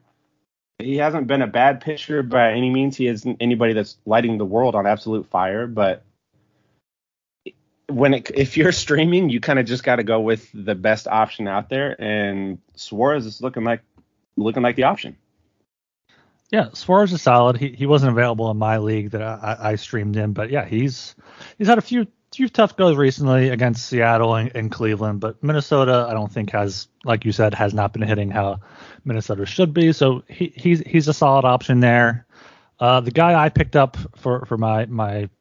He 0.78 0.98
hasn't 0.98 1.28
been 1.28 1.42
a 1.42 1.48
bad 1.48 1.82
pitcher 1.82 2.22
by 2.22 2.52
any 2.52 2.70
means. 2.70 2.96
He 2.96 3.08
isn't 3.08 3.38
anybody 3.40 3.74
that's 3.74 3.98
lighting 4.06 4.38
the 4.38 4.46
world 4.46 4.76
on 4.76 4.86
absolute 4.86 5.28
fire, 5.28 5.66
but 5.66 6.04
when 7.88 8.14
it, 8.14 8.32
if 8.36 8.58
you're 8.58 8.72
streaming, 8.84 9.30
you 9.30 9.40
kind 9.40 9.60
of 9.60 9.66
just 9.66 9.84
got 9.84 9.96
to 9.98 10.04
go 10.04 10.20
with 10.20 10.50
the 10.54 10.76
best 10.76 11.08
option 11.08 11.48
out 11.48 11.70
there, 11.70 12.00
and 12.00 12.60
Suarez 12.76 13.26
is 13.26 13.42
looking 13.42 13.64
like 13.64 13.82
looking 14.36 14.64
like 14.64 14.76
the 14.76 14.84
option. 14.84 15.18
Yeah, 16.54 16.70
Suarez 16.74 17.12
is 17.12 17.24
solid. 17.24 17.58
He 17.58 17.70
he 17.70 17.88
wasn't 17.88 18.12
available 18.12 18.52
in 18.52 18.58
my 18.58 18.78
league 18.78 19.10
that 19.10 19.24
I, 19.24 19.58
I 19.60 19.76
streamed 19.76 20.16
in, 20.18 20.34
but 20.34 20.52
yeah, 20.52 20.66
he's 20.66 21.16
he's 21.58 21.66
had 21.66 21.80
a 21.80 21.82
few 21.82 22.06
few 22.32 22.48
tough 22.48 22.78
goes 22.78 22.96
recently 22.96 23.50
against 23.50 23.88
Seattle 23.88 24.36
and, 24.36 24.52
and, 24.56 24.72
Cleveland, 24.72 25.20
but 25.20 25.44
Minnesota 25.44 26.06
I 26.08 26.14
don't 26.14 26.32
think 26.32 26.52
has, 26.52 26.88
like 27.04 27.26
you 27.26 27.32
said, 27.32 27.56
has 27.56 27.74
not 27.74 27.92
been 27.92 28.04
hitting 28.04 28.30
how 28.30 28.60
Minnesota 29.04 29.48
should 29.48 29.74
be. 29.74 29.94
So 29.94 30.26
he 30.30 30.54
he's 30.56 30.82
he's 30.82 31.08
a 31.08 31.14
solid 31.14 31.44
option 31.44 31.80
there. 31.80 32.28
Uh, 32.80 33.00
the 33.00 33.10
guy 33.10 33.34
I 33.34 33.50
picked 33.50 33.76
up 33.76 33.98
for 34.16 34.46
for 34.46 34.56
my 34.56 34.86
my 34.86 35.32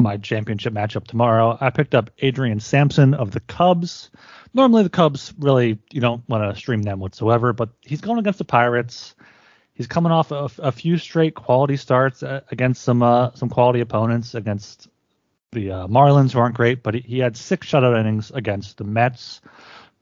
my 0.00 0.18
championship 0.18 0.72
matchup 0.72 1.08
tomorrow, 1.08 1.58
I 1.60 1.70
picked 1.70 1.96
up 1.96 2.10
Adrian 2.18 2.60
Sampson 2.60 3.14
of 3.14 3.32
the 3.32 3.40
Cubs. 3.40 4.08
Normally 4.54 4.84
the 4.84 4.88
Cubs 4.88 5.34
really 5.36 5.80
you 5.90 6.00
don't 6.00 6.22
want 6.28 6.48
to 6.48 6.56
stream 6.56 6.82
them 6.82 7.00
whatsoever, 7.00 7.52
but 7.52 7.70
he's 7.80 8.00
going 8.00 8.20
against 8.20 8.38
the 8.38 8.44
Pirates 8.44 9.16
he's 9.80 9.86
coming 9.86 10.12
off 10.12 10.30
a, 10.30 10.50
a 10.58 10.70
few 10.70 10.98
straight 10.98 11.34
quality 11.34 11.74
starts 11.74 12.22
uh, 12.22 12.42
against 12.50 12.82
some 12.82 13.02
uh, 13.02 13.30
some 13.32 13.48
quality 13.48 13.80
opponents 13.80 14.34
against 14.34 14.88
the 15.52 15.70
uh, 15.72 15.86
Marlins, 15.86 16.32
who 16.32 16.38
aren't 16.38 16.54
great, 16.54 16.82
but 16.82 16.92
he, 16.92 17.00
he, 17.00 17.18
had 17.18 17.34
six 17.34 17.66
shutout 17.66 17.98
innings 17.98 18.30
against 18.30 18.76
the 18.76 18.84
Mets. 18.84 19.40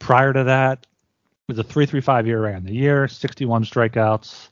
Prior 0.01 0.33
to 0.33 0.45
that, 0.45 0.85
was 1.47 1.61
a 1.61 1.64
3.35 1.64 2.27
ERA 2.27 2.55
on 2.55 2.64
the 2.64 2.75
year, 2.75 3.07
61 3.07 3.64
strikeouts. 3.64 4.49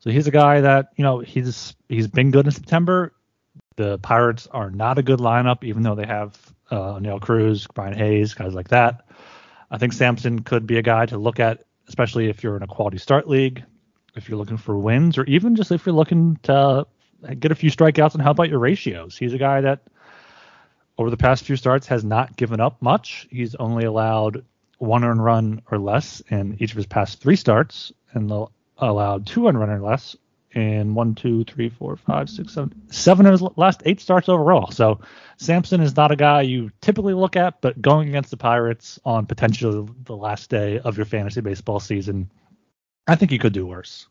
So 0.00 0.10
he's 0.10 0.26
a 0.26 0.32
guy 0.32 0.60
that 0.62 0.88
you 0.96 1.04
know 1.04 1.20
he's 1.20 1.76
he's 1.88 2.08
been 2.08 2.32
good 2.32 2.46
in 2.46 2.50
September. 2.50 3.12
The 3.76 3.98
Pirates 3.98 4.48
are 4.48 4.72
not 4.72 4.98
a 4.98 5.04
good 5.04 5.20
lineup, 5.20 5.62
even 5.62 5.84
though 5.84 5.94
they 5.94 6.06
have 6.06 6.36
uh, 6.72 6.98
Neil 7.00 7.20
Cruz, 7.20 7.68
Brian 7.72 7.96
Hayes, 7.96 8.34
guys 8.34 8.54
like 8.54 8.68
that. 8.68 9.06
I 9.70 9.78
think 9.78 9.92
Sampson 9.92 10.40
could 10.40 10.66
be 10.66 10.78
a 10.78 10.82
guy 10.82 11.06
to 11.06 11.16
look 11.16 11.38
at, 11.38 11.62
especially 11.86 12.28
if 12.28 12.42
you're 12.42 12.56
in 12.56 12.64
a 12.64 12.66
quality 12.66 12.98
start 12.98 13.28
league 13.28 13.64
if 14.14 14.28
you're 14.28 14.38
looking 14.38 14.56
for 14.56 14.78
wins, 14.78 15.18
or 15.18 15.24
even 15.24 15.56
just 15.56 15.70
if 15.70 15.86
you're 15.86 15.94
looking 15.94 16.38
to 16.44 16.86
get 17.38 17.52
a 17.52 17.54
few 17.54 17.70
strikeouts 17.70 18.14
and 18.14 18.22
help 18.22 18.40
out 18.40 18.48
your 18.48 18.58
ratios. 18.58 19.16
He's 19.16 19.32
a 19.32 19.38
guy 19.38 19.60
that 19.62 19.80
over 20.96 21.10
the 21.10 21.16
past 21.16 21.44
few 21.44 21.56
starts 21.56 21.86
has 21.88 22.04
not 22.04 22.36
given 22.36 22.60
up 22.60 22.80
much. 22.82 23.28
He's 23.30 23.54
only 23.54 23.84
allowed 23.84 24.44
one 24.78 25.04
earned 25.04 25.24
run 25.24 25.62
or 25.70 25.78
less 25.78 26.20
in 26.30 26.56
each 26.60 26.70
of 26.70 26.76
his 26.76 26.86
past 26.86 27.20
three 27.20 27.36
starts, 27.36 27.92
and 28.12 28.32
allowed 28.78 29.26
two 29.26 29.46
earned 29.48 29.58
run 29.58 29.70
or 29.70 29.80
less 29.80 30.16
in 30.52 30.94
one, 30.94 31.14
two, 31.14 31.44
three, 31.44 31.68
four, 31.68 31.96
five, 31.96 32.30
six, 32.30 32.54
seven, 32.54 32.72
seven 32.90 33.26
of 33.26 33.32
his 33.32 33.42
last 33.56 33.82
eight 33.84 34.00
starts 34.00 34.28
overall. 34.28 34.70
So 34.70 35.00
Sampson 35.36 35.80
is 35.80 35.94
not 35.94 36.10
a 36.10 36.16
guy 36.16 36.42
you 36.42 36.70
typically 36.80 37.14
look 37.14 37.36
at, 37.36 37.60
but 37.60 37.80
going 37.82 38.08
against 38.08 38.30
the 38.30 38.36
Pirates 38.36 38.98
on 39.04 39.26
potentially 39.26 39.86
the 40.04 40.16
last 40.16 40.48
day 40.48 40.78
of 40.78 40.96
your 40.96 41.06
fantasy 41.06 41.42
baseball 41.42 41.80
season, 41.80 42.30
I 43.08 43.14
think 43.16 43.30
he 43.30 43.38
could 43.38 43.54
do 43.54 43.66
worse. 43.66 44.06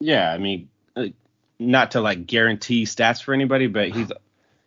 Yeah, 0.00 0.32
I 0.32 0.38
mean, 0.38 0.70
uh, 0.96 1.08
not 1.58 1.90
to 1.92 2.00
like 2.00 2.26
guarantee 2.26 2.84
stats 2.86 3.22
for 3.22 3.34
anybody, 3.34 3.66
but 3.66 3.90
he's 3.90 4.10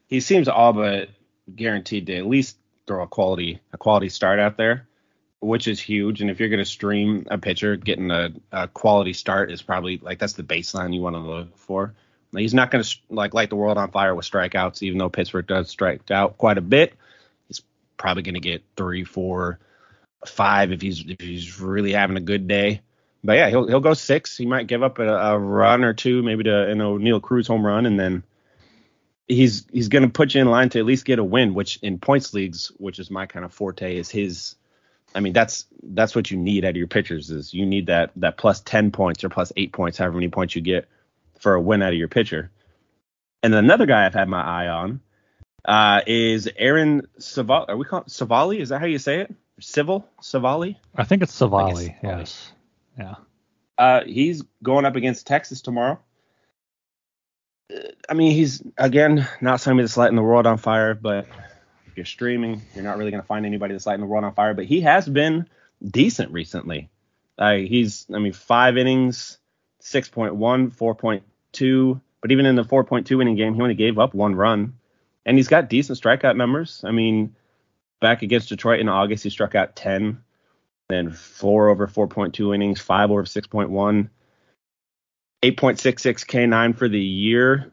he 0.07 0.19
seems 0.19 0.47
all 0.47 0.71
but 0.71 1.09
guaranteed 1.53 2.07
to 2.07 2.15
at 2.15 2.27
least 2.27 2.57
throw 2.85 3.01
a 3.03 3.07
quality 3.07 3.59
a 3.73 3.77
quality 3.77 4.09
start 4.09 4.39
out 4.39 4.55
there, 4.55 4.87
which 5.39 5.67
is 5.67 5.79
huge. 5.79 6.21
And 6.21 6.29
if 6.29 6.39
you're 6.39 6.49
gonna 6.49 6.63
stream 6.63 7.25
a 7.31 7.39
pitcher, 7.39 7.75
getting 7.75 8.11
a, 8.11 8.29
a 8.51 8.67
quality 8.67 9.13
start 9.13 9.51
is 9.51 9.63
probably 9.63 9.97
like 9.97 10.19
that's 10.19 10.33
the 10.33 10.43
baseline 10.43 10.93
you 10.93 11.01
want 11.01 11.15
to 11.15 11.19
look 11.19 11.57
for. 11.57 11.95
he's 12.33 12.53
not 12.53 12.69
gonna 12.69 12.85
like 13.09 13.33
light 13.33 13.49
the 13.49 13.55
world 13.55 13.79
on 13.79 13.89
fire 13.89 14.13
with 14.13 14.29
strikeouts, 14.29 14.83
even 14.83 14.99
though 14.99 15.09
Pittsburgh 15.09 15.47
does 15.47 15.71
strike 15.71 16.11
out 16.11 16.37
quite 16.37 16.59
a 16.59 16.61
bit. 16.61 16.93
He's 17.47 17.63
probably 17.97 18.21
gonna 18.21 18.39
get 18.39 18.63
three, 18.77 19.03
four, 19.03 19.57
five 20.23 20.71
if 20.71 20.81
he's 20.81 21.03
if 21.07 21.19
he's 21.19 21.59
really 21.59 21.93
having 21.93 22.17
a 22.17 22.21
good 22.21 22.47
day 22.47 22.81
but 23.23 23.33
yeah, 23.33 23.49
he'll 23.49 23.67
he'll 23.67 23.79
go 23.79 23.93
six. 23.93 24.37
He 24.37 24.45
might 24.45 24.67
give 24.67 24.83
up 24.83 24.99
a, 24.99 25.07
a 25.07 25.39
run 25.39 25.83
or 25.83 25.93
two, 25.93 26.21
maybe 26.23 26.43
to 26.43 26.69
an 26.69 26.79
Oneil 26.79 27.21
Cruz 27.21 27.47
home 27.47 27.65
run, 27.65 27.85
and 27.85 27.99
then 27.99 28.23
he's 29.27 29.65
he's 29.71 29.87
going 29.87 30.03
to 30.03 30.09
put 30.09 30.33
you 30.33 30.41
in 30.41 30.47
line 30.47 30.69
to 30.69 30.79
at 30.79 30.85
least 30.85 31.05
get 31.05 31.19
a 31.19 31.23
win. 31.23 31.53
Which 31.53 31.77
in 31.77 31.99
points 31.99 32.33
leagues, 32.33 32.71
which 32.77 32.99
is 32.99 33.09
my 33.09 33.25
kind 33.25 33.45
of 33.45 33.53
forte, 33.53 33.95
is 33.97 34.09
his. 34.09 34.55
I 35.15 35.19
mean, 35.19 35.33
that's 35.33 35.65
that's 35.83 36.15
what 36.15 36.31
you 36.31 36.37
need 36.37 36.65
out 36.65 36.71
of 36.71 36.75
your 36.75 36.87
pitchers 36.87 37.29
is 37.29 37.53
you 37.53 37.65
need 37.65 37.87
that 37.87 38.11
that 38.17 38.37
plus 38.37 38.61
ten 38.61 38.91
points 38.91 39.23
or 39.23 39.29
plus 39.29 39.53
eight 39.55 39.71
points, 39.71 39.97
however 39.97 40.15
many 40.15 40.29
points 40.29 40.55
you 40.55 40.61
get 40.61 40.87
for 41.39 41.53
a 41.53 41.61
win 41.61 41.81
out 41.81 41.93
of 41.93 41.99
your 41.99 42.07
pitcher. 42.07 42.51
And 43.43 43.53
then 43.53 43.63
another 43.63 43.85
guy 43.85 44.05
I've 44.05 44.13
had 44.13 44.27
my 44.29 44.41
eye 44.41 44.67
on 44.69 45.01
uh, 45.65 46.01
is 46.07 46.49
Aaron 46.57 47.07
Civale. 47.19 47.65
Are 47.67 47.77
we 47.77 47.85
calling 47.85 48.05
Civale? 48.05 48.59
Is 48.59 48.69
that 48.69 48.79
how 48.79 48.85
you 48.85 48.97
say 48.97 49.19
it? 49.19 49.35
Civil 49.59 50.07
Civale? 50.21 50.77
I 50.95 51.03
think 51.03 51.21
it's 51.21 51.37
Civale. 51.37 51.95
Yes. 52.01 52.51
Yeah. 52.97 53.15
Uh, 53.77 54.01
he's 54.05 54.43
going 54.61 54.85
up 54.85 54.95
against 54.95 55.27
Texas 55.27 55.61
tomorrow. 55.61 55.99
Uh, 57.73 57.79
I 58.07 58.13
mean, 58.13 58.31
he's 58.31 58.61
again 58.77 59.27
not 59.41 59.61
somebody 59.61 59.83
that's 59.83 59.97
lighting 59.97 60.15
the 60.15 60.21
world 60.21 60.45
on 60.45 60.57
fire, 60.57 60.93
but 60.93 61.27
if 61.87 61.97
you're 61.97 62.05
streaming, 62.05 62.61
you're 62.75 62.83
not 62.83 62.97
really 62.97 63.11
going 63.11 63.21
to 63.21 63.27
find 63.27 63.45
anybody 63.45 63.73
that's 63.73 63.85
lighting 63.85 64.01
the 64.01 64.07
world 64.07 64.23
on 64.23 64.33
fire. 64.33 64.53
But 64.53 64.65
he 64.65 64.81
has 64.81 65.07
been 65.07 65.47
decent 65.85 66.31
recently. 66.31 66.89
Uh, 67.37 67.53
he's, 67.55 68.05
I 68.13 68.19
mean, 68.19 68.33
five 68.33 68.77
innings, 68.77 69.37
6.1, 69.81 70.37
4.2. 70.75 72.01
But 72.21 72.31
even 72.31 72.45
in 72.45 72.55
the 72.55 72.63
4.2 72.63 73.21
inning 73.21 73.35
game, 73.35 73.53
he 73.53 73.61
only 73.61 73.75
gave 73.75 73.99
up 73.99 74.13
one 74.13 74.35
run. 74.35 74.77
And 75.25 75.37
he's 75.37 75.47
got 75.47 75.69
decent 75.69 75.99
strikeout 75.99 76.35
numbers. 76.35 76.83
I 76.83 76.91
mean, 76.91 77.35
back 77.99 78.21
against 78.21 78.49
Detroit 78.49 78.79
in 78.79 78.89
August, 78.89 79.23
he 79.23 79.29
struck 79.29 79.55
out 79.55 79.75
10 79.75 80.23
then 80.93 81.11
four 81.11 81.69
over 81.69 81.87
4.2 81.87 82.53
innings, 82.53 82.79
five 82.79 83.11
over 83.11 83.23
6.1, 83.23 84.09
8.66 85.43 86.25
K9 86.25 86.77
for 86.77 86.87
the 86.87 86.99
year. 86.99 87.71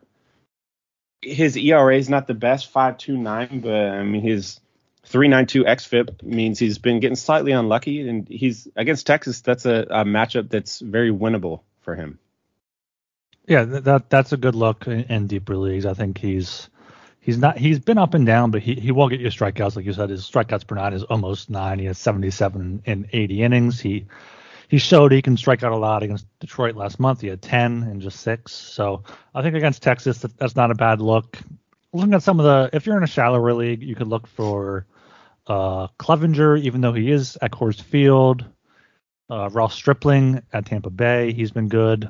His 1.23 1.57
ERA 1.57 1.97
is 1.97 2.09
not 2.09 2.27
the 2.27 2.35
best, 2.35 2.73
5.29, 2.73 3.63
but 3.63 3.73
I 3.73 4.03
mean 4.03 4.23
his 4.23 4.59
3.92 5.07 5.67
xFIP 5.67 6.23
means 6.23 6.59
he's 6.59 6.79
been 6.79 7.01
getting 7.01 7.17
slightly 7.17 7.53
unlucky, 7.53 8.09
and 8.09 8.29
he's 8.29 8.69
against 8.77 9.07
Texas. 9.07 9.41
That's 9.41 9.67
a, 9.67 9.87
a 9.91 10.05
matchup 10.05 10.49
that's 10.49 10.81
very 10.81 11.11
winnable 11.11 11.61
for 11.81 11.95
him. 11.95 12.19
Yeah, 13.47 13.65
that 13.65 14.11
that's 14.11 14.33
a 14.33 14.37
good 14.37 14.55
look 14.55 14.87
in, 14.87 15.05
in 15.05 15.27
deeper 15.27 15.57
leagues. 15.57 15.87
I 15.87 15.95
think 15.95 16.19
he's 16.19 16.69
he's 17.21 17.39
not 17.39 17.59
he's 17.59 17.79
been 17.79 17.99
up 17.99 18.15
and 18.15 18.27
down, 18.27 18.51
but 18.51 18.63
he, 18.63 18.75
he 18.75 18.91
will 18.91 19.09
get 19.09 19.21
you 19.21 19.29
strikeouts. 19.29 19.77
Like 19.77 19.85
you 19.85 19.93
said, 19.93 20.11
his 20.11 20.29
strikeouts 20.29 20.67
per 20.67 20.75
nine 20.75 20.93
is 20.93 21.05
almost 21.05 21.51
nine. 21.51 21.79
He 21.79 21.85
has 21.87 21.99
77 21.99 22.83
in 22.85 23.09
80 23.13 23.43
innings. 23.43 23.81
He 23.81 24.07
he 24.69 24.79
showed 24.79 25.13
he 25.13 25.23
can 25.23 25.37
strike 25.37 25.63
out 25.63 25.73
a 25.73 25.77
lot 25.77 26.03
against 26.03 26.27
Detroit 26.39 26.77
last 26.77 27.01
month. 27.01 27.21
He 27.21 27.27
had 27.27 27.43
10 27.43 27.85
in 27.85 28.01
just 28.01 28.21
six. 28.21 28.53
So 28.53 29.03
I 29.35 29.43
think 29.43 29.57
against 29.57 29.83
Texas, 29.83 30.19
that, 30.19 30.37
that's 30.39 30.55
not 30.55 30.71
a 30.71 30.77
bad 30.77 31.01
look. 31.01 31.39
Looking 31.93 32.15
at 32.15 32.23
some 32.23 32.39
of 32.39 32.45
the, 32.45 32.71
if 32.73 32.87
you're 32.87 32.97
in 32.97 33.03
a 33.03 33.09
shallower 33.09 33.53
league, 33.53 33.83
you 33.83 33.97
could 33.97 34.07
look 34.07 34.29
for 34.29 34.87
uh, 35.49 35.89
Clevinger, 35.99 36.61
even 36.61 36.83
though 36.83 36.93
he 36.93 37.11
is 37.11 37.37
at 37.43 37.51
Coors 37.51 37.83
Field. 37.83 38.45
Uh, 39.29 39.49
Ross 39.51 39.75
Stripling 39.75 40.41
at 40.53 40.67
Tampa 40.67 40.91
Bay, 40.91 41.33
he's 41.33 41.51
been 41.51 41.69
good. 41.69 42.09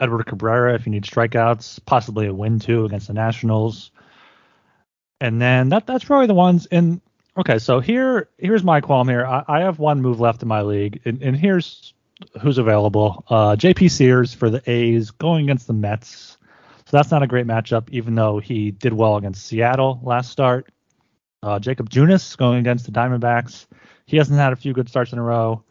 Edward 0.00 0.26
Cabrera, 0.26 0.74
if 0.74 0.86
you 0.86 0.92
need 0.92 1.04
strikeouts, 1.04 1.78
possibly 1.84 2.26
a 2.26 2.34
win 2.34 2.58
too 2.58 2.86
against 2.86 3.06
the 3.06 3.12
Nationals 3.12 3.92
and 5.20 5.40
then 5.40 5.68
that 5.70 5.86
that's 5.86 6.04
probably 6.04 6.26
the 6.26 6.34
ones. 6.34 6.66
in 6.66 7.00
okay, 7.36 7.58
so 7.58 7.80
here 7.80 8.28
here's 8.38 8.64
my 8.64 8.80
qualm 8.80 9.08
here. 9.08 9.24
I, 9.24 9.44
I 9.46 9.60
have 9.60 9.78
one 9.78 10.02
move 10.02 10.20
left 10.20 10.42
in 10.42 10.48
my 10.48 10.62
league, 10.62 11.00
and, 11.04 11.22
and 11.22 11.36
here's 11.36 11.94
who's 12.40 12.58
available. 12.58 13.24
Uh, 13.28 13.56
J.P. 13.56 13.88
Sears 13.88 14.34
for 14.34 14.50
the 14.50 14.62
A's 14.70 15.10
going 15.10 15.44
against 15.44 15.66
the 15.66 15.72
Mets. 15.72 16.36
So 16.86 16.96
that's 16.96 17.10
not 17.10 17.22
a 17.22 17.26
great 17.26 17.46
matchup, 17.46 17.88
even 17.90 18.14
though 18.14 18.40
he 18.40 18.72
did 18.72 18.92
well 18.92 19.16
against 19.16 19.46
Seattle 19.46 20.00
last 20.02 20.30
start. 20.30 20.70
Uh, 21.42 21.58
Jakob 21.58 21.88
Junis 21.88 22.36
going 22.36 22.58
against 22.58 22.84
the 22.84 22.92
Diamondbacks. 22.92 23.66
He 24.06 24.16
hasn't 24.16 24.38
had 24.38 24.52
a 24.52 24.56
few 24.56 24.72
good 24.72 24.88
starts 24.88 25.12
in 25.12 25.18
a 25.18 25.22
row. 25.22 25.62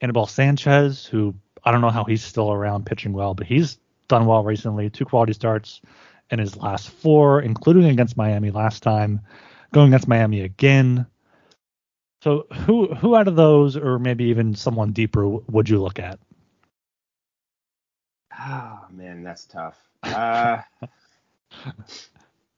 Anibal 0.00 0.26
Sanchez, 0.26 1.04
who 1.04 1.34
I 1.64 1.72
don't 1.72 1.80
know 1.80 1.90
how 1.90 2.04
he's 2.04 2.22
still 2.22 2.52
around 2.52 2.86
pitching 2.86 3.12
well, 3.12 3.34
but 3.34 3.46
he's 3.46 3.78
done 4.06 4.26
well 4.26 4.44
recently. 4.44 4.88
Two 4.88 5.04
quality 5.04 5.32
starts 5.32 5.80
in 6.30 6.38
his 6.38 6.56
last 6.56 6.90
four, 6.90 7.40
including 7.40 7.86
against 7.86 8.16
Miami 8.16 8.50
last 8.50 8.82
time, 8.82 9.20
going 9.72 9.88
against 9.88 10.08
Miami 10.08 10.42
again. 10.42 11.06
So 12.22 12.46
who 12.52 12.94
who 12.94 13.14
out 13.14 13.28
of 13.28 13.36
those, 13.36 13.76
or 13.76 13.98
maybe 13.98 14.24
even 14.24 14.54
someone 14.54 14.92
deeper, 14.92 15.26
would 15.28 15.68
you 15.68 15.80
look 15.80 15.98
at? 15.98 16.18
Oh 18.38 18.80
man, 18.90 19.22
that's 19.22 19.44
tough. 19.46 19.78
Uh, 20.02 20.58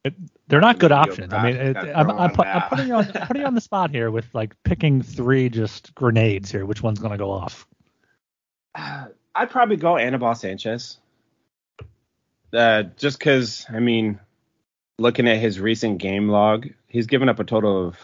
it, 0.04 0.14
they're 0.48 0.60
not 0.60 0.78
good 0.78 0.92
options. 0.92 1.32
I 1.32 1.42
mean, 1.42 1.56
it, 1.56 1.76
I'm, 1.76 2.10
I'm, 2.10 2.30
put, 2.32 2.46
I'm, 2.46 2.68
putting 2.68 2.88
you 2.88 2.94
on 2.94 3.04
putting 3.26 3.42
you 3.42 3.46
on 3.46 3.54
the 3.54 3.60
spot 3.60 3.90
here 3.90 4.10
with 4.10 4.34
like 4.34 4.54
picking 4.62 5.02
three 5.02 5.48
just 5.48 5.94
grenades 5.94 6.50
here. 6.50 6.64
Which 6.64 6.82
one's 6.82 6.98
gonna 6.98 7.18
go 7.18 7.30
off? 7.30 7.66
Uh, 8.74 9.06
I'd 9.34 9.50
probably 9.50 9.76
go 9.76 9.96
Anibal 9.96 10.34
Sanchez. 10.34 10.98
Uh, 12.52 12.84
just 12.96 13.18
because 13.18 13.66
I 13.68 13.78
mean, 13.80 14.18
looking 14.98 15.28
at 15.28 15.38
his 15.38 15.60
recent 15.60 15.98
game 15.98 16.28
log, 16.28 16.68
he's 16.88 17.06
given 17.06 17.28
up 17.28 17.38
a 17.38 17.44
total 17.44 17.88
of 17.88 17.96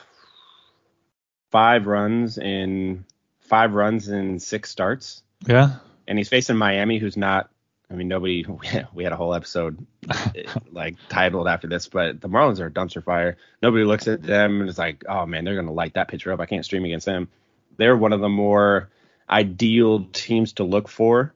five 1.51 1.87
runs 1.87 2.39
in 2.39 3.05
five 3.41 3.73
runs 3.73 4.09
in 4.09 4.39
six 4.39 4.71
starts. 4.71 5.23
Yeah. 5.47 5.77
And 6.09 6.19
he's 6.19 6.29
facing 6.29 6.57
Miami, 6.57 6.99
who's 6.99 7.17
not. 7.17 7.51
I 7.91 7.95
mean, 7.95 8.09
nobody. 8.09 8.45
We 8.95 9.05
had 9.05 9.13
a 9.13 9.17
whole 9.17 9.35
episode 9.35 9.85
like 10.73 10.97
titled 11.09 11.49
after 11.49 11.69
this, 11.69 11.89
but 11.89 12.21
the 12.21 12.29
Marlins 12.29 12.61
are 12.61 12.67
a 12.67 12.71
dumpster 12.71 13.03
fire. 13.03 13.37
Nobody 13.63 13.85
looks 13.85 14.09
at 14.09 14.23
them 14.23 14.61
and 14.61 14.69
is 14.69 14.79
like, 14.79 15.05
oh 15.09 15.27
man, 15.27 15.45
they're 15.45 15.57
gonna 15.57 15.73
light 15.73 15.95
that 15.95 16.09
pitcher 16.09 16.33
up. 16.33 16.41
I 16.41 16.47
can't 16.47 16.65
stream 16.65 16.85
against 16.85 17.07
them. 17.07 17.29
They're 17.77 17.97
one 17.97 18.13
of 18.13 18.21
the 18.21 18.29
more 18.29 18.91
ideal 19.29 20.07
teams 20.13 20.55
to 20.55 20.65
look 20.65 20.89
for 20.89 21.35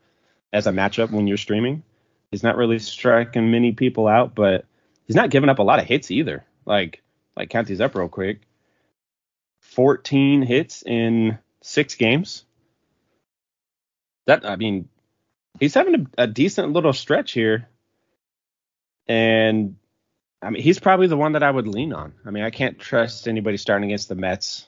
as 0.52 0.66
a 0.66 0.72
matchup 0.72 1.11
when 1.11 1.26
you're 1.26 1.36
streaming. 1.36 1.82
He's 2.31 2.43
not 2.43 2.57
really 2.57 2.78
striking 2.78 3.51
many 3.51 3.72
people 3.72 4.07
out, 4.07 4.35
but 4.35 4.64
he's 5.07 5.16
not 5.16 5.31
giving 5.31 5.51
up 5.51 5.59
a 5.59 5.64
lot 5.64 5.81
of 5.81 5.87
hits 5.87 6.11
either. 6.11 6.45
Like, 6.64 7.03
like 7.37 7.51
count 7.51 7.66
these 7.66 7.81
up 7.81 7.95
real 7.95 8.09
quick. 8.09 8.43
14 9.61 10.43
hits 10.43 10.83
in 10.83 11.39
six 11.62 11.95
games. 11.95 12.45
That 14.26 14.45
I 14.45 14.57
mean, 14.57 14.89
he's 15.59 15.74
having 15.74 16.07
a, 16.18 16.22
a 16.22 16.26
decent 16.26 16.72
little 16.72 16.93
stretch 16.93 17.33
here, 17.33 17.68
and 19.09 19.76
I 20.43 20.51
mean, 20.51 20.62
he's 20.62 20.78
probably 20.78 21.07
the 21.07 21.16
one 21.16 21.33
that 21.33 21.43
I 21.43 21.51
would 21.51 21.66
lean 21.66 21.93
on. 21.93 22.12
I 22.24 22.31
mean, 22.31 22.45
I 22.45 22.51
can't 22.51 22.78
trust 22.78 23.26
anybody 23.26 23.57
starting 23.57 23.91
against 23.91 24.09
the 24.09 24.14
Mets. 24.14 24.66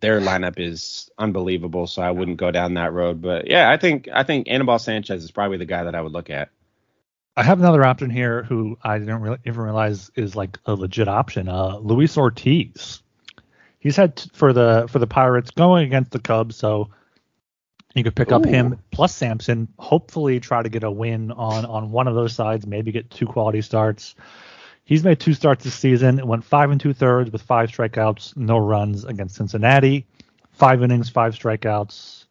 Their 0.00 0.20
lineup 0.20 0.58
is 0.58 1.10
unbelievable, 1.16 1.86
so 1.86 2.02
I 2.02 2.10
wouldn't 2.10 2.38
go 2.38 2.50
down 2.50 2.74
that 2.74 2.92
road. 2.92 3.22
But 3.22 3.46
yeah, 3.46 3.70
I 3.70 3.76
think 3.76 4.08
I 4.12 4.24
think 4.24 4.48
Anibal 4.48 4.78
Sanchez 4.78 5.24
is 5.24 5.30
probably 5.30 5.58
the 5.58 5.64
guy 5.64 5.84
that 5.84 5.94
I 5.94 6.00
would 6.00 6.12
look 6.12 6.28
at. 6.28 6.50
I 7.36 7.42
have 7.42 7.58
another 7.58 7.84
option 7.84 8.08
here 8.08 8.44
who 8.44 8.78
I 8.82 8.98
didn't 8.98 9.20
really 9.20 9.38
even 9.44 9.60
realize 9.60 10.10
is 10.14 10.34
like 10.34 10.58
a 10.64 10.74
legit 10.74 11.06
option. 11.06 11.48
Uh, 11.48 11.76
Luis 11.78 12.16
Ortiz. 12.16 13.02
He's 13.78 13.96
had 13.96 14.16
t- 14.16 14.30
for 14.32 14.52
the 14.52 14.86
for 14.88 14.98
the 14.98 15.06
Pirates 15.06 15.50
going 15.50 15.86
against 15.86 16.12
the 16.12 16.18
Cubs, 16.18 16.56
so 16.56 16.88
you 17.94 18.02
could 18.02 18.16
pick 18.16 18.32
Ooh. 18.32 18.36
up 18.36 18.44
him 18.44 18.78
plus 18.90 19.14
Sampson. 19.14 19.68
Hopefully, 19.78 20.40
try 20.40 20.62
to 20.62 20.68
get 20.68 20.82
a 20.82 20.90
win 20.90 21.30
on 21.30 21.66
on 21.66 21.90
one 21.90 22.08
of 22.08 22.14
those 22.14 22.32
sides. 22.34 22.66
Maybe 22.66 22.90
get 22.90 23.10
two 23.10 23.26
quality 23.26 23.60
starts. 23.60 24.14
He's 24.84 25.04
made 25.04 25.20
two 25.20 25.34
starts 25.34 25.64
this 25.64 25.74
season. 25.74 26.18
It 26.18 26.26
went 26.26 26.44
five 26.44 26.70
and 26.70 26.80
two 26.80 26.94
thirds 26.94 27.30
with 27.30 27.42
five 27.42 27.70
strikeouts, 27.70 28.36
no 28.36 28.56
runs 28.56 29.04
against 29.04 29.34
Cincinnati. 29.34 30.06
Five 30.52 30.82
innings, 30.82 31.10
five 31.10 31.34
strikeouts, 31.34 32.25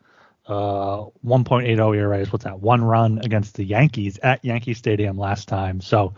uh, 0.47 1.05
1.80 1.25 1.97
ERA 1.97 2.25
what's 2.25 2.43
that? 2.43 2.59
One 2.59 2.83
run 2.83 3.19
against 3.19 3.55
the 3.55 3.63
Yankees 3.63 4.19
at 4.21 4.43
Yankee 4.45 4.73
Stadium 4.73 5.17
last 5.17 5.47
time. 5.47 5.81
So 5.81 6.13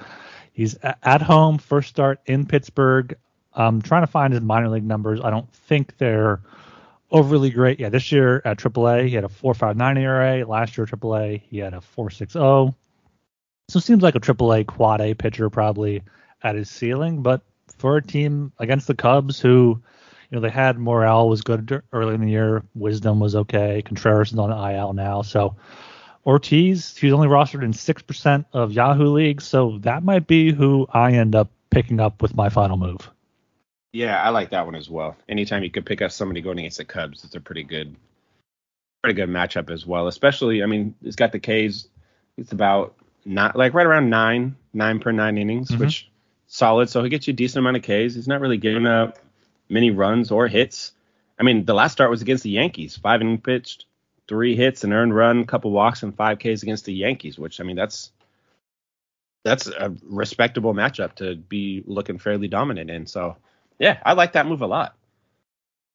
he's 0.52 0.76
at 0.84 1.22
home, 1.22 1.58
first 1.58 1.90
start 1.90 2.20
in 2.26 2.46
Pittsburgh. 2.46 3.18
I'm 3.54 3.82
trying 3.82 4.04
to 4.04 4.08
find 4.08 4.34
his 4.34 4.42
minor 4.42 4.70
league 4.70 4.84
numbers. 4.84 5.20
I 5.24 5.30
don't 5.30 5.52
think 5.52 5.98
they're 5.98 6.42
overly 7.10 7.50
great. 7.50 7.80
Yeah, 7.80 7.90
this 7.90 8.12
year 8.12 8.42
at 8.46 8.58
AAA, 8.58 9.08
he 9.08 9.16
had 9.16 9.24
a 9.24 9.30
4.59 9.30 10.00
ERA. 10.00 10.46
Last 10.46 10.78
year 10.78 10.88
at 10.92 11.00
AAA, 11.00 11.42
he 11.50 11.58
had 11.60 11.74
a 11.74 11.82
4.60. 11.96 12.74
So 13.70 13.80
seems 13.80 14.04
like 14.04 14.16
a 14.16 14.20
AAA 14.20 14.68
quad 14.68 15.02
A 15.02 15.14
pitcher 15.14 15.50
probably 15.50 16.04
at 16.44 16.56
his 16.56 16.70
ceiling. 16.70 17.22
But 17.24 17.42
for 17.78 17.98
a 17.98 18.02
team 18.04 18.52
against 18.60 18.88
the 18.88 18.96
Cubs, 18.96 19.40
who 19.40 19.82
you 20.30 20.36
know, 20.36 20.42
they 20.42 20.50
had 20.50 20.78
Morel 20.78 21.30
was 21.30 21.42
good 21.42 21.82
early 21.94 22.16
in 22.16 22.22
the 22.22 22.30
year. 22.30 22.64
Wisdom 22.76 23.20
was 23.20 23.36
okay. 23.36 23.82
Contreras 23.82 24.34
is 24.34 24.40
on 24.40 24.50
the 24.50 24.76
IL 24.76 24.94
now. 24.94 25.22
So 25.22 25.56
Ortiz, 26.26 26.98
he's 26.98 27.14
only 27.14 27.30
rostered 27.30 27.64
in 27.64 27.72
6% 27.72 28.46
of 28.52 28.74
Yahoo 28.74 29.14
leagues. 29.14 29.46
So 29.46 29.78
that 29.84 30.04
might 30.04 30.28
be 30.28 30.52
who 30.52 30.86
I 30.92 31.14
end 31.14 31.36
up 31.36 31.50
picking 31.70 32.02
up 32.02 32.22
with 32.22 32.36
my 32.36 32.50
final 32.50 32.76
move. 32.76 33.10
Yeah, 33.94 34.22
I 34.22 34.30
like 34.30 34.50
that 34.50 34.66
one 34.66 34.76
as 34.76 34.90
well. 34.90 35.16
Anytime 35.30 35.64
you 35.64 35.72
could 35.72 35.86
pick 35.86 36.02
up 36.02 36.12
somebody 36.12 36.42
going 36.42 36.60
against 36.60 36.78
the 36.78 36.86
Cubs, 36.86 37.24
it's 37.24 37.36
a 37.36 37.40
pretty 37.40 37.64
good, 37.64 37.96
pretty 39.02 39.16
good 39.16 39.30
matchup 39.30 39.70
as 39.70 39.86
well. 39.86 40.08
Especially, 40.08 40.62
I 40.62 40.66
mean, 40.66 40.94
it's 41.02 41.16
got 41.16 41.32
the 41.32 41.40
K's. 41.40 41.88
It's 42.38 42.52
about 42.52 42.96
not 43.26 43.56
like 43.56 43.74
right 43.74 43.86
around 43.86 44.10
nine, 44.10 44.58
nine 44.74 45.00
per 45.00 45.12
nine 45.14 45.38
innings, 45.38 45.72
mm-hmm. 45.72 45.86
which 45.86 46.10
solid. 46.48 46.90
So 46.90 47.02
he 47.04 47.10
gets 47.10 47.28
you 47.28 47.32
a 47.32 47.36
decent 47.36 47.60
amount 47.60 47.78
of 47.78 47.84
K's. 47.84 48.16
He's 48.16 48.28
not 48.28 48.42
really 48.42 48.58
giving 48.58 48.86
up 48.86 49.18
many 49.70 49.92
runs 49.92 50.32
or 50.32 50.48
hits. 50.48 50.94
I 51.40 51.44
mean, 51.44 51.66
the 51.66 51.74
last 51.74 51.94
start 51.94 52.10
was 52.10 52.22
against 52.22 52.44
the 52.44 52.50
Yankees, 52.50 52.98
five 52.98 53.22
innings 53.22 53.42
pitched, 53.44 53.86
three 54.28 54.56
hits, 54.56 54.84
an 54.84 54.94
earned 54.94 55.16
run, 55.16 55.46
couple 55.46 55.72
walks, 55.72 56.04
and 56.04 56.16
five 56.16 56.40
Ks 56.40 56.64
against 56.64 56.86
the 56.86 56.94
Yankees. 56.94 57.38
Which 57.38 57.60
I 57.60 57.64
mean, 57.64 57.76
that's 57.76 58.12
that's 59.44 59.68
a 59.68 59.96
respectable 60.04 60.74
matchup 60.74 61.16
to 61.16 61.36
be 61.36 61.84
looking 61.86 62.18
fairly 62.18 62.48
dominant 62.48 62.90
in. 62.90 63.06
So 63.06 63.38
yeah, 63.80 64.00
I 64.04 64.14
like 64.14 64.34
that 64.34 64.48
move 64.48 64.62
a 64.62 64.68
lot. 64.68 64.96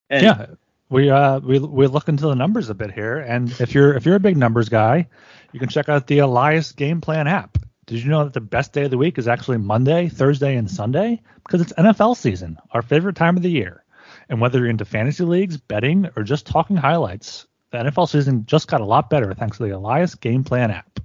And 0.08 0.22
yeah, 0.22 0.46
we 0.88 1.10
uh 1.10 1.40
we 1.40 1.58
we 1.58 1.86
look 1.86 2.08
into 2.08 2.26
the 2.26 2.34
numbers 2.34 2.68
a 2.70 2.74
bit 2.74 2.92
here, 2.92 3.18
and 3.18 3.50
if 3.60 3.74
you're 3.74 3.94
if 3.94 4.06
you're 4.06 4.16
a 4.16 4.20
big 4.20 4.36
numbers 4.36 4.68
guy, 4.68 5.08
you 5.52 5.60
can 5.60 5.68
check 5.68 5.88
out 5.88 6.06
the 6.06 6.18
Elias 6.18 6.72
Game 6.72 7.00
Plan 7.00 7.26
app. 7.26 7.58
Did 7.86 8.02
you 8.02 8.10
know 8.10 8.22
that 8.24 8.32
the 8.32 8.40
best 8.40 8.72
day 8.72 8.84
of 8.84 8.92
the 8.92 8.98
week 8.98 9.18
is 9.18 9.26
actually 9.26 9.58
Monday, 9.58 10.08
Thursday, 10.08 10.56
and 10.56 10.70
Sunday? 10.70 11.20
Because 11.42 11.60
it's 11.60 11.72
NFL 11.72 12.16
season, 12.16 12.56
our 12.70 12.80
favorite 12.80 13.16
time 13.16 13.36
of 13.36 13.42
the 13.42 13.50
year. 13.50 13.82
And 14.28 14.40
whether 14.40 14.60
you're 14.60 14.68
into 14.68 14.84
fantasy 14.84 15.24
leagues, 15.24 15.56
betting, 15.56 16.08
or 16.14 16.22
just 16.22 16.46
talking 16.46 16.76
highlights, 16.76 17.46
the 17.70 17.78
NFL 17.78 18.08
season 18.08 18.46
just 18.46 18.68
got 18.68 18.80
a 18.80 18.86
lot 18.86 19.10
better 19.10 19.34
thanks 19.34 19.56
to 19.56 19.64
the 19.64 19.70
Elias 19.70 20.14
Game 20.14 20.44
Plan 20.44 20.70
app. 20.70 21.00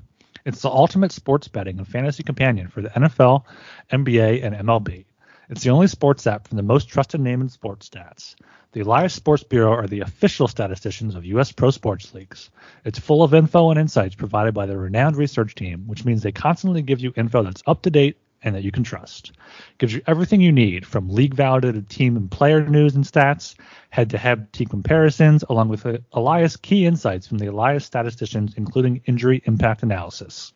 It's 0.45 0.61
the 0.61 0.69
ultimate 0.69 1.11
sports 1.11 1.47
betting 1.47 1.79
and 1.79 1.87
fantasy 1.87 2.21
companion 2.21 2.67
for 2.67 2.81
the 2.81 2.89
NFL, 2.89 3.43
NBA, 3.91 4.45
and 4.45 4.55
MLB. 4.55 5.06
It's 5.49 5.63
the 5.63 5.69
only 5.69 5.87
sports 5.87 6.27
app 6.27 6.45
from 6.45 6.57
the 6.57 6.63
most 6.63 6.89
trusted 6.89 7.21
name 7.21 7.39
in 7.39 7.47
sports 7.47 7.87
stats. 7.87 8.35
The 8.73 8.81
Elias 8.81 9.13
Sports 9.13 9.43
Bureau 9.43 9.71
are 9.71 9.87
the 9.87 10.01
official 10.01 10.49
statisticians 10.49 11.15
of 11.15 11.23
U.S. 11.23 11.53
pro 11.53 11.71
sports 11.71 12.13
leagues. 12.13 12.49
It's 12.83 12.99
full 12.99 13.23
of 13.23 13.33
info 13.33 13.69
and 13.69 13.79
insights 13.79 14.15
provided 14.15 14.53
by 14.53 14.65
their 14.65 14.77
renowned 14.77 15.15
research 15.15 15.55
team, 15.55 15.87
which 15.87 16.03
means 16.03 16.21
they 16.21 16.33
constantly 16.33 16.81
give 16.81 16.99
you 16.99 17.13
info 17.15 17.43
that's 17.43 17.63
up 17.65 17.81
to 17.83 17.89
date 17.89 18.17
and 18.43 18.55
that 18.55 18.63
you 18.65 18.73
can 18.73 18.83
trust. 18.83 19.31
Gives 19.77 19.93
you 19.93 20.01
everything 20.05 20.41
you 20.41 20.51
need 20.51 20.85
from 20.85 21.09
league 21.09 21.33
validated 21.33 21.89
team 21.89 22.17
and 22.17 22.29
player 22.29 22.67
news 22.67 22.95
and 22.95 23.05
stats, 23.05 23.55
head 23.89 24.09
to 24.09 24.17
head 24.17 24.51
team 24.51 24.67
comparisons, 24.67 25.45
along 25.49 25.69
with 25.69 25.85
uh, 25.85 25.99
Elias 26.11 26.57
key 26.57 26.85
insights 26.85 27.25
from 27.25 27.37
the 27.37 27.47
Elias 27.47 27.85
statisticians, 27.85 28.53
including 28.57 29.01
injury 29.05 29.41
impact 29.45 29.81
analysis. 29.81 30.51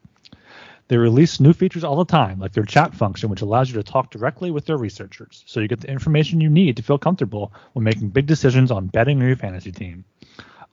They 0.92 0.98
release 0.98 1.40
new 1.40 1.54
features 1.54 1.86
all 1.86 1.96
the 1.96 2.04
time, 2.04 2.38
like 2.38 2.52
their 2.52 2.66
chat 2.66 2.94
function, 2.94 3.30
which 3.30 3.40
allows 3.40 3.70
you 3.70 3.76
to 3.76 3.84
talk 3.84 4.12
directly 4.12 4.52
with 4.52 4.66
their 4.66 4.76
researchers, 4.76 5.42
so 5.48 5.62
you 5.62 5.70
get 5.70 5.80
the 5.80 5.90
information 5.90 6.42
you 6.42 6.50
need 6.50 6.76
to 6.76 6.84
feel 6.84 6.98
comfortable 6.98 7.54
when 7.72 7.86
making 7.86 8.10
big 8.10 8.26
decisions 8.26 8.72
on 8.72 8.88
betting 8.88 9.22
your 9.22 9.38
fantasy 9.38 9.72
team. 9.72 10.04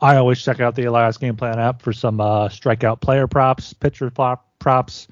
I 0.00 0.16
always 0.16 0.42
check 0.42 0.58
out 0.58 0.74
the 0.74 0.86
Elias 0.86 1.18
Game 1.18 1.36
Plan 1.36 1.60
app 1.60 1.82
for 1.82 1.92
some 1.92 2.20
uh, 2.20 2.48
strikeout 2.48 3.00
player 3.00 3.28
props, 3.28 3.72
pitcher 3.72 4.10
props, 4.10 5.06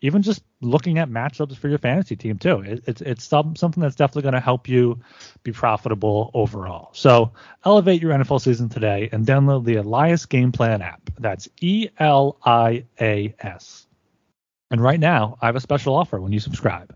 even 0.00 0.22
just 0.22 0.42
looking 0.60 0.98
at 0.98 1.08
matchups 1.08 1.56
for 1.56 1.68
your 1.68 1.78
fantasy 1.78 2.16
team 2.16 2.36
too. 2.36 2.60
It, 2.62 2.82
it's 2.88 3.00
it's 3.00 3.24
some, 3.24 3.54
something 3.54 3.80
that's 3.80 3.94
definitely 3.94 4.22
going 4.22 4.34
to 4.34 4.40
help 4.40 4.68
you 4.68 4.98
be 5.44 5.52
profitable 5.52 6.32
overall. 6.34 6.88
So 6.94 7.30
elevate 7.64 8.02
your 8.02 8.10
NFL 8.10 8.40
season 8.40 8.68
today 8.68 9.08
and 9.12 9.24
download 9.24 9.64
the 9.64 9.76
Elias 9.76 10.26
Game 10.26 10.50
Plan 10.50 10.82
app. 10.82 11.10
That's 11.16 11.48
E 11.60 11.90
L 12.00 12.38
I 12.44 12.82
A 13.00 13.32
S. 13.38 13.84
And 14.70 14.82
right 14.82 15.00
now, 15.00 15.38
I 15.40 15.46
have 15.46 15.56
a 15.56 15.60
special 15.60 15.94
offer 15.94 16.20
when 16.20 16.32
you 16.32 16.40
subscribe. 16.40 16.94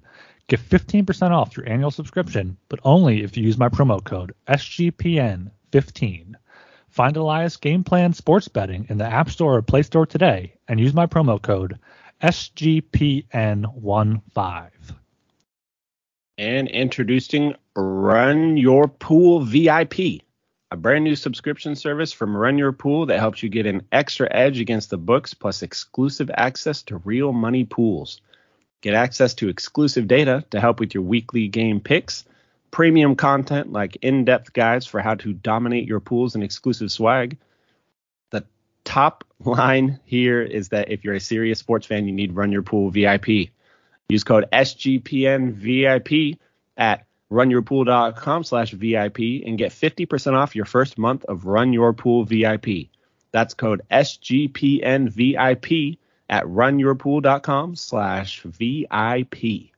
Get 0.49 0.61
15% 0.61 1.31
off 1.31 1.57
your 1.57 1.67
annual 1.69 1.91
subscription, 1.91 2.59
but 2.69 2.81
only 2.85 3.23
if 3.23 3.35
you 3.37 3.45
use 3.45 3.57
my 3.57 3.69
promo 3.69 4.05
code 4.05 4.35
SGPN15. 4.49 6.35
Find 6.89 7.17
Elias 7.17 7.57
Game 7.57 7.85
Plan 7.85 8.13
Sports 8.13 8.49
Betting 8.49 8.85
in 8.91 8.99
the 8.99 9.07
App 9.07 9.31
Store 9.31 9.57
or 9.57 9.63
Play 9.63 9.83
Store 9.83 10.05
today 10.05 10.53
and 10.69 10.79
use 10.79 10.93
my 10.93 11.07
promo 11.07 11.41
code 11.41 11.79
SGPN15. 12.23 14.71
And 16.37 16.69
introducing 16.69 17.55
Run 17.75 18.59
Your 18.59 18.89
Pool 18.89 19.41
VIP, 19.41 20.21
a 20.73 20.77
brand 20.77 21.05
new 21.05 21.15
subscription 21.15 21.77
service 21.77 22.15
from 22.15 22.35
Run 22.35 22.57
Your 22.57 22.73
Pool 22.73 23.05
that 23.07 23.19
helps 23.19 23.43
you 23.43 23.51
get 23.51 23.67
an 23.67 23.83
extra 23.93 24.27
edge 24.31 24.59
against 24.59 24.89
the 24.89 24.97
books 24.97 25.35
plus 25.35 25.63
exclusive 25.63 26.31
access 26.35 26.83
to 26.85 26.97
real 26.97 27.35
money 27.35 27.65
pools. 27.65 28.23
Get 28.81 28.95
access 28.95 29.35
to 29.35 29.51
exclusive 29.51 30.09
data 30.09 30.47
to 30.51 30.61
help 30.61 30.81
with 30.81 30.95
your 30.95 31.03
weekly 31.03 31.47
game 31.49 31.79
picks, 31.79 32.25
premium 32.71 33.17
content 33.17 33.71
like 33.71 33.97
in 34.01 34.25
depth 34.25 34.55
guides 34.55 34.87
for 34.87 35.01
how 35.01 35.15
to 35.17 35.35
dominate 35.35 35.87
your 35.87 36.01
pools 36.01 36.35
and 36.35 36.43
exclusive 36.43 36.91
swag. 36.91 37.37
The 38.31 38.47
top 38.83 39.25
line 39.45 40.01
here 40.07 40.41
is 40.41 40.71
that 40.71 40.91
if 40.91 41.05
you're 41.05 41.17
a 41.17 41.21
serious 41.21 41.59
sports 41.59 41.87
fan, 41.87 42.07
you 42.07 42.13
need 42.13 42.35
Run 42.35 42.51
Your 42.51 42.63
Pool 42.63 42.89
VIP. 42.89 43.51
Use 44.09 44.25
code 44.25 44.47
SGPNVIP 44.51 46.39
at 46.79 47.05
runyourpool.com 47.33 48.45
slash 48.45 48.73
VIP 48.73 49.19
and 49.47 49.59
get 49.59 49.73
50% 49.73 50.35
off 50.35 50.55
your 50.55 50.67
first 50.67 50.99
month 50.99 51.25
of 51.25 51.47
Run 51.47 51.73
Your 51.73 51.93
Pool 51.93 52.25
VIP. 52.25 52.89
That's 53.33 53.55
code 53.55 53.83
SGPNVIP 53.91 55.99
at 56.29 56.45
runyourpool.com 56.45 57.77
slash 57.77 58.43
VIP. 58.43 59.71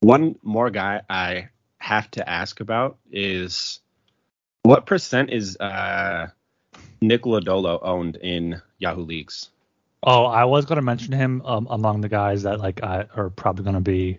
One 0.00 0.36
more 0.42 0.70
guy 0.70 1.02
I 1.08 1.48
have 1.78 2.10
to 2.12 2.28
ask 2.28 2.60
about 2.60 2.98
is 3.10 3.80
what 4.62 4.86
percent 4.86 5.30
is 5.30 5.56
uh, 5.58 6.28
Nick 7.00 7.22
Lodolo 7.22 7.78
owned 7.82 8.16
in 8.16 8.60
Yahoo 8.78 9.02
Leagues? 9.02 9.50
Oh, 10.04 10.24
I 10.24 10.46
was 10.46 10.64
going 10.64 10.76
to 10.76 10.82
mention 10.82 11.12
him 11.12 11.42
um, 11.44 11.68
among 11.70 12.00
the 12.00 12.08
guys 12.08 12.42
that 12.42 12.58
like 12.58 12.82
I, 12.82 13.06
are 13.14 13.30
probably 13.30 13.64
going 13.64 13.74
to 13.74 13.80
be 13.80 14.18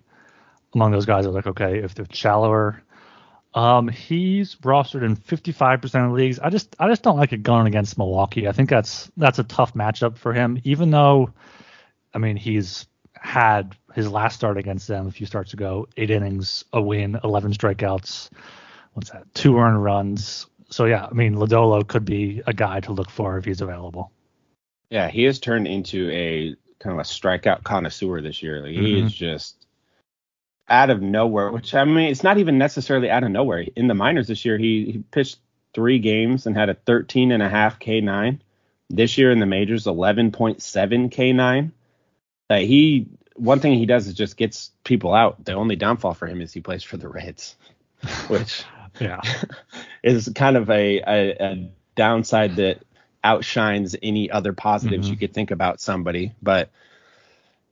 among 0.74 0.91
those 0.91 1.05
guys 1.05 1.26
are 1.26 1.32
like 1.32 1.47
okay 1.47 1.80
if 1.80 1.95
they're 1.95 2.05
shallower. 2.11 2.82
Um, 3.53 3.88
he's 3.88 4.55
rostered 4.55 5.03
in 5.03 5.15
55% 5.15 6.07
of 6.07 6.11
leagues. 6.13 6.39
I 6.39 6.49
just 6.49 6.76
I 6.80 6.88
just 6.88 7.03
don't 7.03 7.17
like 7.17 7.34
it 7.34 7.43
going 7.43 7.67
against 7.67 7.97
Milwaukee. 7.97 8.47
I 8.47 8.51
think 8.51 8.69
that's 8.69 9.11
that's 9.15 9.38
a 9.39 9.43
tough 9.43 9.74
matchup 9.76 10.17
for 10.17 10.34
him. 10.34 10.59
Even 10.63 10.89
though, 10.89 11.32
I 12.13 12.17
mean, 12.17 12.36
he's 12.36 12.88
had 13.13 13.76
his 13.93 14.09
last 14.09 14.36
start 14.36 14.57
against 14.57 14.88
them 14.88 15.07
a 15.07 15.11
few 15.11 15.28
starts 15.28 15.53
ago, 15.53 15.88
eight 15.97 16.09
innings, 16.09 16.65
a 16.74 16.82
win, 16.82 17.19
11 17.24 17.53
strikeouts. 17.53 18.30
What's 18.93 19.11
that? 19.11 19.32
Two 19.36 19.57
earned 19.59 19.84
runs. 19.84 20.47
So 20.71 20.86
yeah, 20.86 21.05
I 21.05 21.13
mean, 21.13 21.36
Lodolo 21.36 21.88
could 21.88 22.05
be 22.05 22.41
a 22.47 22.53
guy 22.53 22.80
to 22.82 22.91
look 22.91 23.11
for 23.11 23.38
if 23.38 23.45
he's 23.45 23.61
available. 23.61 24.11
Yeah, 24.89 25.09
he 25.09 25.24
has 25.24 25.39
turned 25.39 25.67
into 25.67 26.09
a 26.11 26.55
kind 26.80 26.93
of 26.93 26.99
a 26.99 27.07
strikeout 27.07 27.63
connoisseur 27.63 28.21
this 28.21 28.41
year. 28.41 28.61
Like 28.61 28.71
he 28.71 28.95
Mhm. 28.95 29.05
is 29.05 29.13
just 29.13 29.62
out 30.70 30.89
of 30.89 31.01
nowhere. 31.01 31.51
Which 31.51 31.74
I 31.76 31.84
mean, 31.86 32.09
it's 32.09 32.24
not 32.24 32.38
even 32.38 32.57
necessarily 32.57 33.09
out 33.09 33.24
of 33.24 33.32
nowhere. 33.32 33.66
In 33.76 33.88
the 33.88 33.93
minors 33.93 34.28
this 34.28 34.45
year, 34.45 34.57
he, 34.57 34.91
he 34.91 34.97
pitched 35.11 35.38
three 35.74 35.99
games 35.99 36.45
and 36.45 36.55
had 36.55 36.70
a 36.70 36.74
13 36.74 37.32
and 37.32 37.41
a 37.43 37.49
half 37.49 37.80
K9. 37.80 38.39
This 38.89 39.18
year 39.18 39.32
in 39.32 39.39
the 39.39 39.45
majors, 39.45 39.86
11.7 39.86 40.61
K9. 41.09 41.72
Uh, 42.49 42.55
he 42.57 43.07
one 43.36 43.59
thing 43.59 43.74
he 43.74 43.86
does 43.88 44.07
is 44.07 44.14
just 44.14 44.38
gets 44.38 44.70
people 44.84 45.14
out. 45.14 45.43
The 45.43 45.53
only 45.53 45.76
downfall 45.76 46.14
for 46.14 46.28
him 46.28 46.39
is 46.41 46.53
he 46.53 46.61
plays 46.61 46.84
for 46.84 46.97
the 46.97 47.07
Reds, 47.09 47.55
which 48.28 48.64
Yeah. 48.99 49.22
is 50.03 50.32
kind 50.36 50.55
of 50.55 50.70
a, 50.70 50.99
a, 50.99 51.32
a 51.39 51.72
downside 51.95 52.57
that 52.57 52.84
outshines 53.24 53.95
any 54.03 54.30
other 54.30 54.53
positives 54.53 55.07
Mhm. 55.07 55.11
you 55.11 55.18
could 55.18 55.34
think 55.34 55.49
about 55.49 55.82
somebody. 55.82 56.34
But 56.43 56.70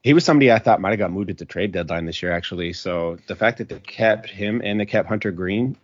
he 0.04 0.14
was 0.14 0.26
somebody 0.26 0.52
I 0.52 0.60
thought 0.60 0.82
might 0.82 0.90
have 0.92 1.00
got 1.00 1.12
moved 1.12 1.30
at 1.30 1.38
the 1.38 1.46
trade 1.46 1.72
deadline 1.72 2.06
this 2.06 2.22
year, 2.24 2.32
actually. 2.32 2.74
So 2.74 3.18
the 3.28 3.36
fact 3.36 3.60
that 3.60 3.70
they 3.70 3.80
kept 3.80 4.30
him 4.30 4.62
and 4.64 4.80
they 4.80 4.86
kept 4.86 5.08
Hunter 5.08 5.32
Greene, 5.32 5.78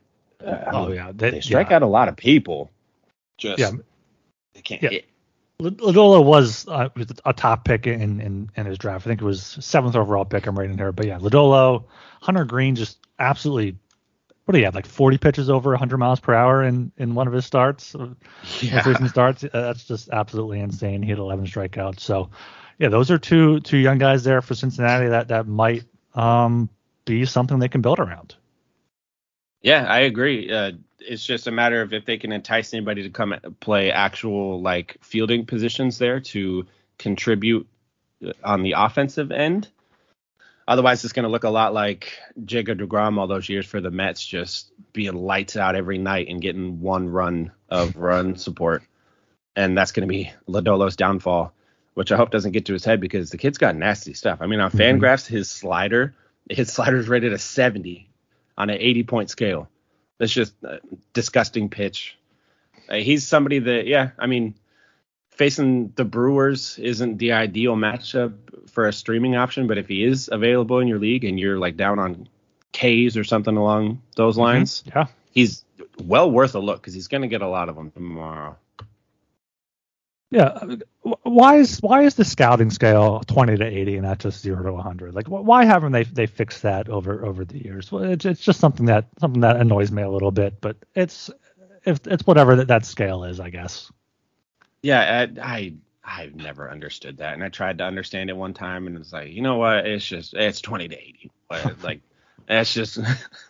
uh, 0.45 0.63
Oh 0.73 0.91
yeah. 0.91 1.11
They, 1.13 1.31
they 1.31 1.41
strike 1.41 1.69
yeah. 1.69 1.77
out 1.77 1.81
a 1.83 1.87
lot 1.87 2.07
of 2.09 2.15
people. 2.15 2.71
Just 3.37 3.59
Yeah. 3.59 3.71
they 4.53 4.61
can't 4.61 4.81
Yeah. 4.81 4.89
hit. 4.89 5.05
Lodolo 5.59 6.23
was 6.23 6.67
uh, 6.67 6.89
a 7.25 7.33
top 7.33 7.65
pick 7.65 7.87
in, 7.87 8.21
in 8.21 8.51
in 8.55 8.65
his 8.67 8.77
draft. 8.77 9.07
I 9.07 9.09
think 9.09 9.21
it 9.21 9.25
was 9.25 9.57
seventh 9.59 9.95
overall 9.95 10.23
pick. 10.23 10.45
I'm 10.45 10.57
rating 10.57 10.77
here, 10.77 10.91
but 10.91 11.07
yeah, 11.07 11.17
Lodolo, 11.17 11.85
Hunter 12.21 12.45
Greene, 12.45 12.75
just 12.75 12.99
absolutely. 13.17 13.75
What 14.45 14.53
do 14.53 14.59
you 14.59 14.65
have? 14.65 14.75
Like 14.75 14.85
40 14.85 15.17
pitches 15.17 15.49
over 15.49 15.71
100 15.71 15.97
miles 15.97 16.19
per 16.19 16.33
hour 16.35 16.63
in 16.63 16.91
in 16.97 17.15
one 17.15 17.25
of 17.27 17.33
his 17.33 17.45
starts, 17.45 17.95
most 17.95 18.15
recent 18.61 19.09
starts. 19.09 19.43
Uh, 19.43 19.49
That's 19.51 19.83
just 19.85 20.09
absolutely 20.09 20.59
insane. 20.59 21.01
He 21.01 21.09
had 21.09 21.17
11 21.19 21.47
strikeouts. 21.47 21.99
So, 22.01 22.29
yeah, 22.77 22.89
those 22.89 23.11
are 23.11 23.17
two 23.17 23.59
two 23.61 23.77
young 23.77 23.97
guys 23.97 24.23
there 24.23 24.41
for 24.41 24.55
Cincinnati 24.55 25.09
that 25.09 25.29
that 25.29 25.47
might 25.47 25.83
um 26.13 26.69
be 27.05 27.25
something 27.25 27.59
they 27.59 27.69
can 27.69 27.81
build 27.81 27.99
around. 27.99 28.35
Yeah, 29.61 29.85
I 29.85 29.99
agree. 29.99 30.51
Uh, 30.51 30.73
it's 30.99 31.25
just 31.25 31.47
a 31.47 31.51
matter 31.51 31.81
of 31.81 31.93
if 31.93 32.05
they 32.05 32.17
can 32.17 32.31
entice 32.31 32.73
anybody 32.73 33.03
to 33.03 33.09
come 33.09 33.35
play 33.59 33.91
actual 33.91 34.61
like 34.61 34.97
fielding 35.01 35.45
positions 35.45 35.97
there 35.97 36.19
to 36.19 36.65
contribute 36.97 37.67
uh, 38.25 38.33
on 38.43 38.63
the 38.63 38.73
offensive 38.77 39.31
end. 39.31 39.67
Otherwise, 40.67 41.03
it's 41.03 41.13
going 41.13 41.23
to 41.23 41.29
look 41.29 41.45
a 41.45 41.49
lot 41.49 41.73
like 41.73 42.19
Jacob 42.43 42.79
deGrom 42.79 43.17
all 43.17 43.27
those 43.27 43.47
years 43.47 43.65
for 43.65 43.79
the 43.79 43.89
Mets, 43.89 44.25
just 44.25 44.69
being 44.91 45.15
lights 45.15 45.55
out 45.55 45.75
every 45.75 45.97
night 45.97 46.27
and 46.27 46.41
getting 46.41 46.81
one 46.81 47.07
run 47.07 47.51
of 47.69 47.95
run 47.95 48.35
support, 48.35 48.83
and 49.55 49.77
that's 49.77 49.93
going 49.93 50.07
to 50.07 50.11
be 50.11 50.31
Lodolo's 50.47 50.97
downfall, 50.97 51.53
which 51.97 52.11
I 52.11 52.15
hope 52.15 52.29
doesn't 52.29 52.51
get 52.51 52.65
to 52.67 52.73
his 52.73 52.85
head 52.85 53.01
because 53.01 53.31
the 53.31 53.39
kid's 53.39 53.57
got 53.57 53.75
nasty 53.75 54.13
stuff. 54.13 54.37
I 54.39 54.45
mean, 54.45 54.59
on 54.59 54.69
Mhm. 54.69 54.99
Fangraphs, 54.99 55.25
his 55.25 55.49
slider, 55.49 56.13
his 56.47 56.71
slider's 56.71 57.09
rated 57.09 57.33
a 57.33 57.39
70 57.39 58.07
on 58.55 58.69
an 58.69 58.77
80 58.79 59.01
point 59.03 59.31
scale. 59.31 59.67
That's 60.19 60.31
just 60.31 60.53
a 60.63 60.79
disgusting 61.13 61.69
pitch. 61.69 62.15
Uh, 62.87 62.97
he's 62.97 63.25
somebody 63.27 63.57
that, 63.57 63.87
yeah, 63.87 64.11
I 64.19 64.27
mean, 64.27 64.53
facing 65.31 65.91
the 65.95 66.05
Brewers 66.05 66.77
isn't 66.77 67.17
the 67.17 67.31
ideal 67.31 67.75
matchup 67.75 68.33
for 68.69 68.87
a 68.87 68.93
streaming 68.93 69.35
option, 69.35 69.65
but 69.65 69.79
if 69.79 69.87
he 69.87 70.03
is 70.03 70.29
available 70.31 70.77
in 70.79 70.87
your 70.87 70.99
league 70.99 71.23
and 71.25 71.39
you're 71.39 71.57
like 71.57 71.77
down 71.77 71.97
on 71.97 72.29
K's 72.73 73.17
or 73.17 73.23
something 73.23 73.57
along 73.57 74.03
those 74.15 74.37
lines, 74.37 74.83
Yeah. 74.85 75.07
he's 75.31 75.65
well 76.03 76.29
worth 76.29 76.53
a 76.53 76.59
look 76.59 76.79
because 76.79 76.93
he's 76.93 77.07
going 77.07 77.23
to 77.23 77.27
get 77.27 77.41
a 77.41 77.47
lot 77.47 77.69
of 77.69 77.75
them 77.75 77.89
tomorrow. 77.89 78.55
Yeah, 80.29 80.57
I 80.61 80.65
mean, 80.65 80.83
wh- 81.03 81.25
why 81.25 81.55
is 81.57 81.79
why 81.81 82.03
is 82.03 82.15
the 82.15 82.25
scouting 82.25 82.69
scale 82.69 83.21
20 83.27 83.55
to 83.57 83.65
80 83.65 83.95
and 83.95 84.05
not 84.05 84.19
just 84.19 84.41
0 84.41 84.63
to 84.63 84.73
100? 84.73 85.15
Like, 85.15 85.27
why 85.27 85.65
haven't 85.65 85.93
they 85.93 86.03
they 86.03 86.25
fixed 86.25 86.63
that 86.63 86.89
over 86.89 87.25
over 87.25 87.45
the 87.45 87.63
years? 87.63 87.91
Well, 87.91 88.03
it's 88.03 88.25
it's 88.25 88.41
just 88.41 88.59
something 88.59 88.87
that 88.87 89.07
something 89.19 89.41
that 89.41 89.55
annoys 89.57 89.91
me 89.91 90.01
a 90.03 90.09
little 90.09 90.31
bit, 90.31 90.59
but 90.59 90.77
it's 90.95 91.29
if 91.85 92.05
it's 92.07 92.27
whatever 92.27 92.57
that 92.57 92.67
that 92.67 92.85
scale 92.85 93.23
is, 93.23 93.39
I 93.39 93.49
guess. 93.49 93.91
Yeah, 94.81 95.27
I, 95.37 95.41
I 95.41 95.73
I've 96.03 96.35
never 96.35 96.69
understood 96.71 97.17
that, 97.17 97.33
and 97.33 97.43
I 97.43 97.49
tried 97.49 97.79
to 97.79 97.83
understand 97.83 98.29
it 98.29 98.37
one 98.37 98.53
time, 98.53 98.87
and 98.87 98.97
it's 98.97 99.11
like, 99.11 99.31
you 99.31 99.41
know 99.41 99.57
what? 99.57 99.85
It's 99.85 100.05
just 100.05 100.33
it's 100.33 100.61
20 100.61 100.87
to 100.89 100.95
80. 100.97 101.31
Like, 101.49 101.75
like 101.83 102.01
that's 102.47 102.73
just 102.73 102.99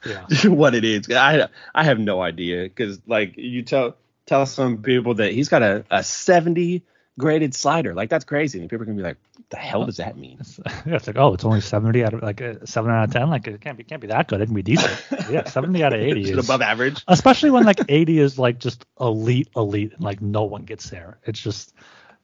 Yeah. 0.04 0.28
what 0.46 0.76
it 0.76 0.84
is. 0.84 1.10
I 1.12 1.48
I 1.76 1.84
have 1.84 2.00
no 2.00 2.22
idea 2.22 2.64
because 2.64 3.00
like 3.08 3.36
you 3.38 3.64
tell 3.64 3.98
tell 4.28 4.46
some 4.46 4.84
people 4.84 5.16
that 5.16 5.32
he's 5.32 5.50
got 5.50 5.64
a, 5.64 5.84
a 5.90 6.04
70 6.04 6.84
graded 7.18 7.56
slider, 7.56 7.96
like 7.96 8.10
that's 8.10 8.26
crazy, 8.26 8.60
and 8.60 8.70
people 8.70 8.84
are 8.84 8.86
gonna 8.86 8.98
be 8.98 9.04
like, 9.04 9.18
what 9.36 9.50
the 9.50 9.58
hell 9.58 9.86
does 9.86 9.98
that 9.98 10.18
mean? 10.18 10.38
It's, 10.40 10.60
yeah, 10.60 10.74
it's 10.96 11.08
like 11.08 11.18
oh, 11.18 11.34
it's 11.34 11.46
only 11.46 11.62
70 11.62 12.04
out 12.04 12.14
of 12.14 12.22
like 12.22 12.42
uh, 12.42 12.56
seven 12.66 12.92
out 12.92 13.06
of 13.06 13.14
10. 13.14 13.30
Like 13.30 13.48
it 13.48 13.60
can't 13.62 13.78
be 13.78 13.84
can't 13.84 14.02
be 14.02 14.08
that 14.08 14.28
good. 14.28 14.42
It 14.42 14.46
can 14.46 14.56
be 14.56 14.62
decent. 14.62 15.02
yeah, 15.32 15.46
70 15.46 15.84
out 15.84 15.94
of 15.94 16.02
80 16.02 16.22
Is 16.22 16.30
is 16.30 16.46
above 16.46 16.62
average? 16.62 17.04
especially 17.08 17.50
when 17.50 17.64
like 17.64 17.80
80 17.90 18.20
is 18.20 18.38
like 18.38 18.60
just 18.60 18.86
elite 19.00 19.50
elite 19.56 19.94
and 19.94 20.04
like 20.04 20.22
no 20.22 20.44
one 20.44 20.64
gets 20.64 20.90
there. 20.90 21.18
It's 21.24 21.40
just 21.40 21.74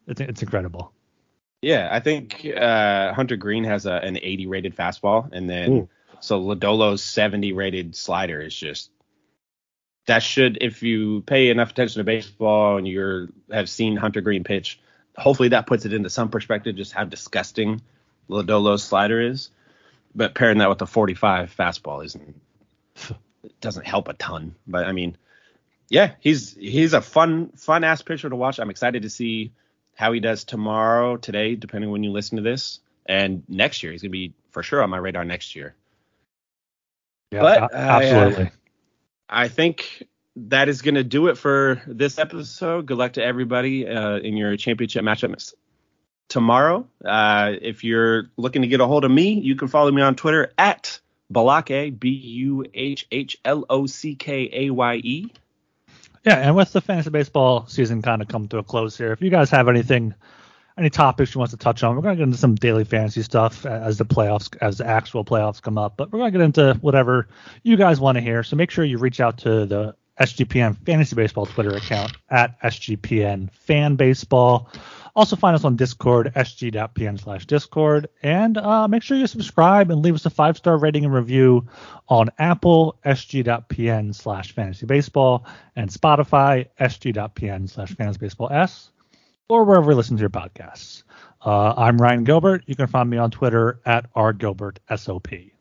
it's 0.07 0.21
it's 0.21 0.43
incredible. 0.43 0.93
Yeah, 1.61 1.87
I 1.89 2.01
think 2.01 2.45
uh, 2.45 3.13
Hunter 3.13 3.37
Greene 3.37 3.63
has 3.63 3.85
a, 3.85 3.93
an 3.93 4.17
80 4.21 4.47
rated 4.47 4.75
fastball, 4.75 5.31
and 5.31 5.49
then 5.49 5.71
Ooh. 5.71 5.89
so 6.19 6.41
Lodolo's 6.41 7.01
70 7.01 7.53
rated 7.53 7.95
slider 7.95 8.41
is 8.41 8.53
just 8.53 8.91
that 10.05 10.19
should 10.23 10.57
if 10.61 10.83
you 10.83 11.21
pay 11.21 11.49
enough 11.49 11.71
attention 11.71 11.99
to 11.99 12.03
baseball 12.03 12.77
and 12.77 12.87
you're 12.87 13.29
have 13.51 13.69
seen 13.69 13.95
Hunter 13.95 14.21
Greene 14.21 14.43
pitch, 14.43 14.79
hopefully 15.17 15.49
that 15.49 15.67
puts 15.67 15.85
it 15.85 15.93
into 15.93 16.09
some 16.09 16.29
perspective 16.29 16.75
just 16.75 16.91
how 16.91 17.03
disgusting 17.05 17.81
Lodolo's 18.29 18.83
slider 18.83 19.21
is. 19.21 19.49
But 20.15 20.35
pairing 20.35 20.59
that 20.59 20.69
with 20.69 20.77
the 20.77 20.87
45 20.87 21.55
fastball 21.55 22.05
isn't 22.05 22.39
doesn't 23.61 23.85
help 23.85 24.07
a 24.09 24.13
ton. 24.13 24.55
But 24.67 24.85
I 24.85 24.91
mean, 24.91 25.17
yeah, 25.89 26.13
he's 26.19 26.53
he's 26.53 26.93
a 26.93 27.01
fun 27.01 27.49
fun 27.55 27.83
ass 27.83 28.01
pitcher 28.01 28.29
to 28.29 28.35
watch. 28.35 28.59
I'm 28.59 28.69
excited 28.69 29.03
to 29.03 29.09
see 29.09 29.51
how 29.95 30.11
he 30.11 30.19
does 30.19 30.43
tomorrow, 30.43 31.17
today, 31.17 31.55
depending 31.55 31.91
when 31.91 32.03
you 32.03 32.11
listen 32.11 32.37
to 32.37 32.43
this, 32.43 32.79
and 33.05 33.43
next 33.47 33.83
year. 33.83 33.91
He's 33.91 34.01
gonna 34.01 34.11
be 34.11 34.33
for 34.51 34.63
sure 34.63 34.83
on 34.83 34.89
my 34.89 34.97
radar 34.97 35.23
next 35.23 35.55
year. 35.55 35.75
Yeah, 37.31 37.41
But, 37.41 37.61
a- 37.61 37.75
uh, 37.75 37.99
absolutely. 38.01 38.51
I 39.33 39.47
think 39.47 40.07
that 40.35 40.69
is 40.69 40.81
gonna 40.81 41.03
do 41.03 41.27
it 41.27 41.37
for 41.37 41.81
this 41.87 42.19
episode. 42.19 42.85
Good 42.85 42.97
luck 42.97 43.13
to 43.13 43.23
everybody 43.23 43.87
uh, 43.87 44.17
in 44.17 44.37
your 44.37 44.55
championship 44.57 45.03
matchups 45.03 45.53
tomorrow. 46.29 46.87
Uh, 47.03 47.53
if 47.61 47.83
you're 47.83 48.29
looking 48.37 48.61
to 48.61 48.67
get 48.67 48.79
a 48.79 48.87
hold 48.87 49.05
of 49.05 49.11
me, 49.11 49.39
you 49.39 49.55
can 49.55 49.67
follow 49.67 49.91
me 49.91 50.01
on 50.01 50.15
Twitter 50.15 50.53
at 50.57 50.99
Buhlockay, 51.33 51.99
B 51.99 52.09
U 52.09 52.65
H 52.73 53.07
H 53.11 53.37
L 53.43 53.65
O 53.69 53.87
C 53.87 54.15
K 54.15 54.49
A 54.53 54.69
Y 54.69 54.95
E. 54.97 55.31
Yeah, 56.25 56.35
and 56.35 56.55
with 56.55 56.71
the 56.71 56.79
fantasy 56.79 57.09
baseball 57.09 57.65
season 57.67 58.01
kind 58.01 58.21
of 58.21 58.27
come 58.27 58.47
to 58.49 58.57
a 58.57 58.63
close 58.63 58.97
here, 58.97 59.11
if 59.11 59.21
you 59.21 59.29
guys 59.29 59.49
have 59.49 59.67
anything, 59.67 60.13
any 60.77 60.89
topics 60.89 61.33
you 61.33 61.39
want 61.39 61.51
to 61.51 61.57
touch 61.57 61.83
on, 61.83 61.95
we're 61.95 62.01
gonna 62.01 62.15
get 62.15 62.23
into 62.23 62.37
some 62.37 62.55
daily 62.55 62.83
fantasy 62.83 63.21
stuff 63.21 63.65
as 63.65 63.97
the 63.97 64.05
playoffs, 64.05 64.55
as 64.61 64.77
the 64.77 64.87
actual 64.87 65.23
playoffs 65.23 65.61
come 65.61 65.77
up. 65.77 65.97
But 65.97 66.11
we're 66.11 66.19
gonna 66.19 66.31
get 66.31 66.41
into 66.41 66.77
whatever 66.81 67.27
you 67.63 67.77
guys 67.77 67.99
want 67.99 68.17
to 68.17 68.21
hear. 68.21 68.43
So 68.43 68.55
make 68.55 68.71
sure 68.71 68.83
you 68.85 68.97
reach 68.97 69.19
out 69.19 69.37
to 69.39 69.65
the 69.65 69.95
SGPN 70.19 70.77
Fantasy 70.85 71.15
Baseball 71.15 71.45
Twitter 71.45 71.75
account 71.75 72.13
at 72.29 72.59
SGPN 72.61 73.51
Fan 73.51 73.95
Baseball. 73.95 74.69
Also 75.15 75.35
find 75.35 75.55
us 75.55 75.63
on 75.63 75.75
Discord, 75.75 76.31
sg.pn 76.35 77.19
slash 77.19 77.45
Discord. 77.45 78.09
And 78.23 78.57
uh, 78.57 78.87
make 78.87 79.03
sure 79.03 79.17
you 79.17 79.27
subscribe 79.27 79.91
and 79.91 80.01
leave 80.01 80.15
us 80.15 80.25
a 80.25 80.31
five 80.31 80.57
star 80.57 80.77
rating 80.77 81.05
and 81.05 81.13
review 81.13 81.67
on 82.09 82.29
Apple, 82.39 82.97
sg.pn 83.05 84.15
slash 84.15 84.53
fantasy 84.53 84.85
baseball, 84.85 85.45
and 85.75 85.89
Spotify, 85.89 86.67
sg.pn 86.79 87.69
slash 87.69 87.91
fantasy 87.95 88.19
baseball 88.19 88.49
s, 88.51 88.91
or 89.49 89.63
wherever 89.63 89.91
you 89.91 89.97
listen 89.97 90.17
to 90.17 90.21
your 90.21 90.29
podcasts. 90.29 91.03
Uh, 91.45 91.73
I'm 91.75 91.97
Ryan 91.97 92.23
Gilbert. 92.23 92.63
You 92.67 92.75
can 92.75 92.87
find 92.87 93.09
me 93.09 93.17
on 93.17 93.31
Twitter 93.31 93.79
at 93.85 94.11
rgilbertsop. 94.13 95.51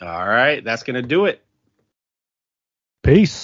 All 0.00 0.28
right, 0.28 0.62
that's 0.62 0.82
going 0.82 0.94
to 0.94 1.02
do 1.02 1.24
it. 1.24 1.42
Peace. 3.02 3.36